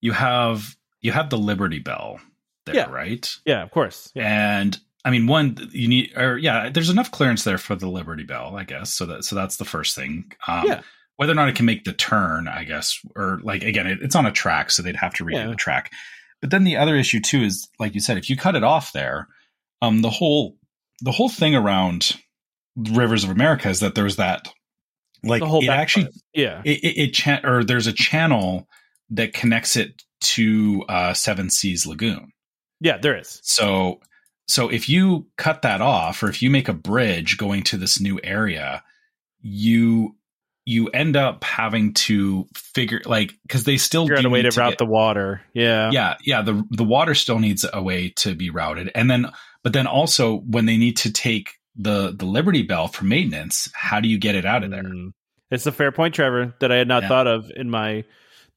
[0.00, 2.20] you have you have the Liberty Belle
[2.64, 2.90] there, Yeah.
[2.90, 3.28] right?
[3.44, 7.44] yeah of course yeah And I mean, one you need, or yeah, there's enough clearance
[7.44, 8.92] there for the Liberty Belle, I guess.
[8.92, 10.32] So that so that's the first thing.
[10.48, 10.80] Um, Yeah.
[11.16, 14.14] Whether or not it can make the turn, I guess, or like again, it, it's
[14.16, 15.46] on a track, so they'd have to redo Yeah.
[15.48, 15.90] the track.
[16.40, 18.92] But then the other issue too is, like you said, if you cut it off
[18.92, 19.28] there,
[19.82, 20.56] um, the whole
[21.00, 22.16] the whole thing around
[22.76, 24.48] Rivers of America is that there's that,
[25.24, 26.14] like the whole it actually part.
[26.34, 28.68] yeah it, it, it cha- or there's a channel
[29.10, 32.32] that connects it to uh, Seven Seas Lagoon.
[32.80, 34.00] yeah there is So
[34.48, 37.98] so if you cut that off or if you make a bridge going to this
[38.00, 38.82] new area,
[39.40, 40.16] you
[40.66, 44.50] you end up having to figure like because they still figure out a way need
[44.50, 48.10] to route get- the water yeah yeah yeah the the water still needs a way
[48.10, 49.30] to be routed and then
[49.62, 54.00] but then also when they need to take the the Liberty Belle for maintenance, how
[54.00, 54.82] do you get it out of there?
[54.82, 55.10] Mm.
[55.50, 57.08] It's a fair point, Trevor, that I had not Yeah.
[57.08, 58.04] thought of in my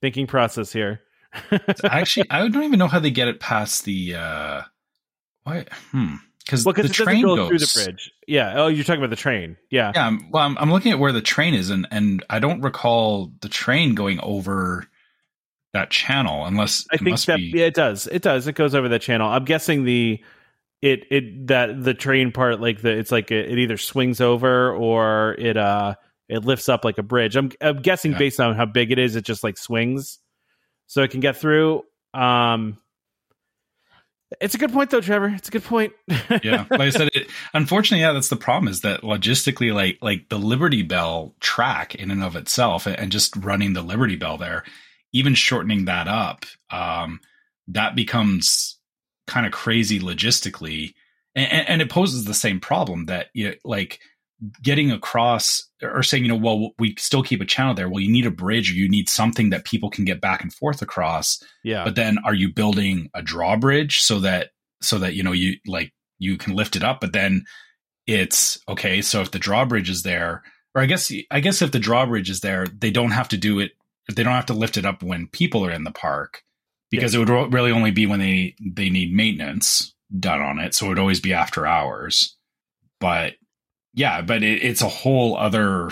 [0.01, 1.01] thinking process here.
[1.83, 4.61] Actually, I don't even know how they get it past the uh
[5.43, 6.15] why hmm
[6.49, 8.11] because well, the because it doesn't train go goes through the bridge.
[8.27, 8.53] Yeah.
[8.55, 9.55] Oh, you're talking about the train.
[9.69, 9.91] Yeah.
[9.93, 12.61] Yeah, I'm, well, I'm, I'm looking at where the train is, and and I don't
[12.61, 14.87] recall the train going over
[15.73, 17.51] that channel unless I it think that be.
[17.55, 18.07] yeah, it does.
[18.07, 18.47] It does.
[18.47, 19.29] It goes over that channel.
[19.29, 20.19] I'm guessing the
[20.81, 24.73] it it that the train part like the it's like it, it either swings over
[24.73, 25.93] or it uh
[26.27, 27.35] it lifts up like a bridge.
[27.35, 28.17] I'm I'm guessing Yeah.
[28.17, 30.17] based on how big it is, it just like swings
[30.87, 31.83] so it can get through.
[32.13, 32.77] Um,
[34.39, 35.29] it's a good point though, Trevor.
[35.29, 35.93] It's a good point.
[36.43, 40.29] yeah, like I said, it, unfortunately, yeah, that's the problem is that logistically, like like
[40.29, 44.63] the Liberty Belle track in and of itself, and just running the Liberty Belle there,
[45.13, 47.19] even shortening that up, um,
[47.67, 48.77] that becomes
[49.25, 50.93] kind of crazy logistically,
[51.35, 53.99] and, and, it poses the same problem that you know, like
[54.61, 57.89] getting across or saying, you know, well, we still keep a channel there.
[57.89, 60.53] Well, you need a bridge or you need something that people can get back and
[60.53, 61.83] forth across yeah.
[61.83, 64.49] but then are you building a drawbridge so that
[64.81, 67.43] so that you know you like you can lift it up but then
[68.07, 70.43] it's okay so if the drawbridge is there
[70.75, 73.59] or i guess i guess if the drawbridge is there they don't have to do
[73.59, 73.71] it
[74.13, 76.41] they don't have to lift it up when people are in the park
[76.89, 80.85] because it would really only be when they they need maintenance done on it so
[80.85, 82.35] it would always be after hours
[82.99, 83.33] but
[83.93, 85.89] yeah but it, it's a whole other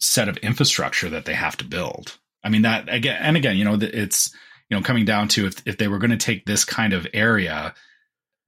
[0.00, 3.64] set of infrastructure that they have to build i mean that again and again you
[3.64, 4.34] know it's
[4.70, 7.06] you know coming down to if, if they were going to take this kind of
[7.12, 7.74] area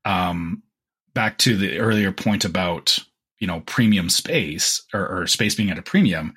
[0.05, 0.62] um
[1.15, 2.99] back to the earlier point about
[3.39, 6.35] you know premium space or, or space being at a premium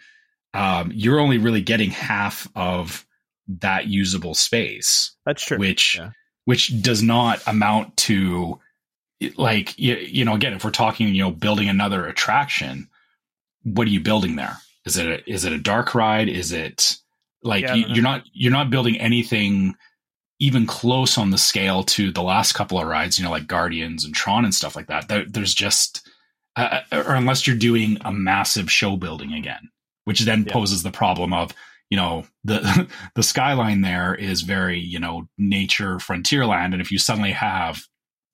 [0.53, 3.05] um you're only really getting half of
[3.47, 5.57] that usable space That's true.
[5.57, 6.11] which Yeah.
[6.45, 8.59] which does not amount to
[9.31, 12.89] like you, you know again if we're talking you know building another attraction
[13.63, 14.57] what are you building there?
[14.85, 16.27] Is it a, is it a dark ride?
[16.29, 16.97] Is it
[17.43, 19.75] like Yeah, you, you're not you're not building anything
[20.39, 24.03] even close on the scale to the last couple of rides you know like guardians
[24.03, 25.07] and tron and stuff like that.
[25.07, 26.07] There, there's just
[26.55, 29.69] uh, or unless you're doing a massive show building again
[30.05, 30.53] which then Yeah.
[30.53, 31.53] poses the problem of
[31.89, 36.91] you know the the skyline there is very you know nature frontier land and if
[36.91, 37.83] you suddenly have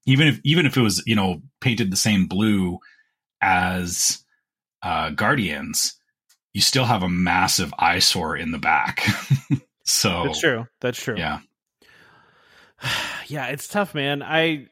[0.10, 2.80] even if even if it was you know painted the same blue
[3.42, 4.24] as
[4.84, 5.96] uh guardians
[6.54, 9.06] you still have a massive eyesore in the back
[9.86, 10.68] so That's true.
[10.82, 11.18] That's true.
[11.18, 11.40] yeah
[13.28, 14.24] yeah, it's tough, man.
[14.24, 14.68] I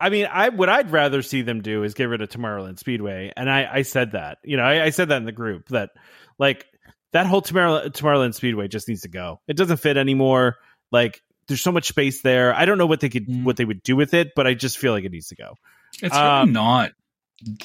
[0.00, 3.32] I mean, I what I'd rather see them do is get rid of Tomorrowland Speedway,
[3.36, 4.38] and I I said that.
[4.44, 5.90] You know, I, I said that in the group that
[6.38, 6.66] like
[7.12, 9.40] that whole Tomorrow, Tomorrowland Speedway just needs to go.
[9.48, 10.56] It doesn't fit anymore.
[10.92, 12.54] Like there's so much space there.
[12.54, 13.44] I don't know what they could Mm.
[13.44, 15.54] what they would do with it, but I just feel like it needs to go.
[16.02, 16.92] it's Um, really not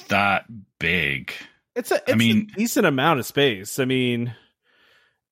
[0.08, 0.44] that
[0.78, 1.32] big
[1.76, 3.78] It's a it's mean- a decent amount of space.
[3.78, 4.34] I mean,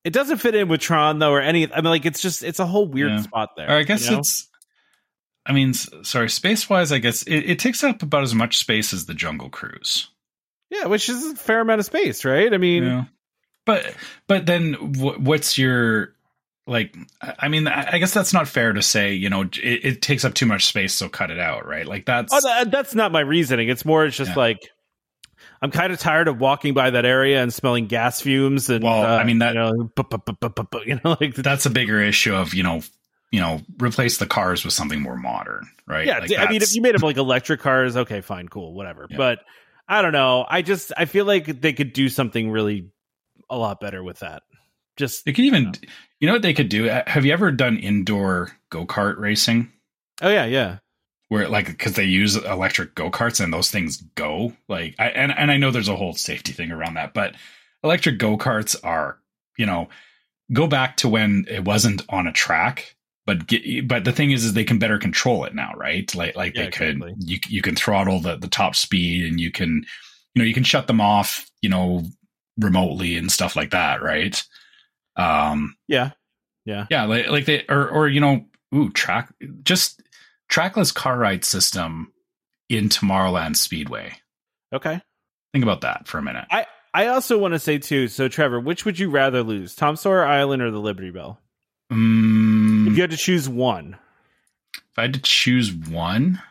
[0.03, 1.71] it doesn't fit in with Tron though, or any.
[1.71, 3.21] I mean, like it's just it's a whole weird Yeah.
[3.21, 3.69] spot there.
[3.69, 4.19] Or I guess you know?
[4.19, 4.47] it's.
[5.45, 8.93] I mean, sorry, space wise, I guess it, it takes up about as much space
[8.93, 10.09] as the Jungle Cruise.
[10.69, 12.53] yeah, which is a fair amount of space, right?
[12.53, 13.03] I mean, Yeah.
[13.65, 13.95] But
[14.27, 16.15] but then wh- what's your
[16.67, 16.95] like?
[17.21, 19.13] I mean, I I guess that's not fair to say.
[19.13, 21.85] You know, it, it takes up too much space, so cut it out, right?
[21.85, 23.69] Like that's Oh, that's not my reasoning.
[23.69, 24.35] It's more, it's just Yeah.
[24.37, 24.59] like
[25.61, 28.69] I'm kind of tired of walking by that area and smelling gas fumes.
[28.69, 31.65] And Well, uh, I mean, that- you know, bu- bu- bu- you know, like that's
[31.65, 32.81] a bigger issue of you know
[33.31, 36.05] you know replace the cars with something more modern, right?
[36.07, 36.19] yeah.
[36.19, 39.07] Like I mean, if you made them like electric cars, okay, fine, cool, whatever.
[39.09, 39.17] Yeah.
[39.17, 39.39] But
[39.87, 40.45] I don't know.
[40.47, 42.89] I just I feel like they could do something really
[43.49, 44.43] a lot better with that.
[44.97, 45.73] Just They could even,
[46.19, 46.83] you know what they could do?
[46.85, 49.71] Have you ever done indoor go kart racing?
[50.21, 50.77] oh yeah, yeah.
[51.29, 55.31] Where like because they use electric go karts and those things go like I and
[55.31, 57.35] and I know there's a whole safety thing around that, but
[57.83, 59.17] electric go karts are
[59.57, 59.89] you know
[60.51, 62.95] go back to when it wasn't on a track,
[63.25, 66.13] but get, but the thing is is they can better control it now, right?
[66.13, 67.15] Like like Yeah, they could exactly.
[67.17, 69.83] you you can throttle the the top speed and you can
[70.35, 72.03] you know you can shut them off you know
[72.59, 74.43] remotely and stuff like that, right?
[75.15, 76.11] Um, Yeah.
[76.65, 76.85] Yeah.
[76.89, 79.33] yeah, like like they or or you know, ooh, track
[79.63, 80.01] just
[80.47, 82.11] trackless car ride system
[82.69, 84.13] in Tomorrowland Speedway.
[84.71, 85.01] Okay.
[85.51, 86.45] Think about that for a minute.
[86.49, 89.75] I I also want to say too, so Trevor, which would you rather lose?
[89.75, 91.37] Tom Sawyer Island or the Liberty Belle?
[91.91, 93.97] Mm, If you had to choose one.
[94.75, 96.41] if I had to choose one,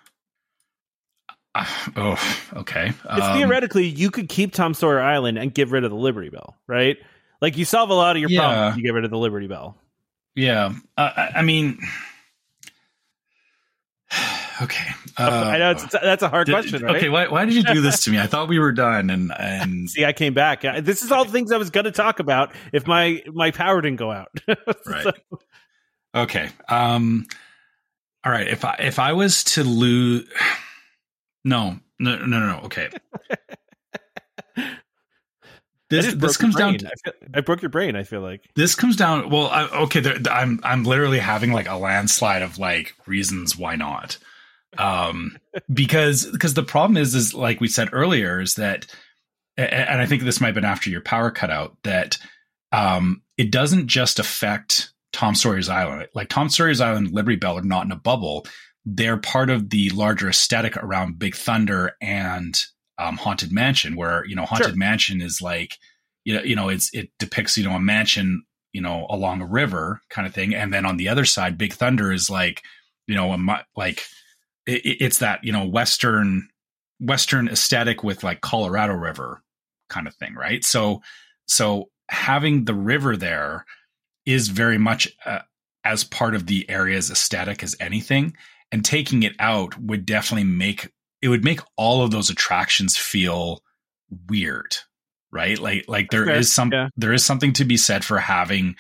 [1.55, 1.65] uh,
[1.97, 2.93] oh, okay.
[3.07, 6.57] Um, theoretically, you could keep Tom Sawyer Island and get rid of the Liberty Belle,
[6.67, 6.97] right?
[7.43, 8.41] Like you solve a lot of your Yeah.
[8.41, 9.77] problems if you get rid of the Liberty Belle.
[10.35, 11.79] yeah, uh, I, I mean,
[14.63, 14.91] okay.
[15.19, 16.97] Uh, I know it's, that's a hard did- question, right?
[16.97, 18.19] Okay, why, why did you do this to me?
[18.19, 20.65] I thought we were done, and and See, I came back.
[20.65, 23.51] Uh, This is all the things I was going to talk about if my my
[23.51, 24.29] power didn't go out.
[24.87, 25.05] Right.
[25.05, 25.13] So-
[26.15, 26.51] Okay.
[26.69, 27.27] Um
[28.25, 30.29] all right, if I if I was to lose
[31.45, 32.61] no no no, no.
[32.65, 32.91] okay.
[35.93, 36.87] This this comes down brain.
[36.87, 37.97] I, feel, I broke your brain.
[37.97, 41.69] I feel like this comes down well I, okay there, I'm I'm literally having like
[41.69, 44.17] a landslide of like reasons why not.
[44.79, 45.37] Um
[45.73, 48.87] because because the problem is is like we said earlier is that
[49.59, 52.17] and I think this might have been after your power cutout that
[52.73, 56.09] um it doesn't just affect Tom Sawyer's Island.
[56.15, 58.47] Like Tom Sawyer's Island and Liberty Belle are not in a bubble.
[58.87, 62.59] They're part of the larger aesthetic around Big Thunder and
[62.99, 64.77] um, Haunted Mansion, where you know Haunted Sure.
[64.77, 65.79] Mansion is like
[66.25, 69.47] you know you know it's it depicts you know a mansion you know along a
[69.47, 72.63] river kind of thing, and then on the other side, Big Thunder is like
[73.07, 74.05] you know a like
[74.67, 76.49] it, it's that you know western
[77.01, 79.43] western aesthetic with like Colorado River
[79.89, 80.65] kind of thing, right?
[80.65, 81.03] So
[81.47, 83.65] so having the river there
[84.27, 85.41] is very much uh,
[85.85, 88.37] as part of the area's aesthetic as anything
[88.71, 90.93] and taking it out would definitely make
[91.23, 93.63] it would make all of those attractions feel
[94.29, 94.77] weird
[95.33, 95.59] right?
[95.59, 96.89] Like like there Fair, is some yeah.
[96.97, 98.77] there is something to be said for having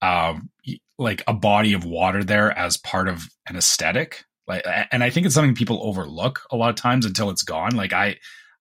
[0.00, 0.50] um
[0.98, 4.24] like a body of water there as part of an aesthetic.
[4.48, 7.76] Like and i think it's something people overlook a lot of times until it's gone.
[7.76, 8.16] Like i,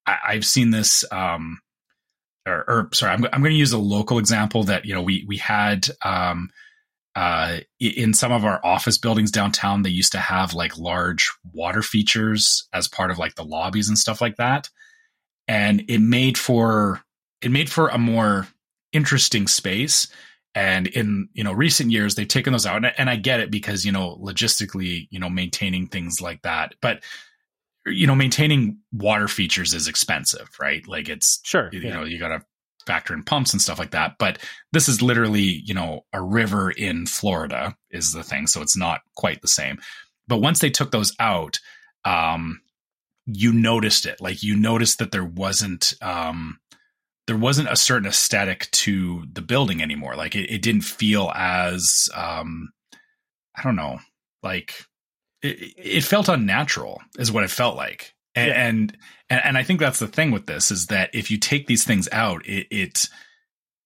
[0.05, 1.59] I i've seen this um
[2.45, 5.23] or, or sorry, I'm, I'm going to use a local example that you know we
[5.27, 6.49] we had um,
[7.15, 9.81] uh, in some of our office buildings downtown.
[9.81, 13.97] They used to have like large water features as part of like the lobbies and
[13.97, 14.69] stuff like that,
[15.47, 17.01] and it made for
[17.41, 18.47] it made for a more
[18.93, 20.07] interesting space.
[20.53, 23.39] And in you know recent years, they've taken those out, and, I- and I get
[23.39, 27.03] it because you know logistically, you know maintaining things like that, but
[27.85, 30.85] you know maintaining water features is expensive, right?
[30.87, 31.69] Like it's sure.
[31.71, 31.93] you yeah.
[31.93, 32.45] know you got to
[32.85, 34.37] factor in pumps and stuff like that but
[34.71, 39.01] this is literally you know a river in florida is the thing so it's not
[39.15, 39.77] quite the same.
[40.27, 41.59] But once they took those out
[42.05, 42.61] um
[43.27, 44.19] you noticed it.
[44.19, 46.59] Like you noticed that there wasn't um
[47.27, 50.15] there wasn't a certain aesthetic to the building anymore.
[50.15, 52.71] Like it, it didn't feel as um
[53.55, 53.99] i don't know
[54.43, 54.85] like
[55.41, 58.53] it, it felt unnatural is what it felt like and, Yeah.
[59.29, 61.83] and and I think that's the thing with this is that if you take these
[61.83, 63.05] things out, it, it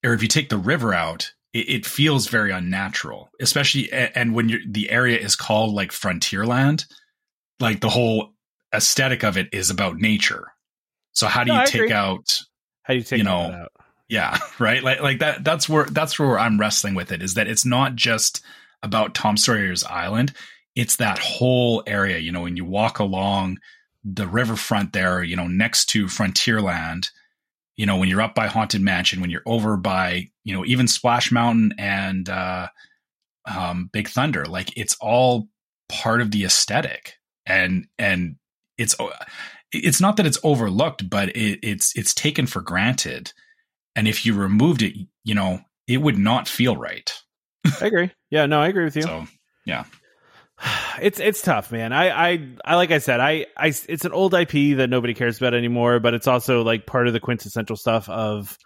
[0.04, 3.30] or if you take the river out, it, it feels very unnatural.
[3.40, 6.84] Especially and when you're the area is called like frontierland,
[7.60, 8.32] like the whole
[8.74, 10.48] aesthetic of it is about nature.
[11.12, 11.92] So how do No, you I take agree.
[11.92, 12.40] out
[12.82, 13.72] How do you take you that know, out?
[14.08, 14.82] yeah, right.
[14.82, 15.44] Like like that.
[15.44, 17.22] That's where that's where I'm wrestling with it.
[17.22, 18.44] Is that it's not just
[18.82, 20.32] about Tom Sawyer's Island.
[20.74, 22.18] It's that whole area.
[22.18, 23.58] You know, when you walk along
[24.06, 27.10] the riverfront there, you know, next to Frontierland.
[27.76, 30.88] You know, when you're up by Haunted Mansion, when you're over by you know even
[30.88, 32.68] Splash Mountain and uh,
[33.46, 35.48] um, Big Thunder, like it's all
[35.88, 37.14] part of the aesthetic,
[37.44, 38.36] and and
[38.78, 38.94] it's
[39.72, 43.32] it's not that it's overlooked, but it, it's it's taken for granted.
[43.94, 47.12] And if you removed it, you know, it would not feel right.
[47.80, 48.10] I agree.
[48.30, 49.02] Yeah, no, I agree with you.
[49.02, 49.26] So
[51.00, 51.92] it's it's tough, man.
[51.92, 55.38] I, I I like I said, I I it's an old IP that nobody cares
[55.38, 58.56] about anymore, but it's also like part of the quintessential stuff of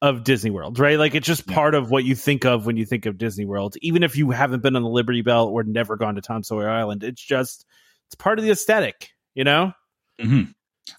[0.00, 0.98] of Disney World, right?
[0.98, 3.76] Like it's just part of what you think of when you think of Disney World.
[3.82, 6.70] Even if you haven't been on the Liberty Belle or never gone to Tom Sawyer
[6.70, 7.66] Island, it's just
[8.06, 9.72] it's part of the aesthetic, you know?
[10.20, 10.42] hmm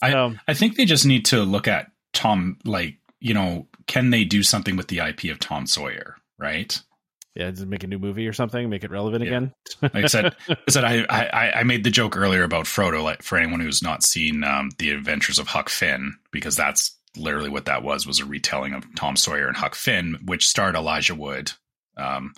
[0.02, 4.12] I So, I think they just need to look at Tom like, you know, can
[4.12, 6.80] they do something with the IP of Tom Sawyer, right?
[7.40, 9.30] Yeah, just make a new movie or something, make it relevant Yeah.
[9.30, 9.54] again.
[9.82, 13.24] Like I said, I said I, I I made the joke earlier about Frodo, like
[13.24, 17.66] for anyone who's not seen um, the Adventures of Huck Finn, because that's literally what
[17.66, 21.52] that was was a retelling of Tom Sawyer and Huck Finn, which starred Elijah Wood.
[21.98, 22.34] Um,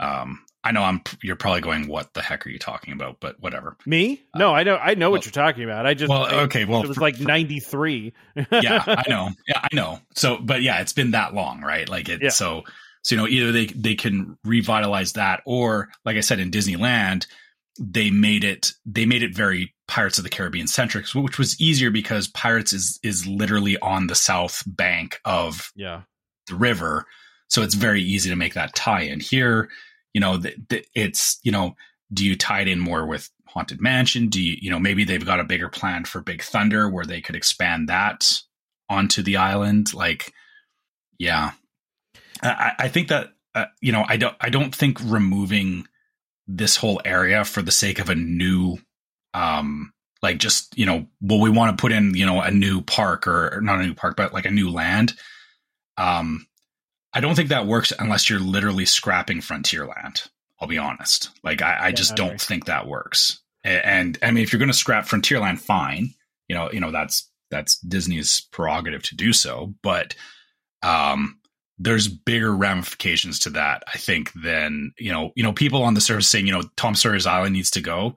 [0.00, 3.18] um, I know I'm you're probably going, what the heck are you talking about?
[3.20, 3.76] But whatever.
[3.86, 4.20] Me?
[4.34, 4.76] No, I know.
[4.76, 5.86] I know what you're talking about.
[5.86, 8.12] I just Well, I- okay, well, it was for- like '93.
[8.50, 9.30] yeah, I know.
[9.46, 10.00] Yeah, I know.
[10.14, 11.88] So, but yeah, it's been that long, right?
[11.88, 12.20] Like it.
[12.22, 12.28] Yeah.
[12.30, 12.64] So,
[13.08, 17.26] so you know, either they they can revitalize that, or like I said in Disneyland,
[17.80, 21.90] they made it they made it very Pirates of the Caribbean centric, which was easier
[21.90, 26.02] because Pirates is is literally on the south bank of yeah,
[26.48, 27.06] the river,
[27.48, 29.20] so it's very easy to make that tie in.
[29.20, 29.70] Here,
[30.12, 31.76] you know, th- th- it's you know,
[32.12, 34.28] do you tie it in more with Haunted Mansion?
[34.28, 37.22] Do you you know maybe they've got a bigger plan for Big Thunder where they
[37.22, 38.42] could expand that
[38.90, 39.94] onto the island?
[39.94, 40.34] Like,
[41.18, 41.52] yeah,
[42.42, 45.86] I, I think that uh, you know, I don't I don't think removing
[46.46, 48.78] this whole area for the sake of a new
[49.34, 49.92] um
[50.22, 53.26] like just you know well we want to put in you know a new park
[53.26, 55.12] or, or not a new park but like a new land
[55.98, 56.46] um
[57.12, 60.28] i don't think that works unless you're literally scrapping frontierland
[60.60, 61.30] i'll be honest.
[61.44, 63.40] Like i, I just don't think that works.
[63.64, 66.14] A- and i mean if you're going to scrap frontierland fine
[66.48, 70.14] you know you know that's that's disney's prerogative to do so but
[70.82, 71.38] um
[71.78, 76.00] there's bigger ramifications to that i think than you know you know people on the
[76.00, 78.16] surface saying you know tom sawyer's island needs to go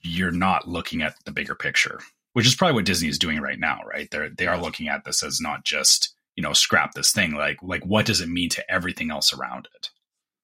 [0.00, 2.00] you're not looking at the bigger picture
[2.32, 5.04] which is probably what disney is doing right now right they're they are looking at
[5.04, 8.48] this as not just you know scrap this thing like like what does it mean
[8.48, 9.90] to everything else around it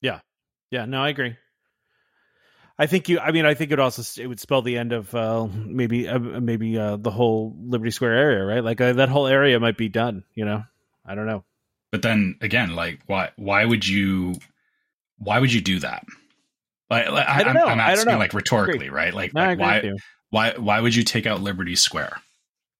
[0.04, 0.20] yeah.
[0.70, 1.36] Yeah, no, I agree.
[2.78, 3.20] I think you.
[3.20, 6.18] I mean, I think it also it would spell the end of uh, maybe uh,
[6.18, 8.64] maybe uh, the whole Liberty Square area, right?
[8.64, 10.24] Like uh, that whole area might be done.
[10.34, 10.64] You know,
[11.06, 11.44] I don't know.
[11.94, 14.34] But then again like why why would you
[15.18, 16.04] why would you do that
[16.90, 17.66] like, I don't I'm, know.
[17.66, 18.18] I'm I don't asking know.
[18.18, 19.92] like rhetorically right like, No, like why
[20.30, 22.20] why why would you take out Liberty Square?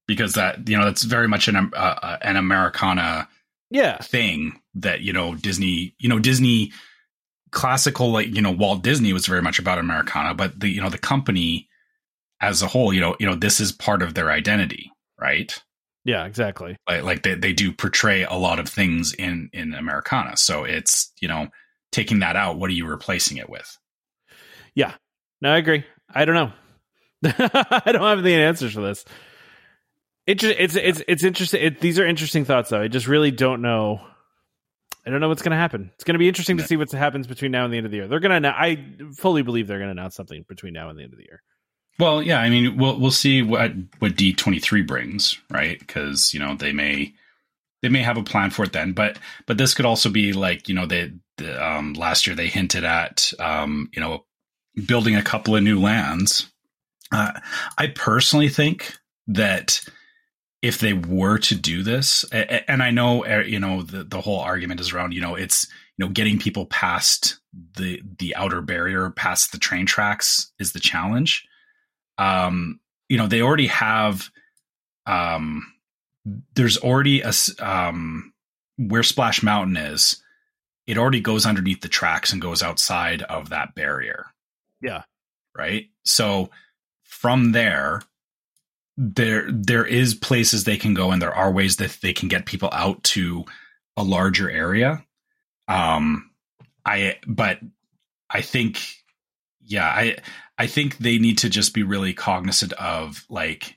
[0.09, 3.29] Because that you know that's very much an uh, uh, an Americana
[3.71, 6.73] Yeah, thing that you know Disney you know Disney
[7.53, 10.91] classical like you know Walt Disney was very much about Americana, but the you know
[10.91, 11.69] the company
[12.41, 15.63] as a whole you know you know this is part of their identity, right?
[16.05, 16.77] Yeah, exactly.
[16.89, 21.13] Like like they they do portray a lot of things in in Americana, so it's
[21.21, 21.49] you know
[21.93, 22.59] taking that out.
[22.59, 23.79] What are you replacing it with?
[24.75, 24.95] Yeah.
[25.41, 25.85] No, I agree.
[26.13, 26.53] I don't know.
[27.25, 29.05] I don't have the answers for this.
[30.27, 31.63] It just, it's it's it's interesting.
[31.63, 32.83] It, these are interesting thoughts, though.
[32.83, 34.01] I just really don't know.
[35.07, 35.91] I don't know what's going to happen.
[35.95, 37.93] It's going to be interesting to see what happens between now and the end of
[37.93, 38.09] the year.
[38.09, 38.49] They're going to.
[38.49, 38.87] I
[39.17, 41.43] fully believe they're going to announce something between now and the end of the year.
[41.99, 45.79] Well, yeah, I mean, we'll we'll see what what D twenty three brings, right?
[45.79, 47.15] Because you know they may
[47.83, 50.69] they may have a plan for it then, but but this could also be like
[50.69, 54.25] you know they the, um, last year they hinted at um, you know
[54.87, 56.51] building a couple of new lands.
[57.13, 57.33] Uh,
[57.79, 58.97] I personally think
[59.29, 59.81] that
[60.63, 64.41] if they were to do this, and I know uh, you know the the whole
[64.41, 67.39] argument is around you know it's you know getting people past
[67.77, 71.47] the the outer barrier, past the train tracks is the challenge
[72.19, 74.31] um, you know, they already have,
[75.07, 75.73] um,
[76.55, 78.33] there's already a, um,
[78.77, 80.23] where Splash Mountain is,
[80.87, 84.27] it already goes underneath the tracks and goes outside of that barrier.
[84.83, 85.03] Yeah.
[85.57, 85.89] Right.
[86.05, 86.51] So
[87.03, 88.03] from there,
[88.97, 92.47] there, there is places they can go and there are ways that they can get
[92.47, 93.45] people out to
[93.97, 95.05] a larger area.
[95.69, 96.31] Um,
[96.85, 97.61] I, but
[98.29, 98.81] I think,
[99.63, 100.17] yeah, I,
[100.59, 103.77] I think they need to just be really cognizant of like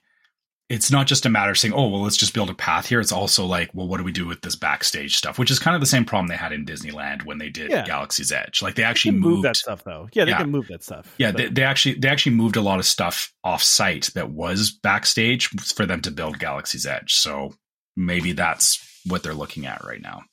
[0.70, 3.00] it's not just a matter of saying, oh, well, let's just build a path here.
[3.00, 5.40] It's also like, well, what do we do with this backstage stuff?
[5.40, 7.86] Which is kind of the same problem they had in Disneyland when they did Yeah.
[7.86, 8.62] Galaxy's Edge.
[8.62, 10.10] Like they They actually move moved that stuff, though.
[10.12, 10.40] Yeah, they Yeah.
[10.40, 11.16] can move that stuff.
[11.18, 14.72] yeah, they, they actually they actually moved a lot of stuff off site that was
[14.72, 17.14] backstage for them to build Galaxy's Edge.
[17.14, 17.54] So
[17.96, 20.24] maybe that's what they're looking at right now.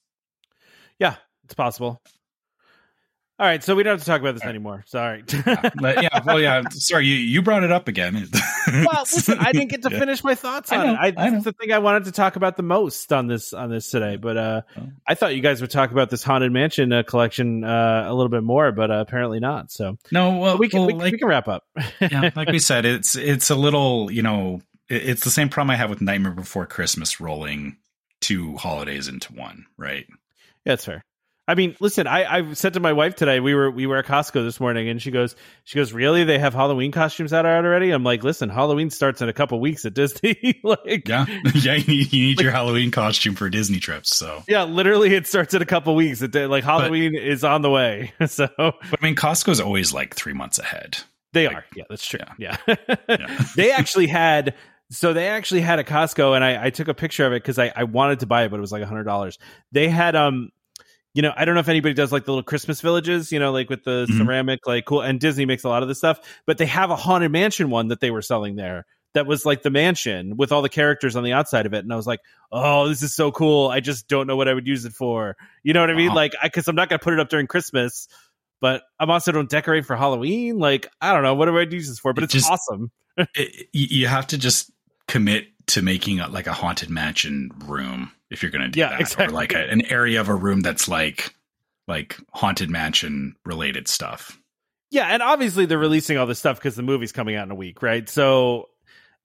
[0.98, 1.14] yeah,
[1.44, 2.02] it's possible.
[3.36, 4.84] All right, so we don't have to talk about this anymore.
[4.86, 5.24] Sorry.
[5.80, 6.62] But yeah, well, yeah.
[6.70, 8.14] Sorry, you, you brought it up again.
[8.72, 9.98] well, listen, I didn't get to Yeah.
[9.98, 11.14] finish my thoughts I on know, it.
[11.18, 13.90] I, I the thing I wanted to talk about the most on this on this
[13.90, 14.16] today.
[14.16, 14.86] But uh, Oh.
[15.08, 18.28] I thought you guys would talk about this haunted mansion uh, collection uh, a little
[18.30, 19.72] bit more, but uh, apparently not.
[19.72, 21.64] So No, well, we can well, we, can- like, we can wrap up.
[22.00, 25.70] yeah, like we said, it's it's a little, you know, it- it's the same problem
[25.72, 27.78] I have with Nightmare Before Christmas rolling
[28.20, 30.06] two holidays into one, right?
[30.08, 30.14] Yeah,
[30.66, 31.04] that's fair.
[31.46, 34.06] I mean, listen, I, I said to my wife today, we were we were at
[34.06, 36.24] Costco this morning, and she goes, she goes, really?
[36.24, 37.90] They have Halloween costumes out already?
[37.90, 40.60] I'm like, listen, Halloween starts in a couple weeks at Disney.
[40.64, 44.16] like, yeah, yeah, you need, you need like, your Halloween costume for Disney trips.
[44.16, 46.22] So yeah, literally, it starts in a couple weeks.
[46.22, 48.14] It like Halloween but, is on the way.
[48.26, 50.96] so, but I mean, Costco's always like three months ahead.
[51.34, 51.64] They like, are.
[51.76, 52.20] Yeah, that's true.
[52.38, 52.76] Yeah, yeah.
[53.08, 53.44] yeah.
[53.54, 54.54] they actually had
[54.90, 57.58] so they actually had a Costco, and I, I took a picture of it because
[57.58, 59.38] I, I wanted to buy it, but it was like a hundred dollars.
[59.72, 60.50] They had um
[61.14, 63.52] you know, I don't know if anybody does like the little Christmas villages, you know,
[63.52, 64.18] like with the mm-hmm.
[64.18, 65.00] ceramic, like cool.
[65.00, 67.88] And Disney makes a lot of this stuff, but they have a haunted mansion one
[67.88, 68.84] that they were selling there
[69.14, 71.84] that was like the mansion with all the characters on the outside of it.
[71.84, 72.18] And I was like,
[72.50, 73.68] oh, this is so cool.
[73.68, 75.36] I just don't know what I would use it for.
[75.62, 76.12] You know what I mean?
[76.12, 78.08] Like, I because I'm not going to put it up during Christmas,
[78.60, 80.58] but I'm also don't decorate for Halloween.
[80.58, 81.34] Like, I don't know.
[81.34, 82.12] What do I use this for?
[82.12, 82.90] But it's just, awesome.
[83.16, 84.72] it, you have to just
[85.06, 88.90] commit to making a, like a haunted mansion room if you're going to do yeah,
[88.90, 89.26] that, exactly.
[89.26, 91.34] or like a, an area of a room that's like
[91.88, 94.38] like haunted mansion related stuff.
[94.90, 97.56] Yeah, and obviously they're releasing all this stuff because the movie's coming out in a
[97.56, 98.08] week, right?
[98.08, 98.68] So,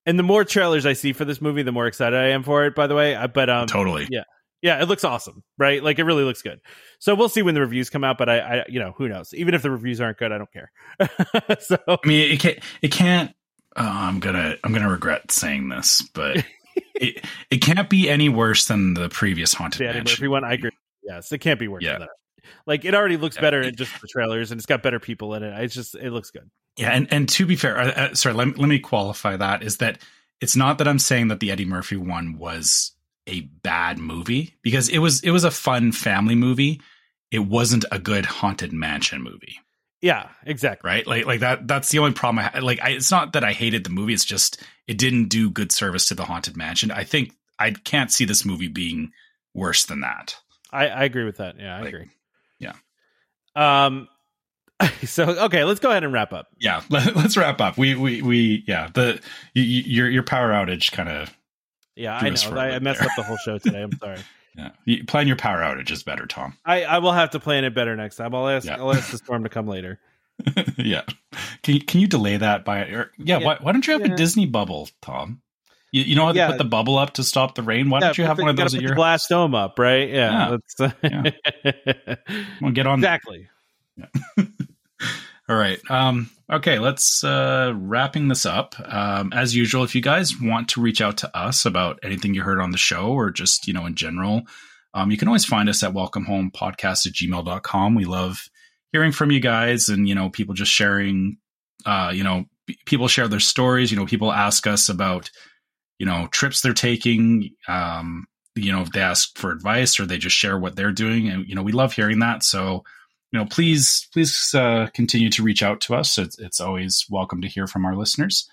[0.06, 2.66] and the more trailers I see for this movie, the more excited I am for
[2.66, 2.76] it.
[2.76, 4.24] By the way, but um, totally, yeah,
[4.62, 5.82] yeah, it looks awesome, right?
[5.84, 6.60] Like it really looks good.
[7.00, 9.34] So we'll see when the reviews come out, but I, I you know, who knows?
[9.34, 10.72] Even if the reviews aren't good, I don't care.
[11.60, 13.34] so I mean, it can't, it can't.
[13.76, 16.44] Oh, I'm gonna, I'm gonna regret saying this, but
[16.96, 20.22] it, it can't be any worse than the previous haunted yeah, mansion.
[20.22, 20.72] Murphy one, I agree.
[21.04, 21.94] Yes, it can't be worse yeah.
[21.94, 22.10] than that.
[22.66, 25.44] Like it already looks better in just the trailers, and it's got better people in
[25.44, 25.64] it.
[25.64, 26.50] It's just it looks good.
[26.78, 29.78] Yeah, and and to be fair, uh, uh, sorry, let, let me qualify that is
[29.78, 30.00] that
[30.42, 32.94] it's not that I'm saying that the Eddie Murphy one was
[33.28, 36.82] a bad movie because it was it was a fun family movie.
[37.32, 39.60] It wasn't a good haunted mansion movie.
[40.02, 40.88] Yeah, exactly.
[40.88, 41.06] Right?
[41.06, 42.64] Like like that that's the only problem I had.
[42.64, 45.72] Like I, it's not that I hated the movie, it's just it didn't do good
[45.72, 46.92] service to the haunted mansion.
[46.92, 49.12] I think I can't see this movie being
[49.54, 50.38] worse than that.
[50.72, 51.60] I, I agree with that.
[51.60, 52.10] Yeah, I like, agree.
[52.60, 52.74] Yeah.
[53.56, 54.08] Um
[55.04, 56.48] so okay, let's go ahead and wrap up.
[56.58, 57.78] Yeah, let, us wrap up.
[57.78, 59.22] We we we yeah, the
[59.54, 61.36] your your power outage kind of
[61.96, 62.58] Yeah, I know.
[62.58, 63.10] I, I messed there.
[63.10, 63.82] up the whole show today.
[63.82, 64.20] I'm sorry.
[64.60, 66.58] Yeah, you, plan your power outage is better, Tom.
[66.66, 68.36] I, I will have to plan it better next time.
[68.36, 68.76] I'll ask yeah.
[68.78, 70.00] I'll ask the storm to come later.
[70.78, 71.04] yeah,
[71.64, 72.82] can you, can you delay that by?
[72.82, 73.46] Or, yeah, yeah.
[73.46, 74.14] Why, why don't you have yeah.
[74.14, 75.42] a Disney bubble, Tom?
[75.92, 77.90] You, you know how they put the bubble up to stop the rain?
[77.90, 79.80] Why don't you have one of those at your glass dome up?
[79.80, 80.10] Right?
[80.10, 80.58] Yeah.
[80.80, 80.92] yeah.
[81.64, 82.16] yeah.
[82.62, 83.48] well, get on exactly.
[85.50, 85.80] All right.
[85.90, 88.76] Um, okay, let's uh, wrapping this up.
[88.86, 92.44] Um, as usual, if you guys want to reach out to us about anything you
[92.44, 94.44] heard on the show or just, you know, in general,
[94.94, 97.96] um, you can always find us at welcomehomepodcast at gmail.com.
[97.96, 98.48] We love
[98.92, 101.38] hearing from you guys and, you know, people just sharing,
[101.84, 102.46] uh, you know,
[102.86, 103.92] people share their stories.
[103.92, 105.32] You know, people ask us about,
[105.98, 107.56] you know, trips they're taking.
[107.68, 111.28] Um, you know, if they ask for advice or they just share what they're doing.
[111.28, 112.44] And, you know, we love hearing that.
[112.44, 112.84] So,
[113.32, 116.18] you know, please please uh, continue to reach out to us.
[116.18, 118.50] It's, it's always welcome to hear from our listeners.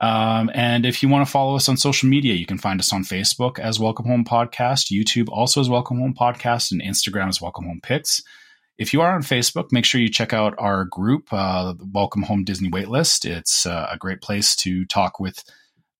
[0.00, 2.92] Um, and if you want to follow us on social media, you can find us
[2.92, 7.42] on Facebook as Welcome Home Podcast, YouTube also as Welcome Home Podcast, and Instagram as
[7.42, 8.22] Welcome Home Pics.
[8.78, 12.44] If you are on Facebook, make sure you check out our group, uh, Welcome Home
[12.44, 13.28] Disney Waitlist.
[13.28, 15.42] It's uh, a great place to talk with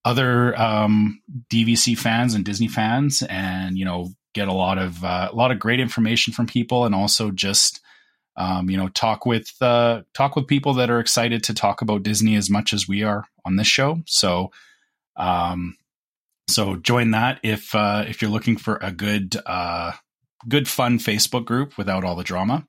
[0.05, 1.21] other um,
[1.51, 5.51] DVC fans and Disney fans, and you know, get a lot of uh, a lot
[5.51, 7.81] of great information from people, and also just
[8.35, 12.03] um, you know talk with uh, talk with people that are excited to talk about
[12.03, 14.01] Disney as much as we are on this show.
[14.05, 14.51] So,
[15.15, 15.77] um,
[16.47, 19.93] so join that if uh, if you're looking for a good uh,
[20.47, 22.67] good fun Facebook group without all the drama.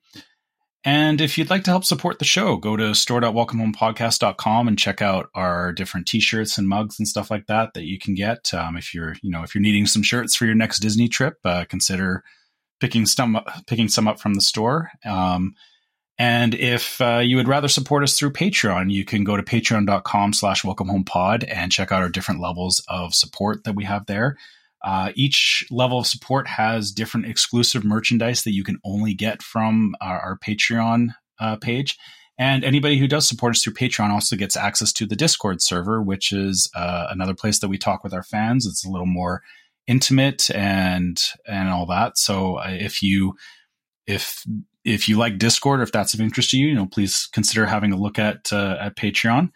[0.83, 5.29] And if you'd like to help support the show, go to store.welcomehomepodcast.com and check out
[5.35, 8.55] our different t-shirts and mugs and stuff like that that you can get.
[8.55, 11.37] Um, if you're, you know, if you're needing some shirts for your next Disney trip,
[11.45, 12.25] uh, consider
[12.81, 14.91] picking some picking some up from the store.
[15.05, 15.55] Um,
[16.19, 20.35] and if uh, you would rather support us through Patreon, you can go to patreon.com
[20.35, 24.05] slash welcome home pod and check out our different levels of support that we have
[24.05, 24.37] there.
[24.83, 29.95] Uh, each level of support has different exclusive merchandise that you can only get from
[30.01, 31.09] our, our Patreon
[31.39, 31.99] uh, page.
[32.39, 36.03] And anybody who does support us through Patreon also gets access to the Discord server,
[36.03, 38.67] which is uh, another place that we talk with our fans.
[38.67, 39.43] It's a little more
[39.91, 42.17] intimate and and all that.
[42.17, 43.35] So uh, if you
[44.07, 44.45] if
[44.85, 47.67] if you like Discord, or if that's of interest to you, you know, please consider
[47.67, 49.51] having a look at uh, at Patreon.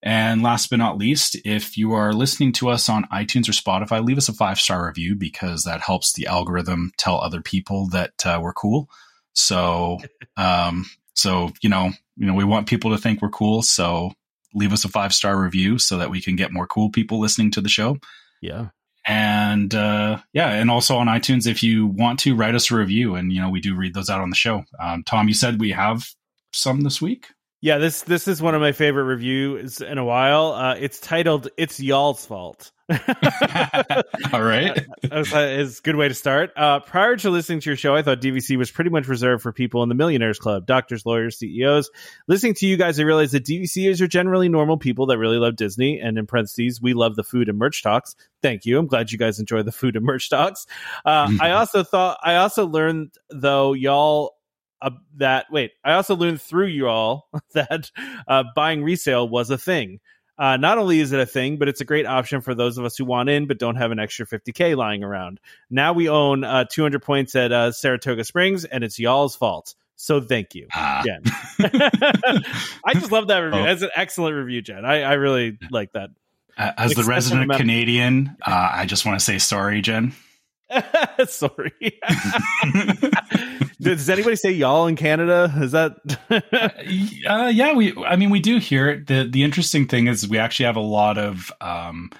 [0.00, 4.04] And last but not least, if you are listening to us on iTunes or Spotify,
[4.04, 8.12] leave us a five star review because that helps the algorithm tell other people that
[8.24, 8.88] uh, we're cool.
[9.32, 9.98] So,
[10.36, 13.62] um, so you know, you know, we want people to think we're cool.
[13.62, 14.12] So
[14.54, 17.50] leave us a five star review so that we can get more cool people listening
[17.52, 17.96] to the show.
[18.42, 18.68] Yeah.
[19.08, 23.14] And uh, yeah, and also on iTunes, if you want to write us a review,
[23.14, 24.64] and you know we do read those out on the show.
[24.78, 26.10] Um, Tom, you said we have
[26.52, 27.28] some this week.
[27.60, 30.52] Yeah, this this is one of my favorite reviews in a while.
[30.52, 32.70] Uh, it's titled "It's Y'all's Fault."
[34.32, 36.52] All right, that's a, a good way to start.
[36.56, 39.52] Uh, prior to listening to your show, I thought DVC was pretty much reserved for
[39.52, 41.90] people in the millionaires club, doctors, lawyers, CEOs.
[42.28, 45.56] Listening to you guys, I realized that DVCers are generally normal people that really love
[45.56, 46.00] Disney.
[46.00, 48.14] And in parentheses, we love the food and merch talks.
[48.40, 48.78] Thank you.
[48.78, 50.66] I'm glad you guys enjoy the food and merch talks.
[51.04, 54.37] Uh, I also thought I also learned though y'all
[54.82, 57.90] uh, that wait, I also learned through you all that
[58.26, 60.00] uh, buying resale was a thing.
[60.38, 62.84] Uh, not only is it a thing, but it's a great option for those of
[62.84, 65.40] us who want in but don't have an extra 50k lying around.
[65.68, 69.74] Now we own uh, 200 points at uh, Saratoga Springs, and it's y'all's fault.
[69.96, 71.02] So thank you, Ah.
[71.04, 71.22] Jen.
[72.84, 73.58] I just love that review.
[73.60, 73.64] Oh.
[73.64, 74.84] That's an excellent review, Jen.
[74.84, 76.10] I, I really like that.
[76.56, 80.12] As the resident Canadian, uh, I just want to say sorry, Jen.
[81.26, 81.72] Sorry.
[83.80, 85.52] Does anybody say y'all in Canada?
[85.56, 85.96] Is that?
[87.26, 87.96] uh, yeah, we.
[88.04, 89.06] I mean, we do hear it.
[89.06, 91.52] the The interesting thing is, we actually have a lot of.
[91.60, 92.10] Um,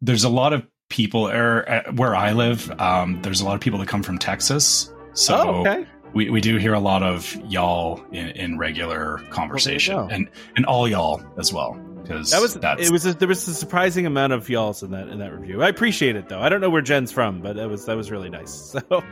[0.00, 2.70] there's a lot of people er, where I live.
[2.80, 5.86] Um, there's a lot of people that come from Texas, so oh, okay.
[6.12, 10.88] we, we do hear a lot of y'all in, in regular conversation, and and all
[10.88, 11.80] y'all as well.
[12.10, 14.90] Because That was that's, it was a, there was a surprising amount of y'alls in
[14.90, 15.62] that in that review.
[15.62, 16.40] I appreciate it though.
[16.40, 18.74] I don't know where Jen's from, but that was that was really nice.
[18.80, 19.02] So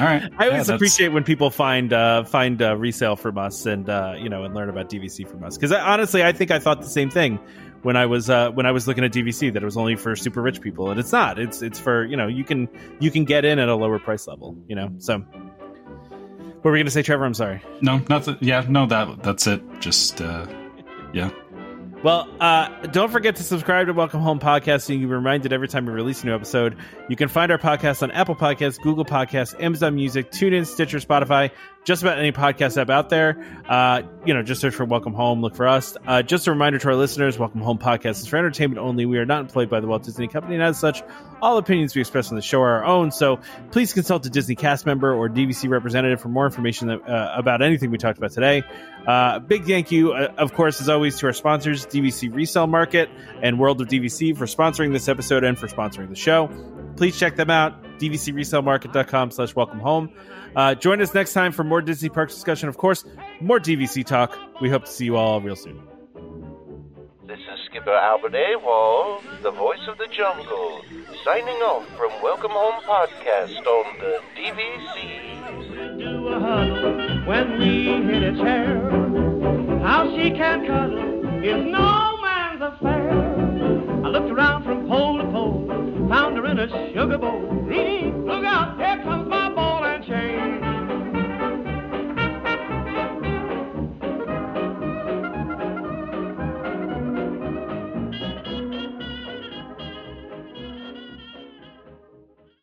[0.00, 0.30] all right.
[0.38, 4.28] I always appreciate when people find uh, find uh, resale from us and uh, you
[4.28, 7.10] know and learn about DVC from us because honestly I think I thought the same
[7.10, 7.38] thing
[7.82, 10.14] when I was uh, when I was looking at DVC that it was only for
[10.16, 11.38] super rich people and it's not.
[11.38, 12.68] It's it's for you know you can
[13.00, 14.56] you can get in at a lower price level.
[14.68, 15.18] You know so.
[15.18, 17.24] What were we gonna say, Trevor?
[17.24, 17.62] I'm sorry.
[17.80, 18.36] No, nothing.
[18.40, 18.86] Yeah, no.
[18.86, 19.62] That that's it.
[19.80, 20.46] Just uh,
[21.12, 21.30] yeah.
[22.04, 25.52] Well, uh, don't forget to subscribe to Welcome Home Podcast so you can be reminded
[25.52, 26.76] every time we release a new episode.
[27.08, 31.50] You can find our podcast on Apple Podcasts, Google Podcasts, Amazon Music, TuneIn, Stitcher, Spotify,
[31.88, 33.42] just about any podcast app out there.
[33.66, 35.96] Uh, you know, just search for Welcome Home, look for us.
[36.06, 39.06] Uh, just a reminder to our listeners, Welcome Home Podcast is for entertainment only.
[39.06, 41.02] We are not employed by the Walt Disney Company, and as such,
[41.40, 43.10] all opinions we express on the show are our own.
[43.10, 43.40] So
[43.70, 47.62] please consult a Disney cast member or DVC representative for more information that, uh, about
[47.62, 48.64] anything we talked about today.
[49.06, 53.08] Uh, big thank you, uh, of course, as always, to our sponsors, DVC Resale Market
[53.42, 56.50] and World of DVC, for sponsoring this episode and for sponsoring the show.
[56.96, 60.10] Please check them out, dvcresalemarket.com slash welcome home.
[60.58, 62.68] Uh, join us next time for more Disney Parks discussion.
[62.68, 63.04] Of course,
[63.40, 64.36] more DVC talk.
[64.60, 65.80] We hope to see you all real soon.
[67.28, 70.82] This is Skipper Albert Awol, the voice of the jungle,
[71.24, 75.96] signing off from Welcome Home Podcast on the DVC.
[75.96, 78.80] do a when we hit a chair.
[79.80, 83.10] How she can cuddle is no man's affair.
[84.04, 88.26] I looked around from pole to pole, found her in a sugar bowl, eating
[90.08, 90.67] change.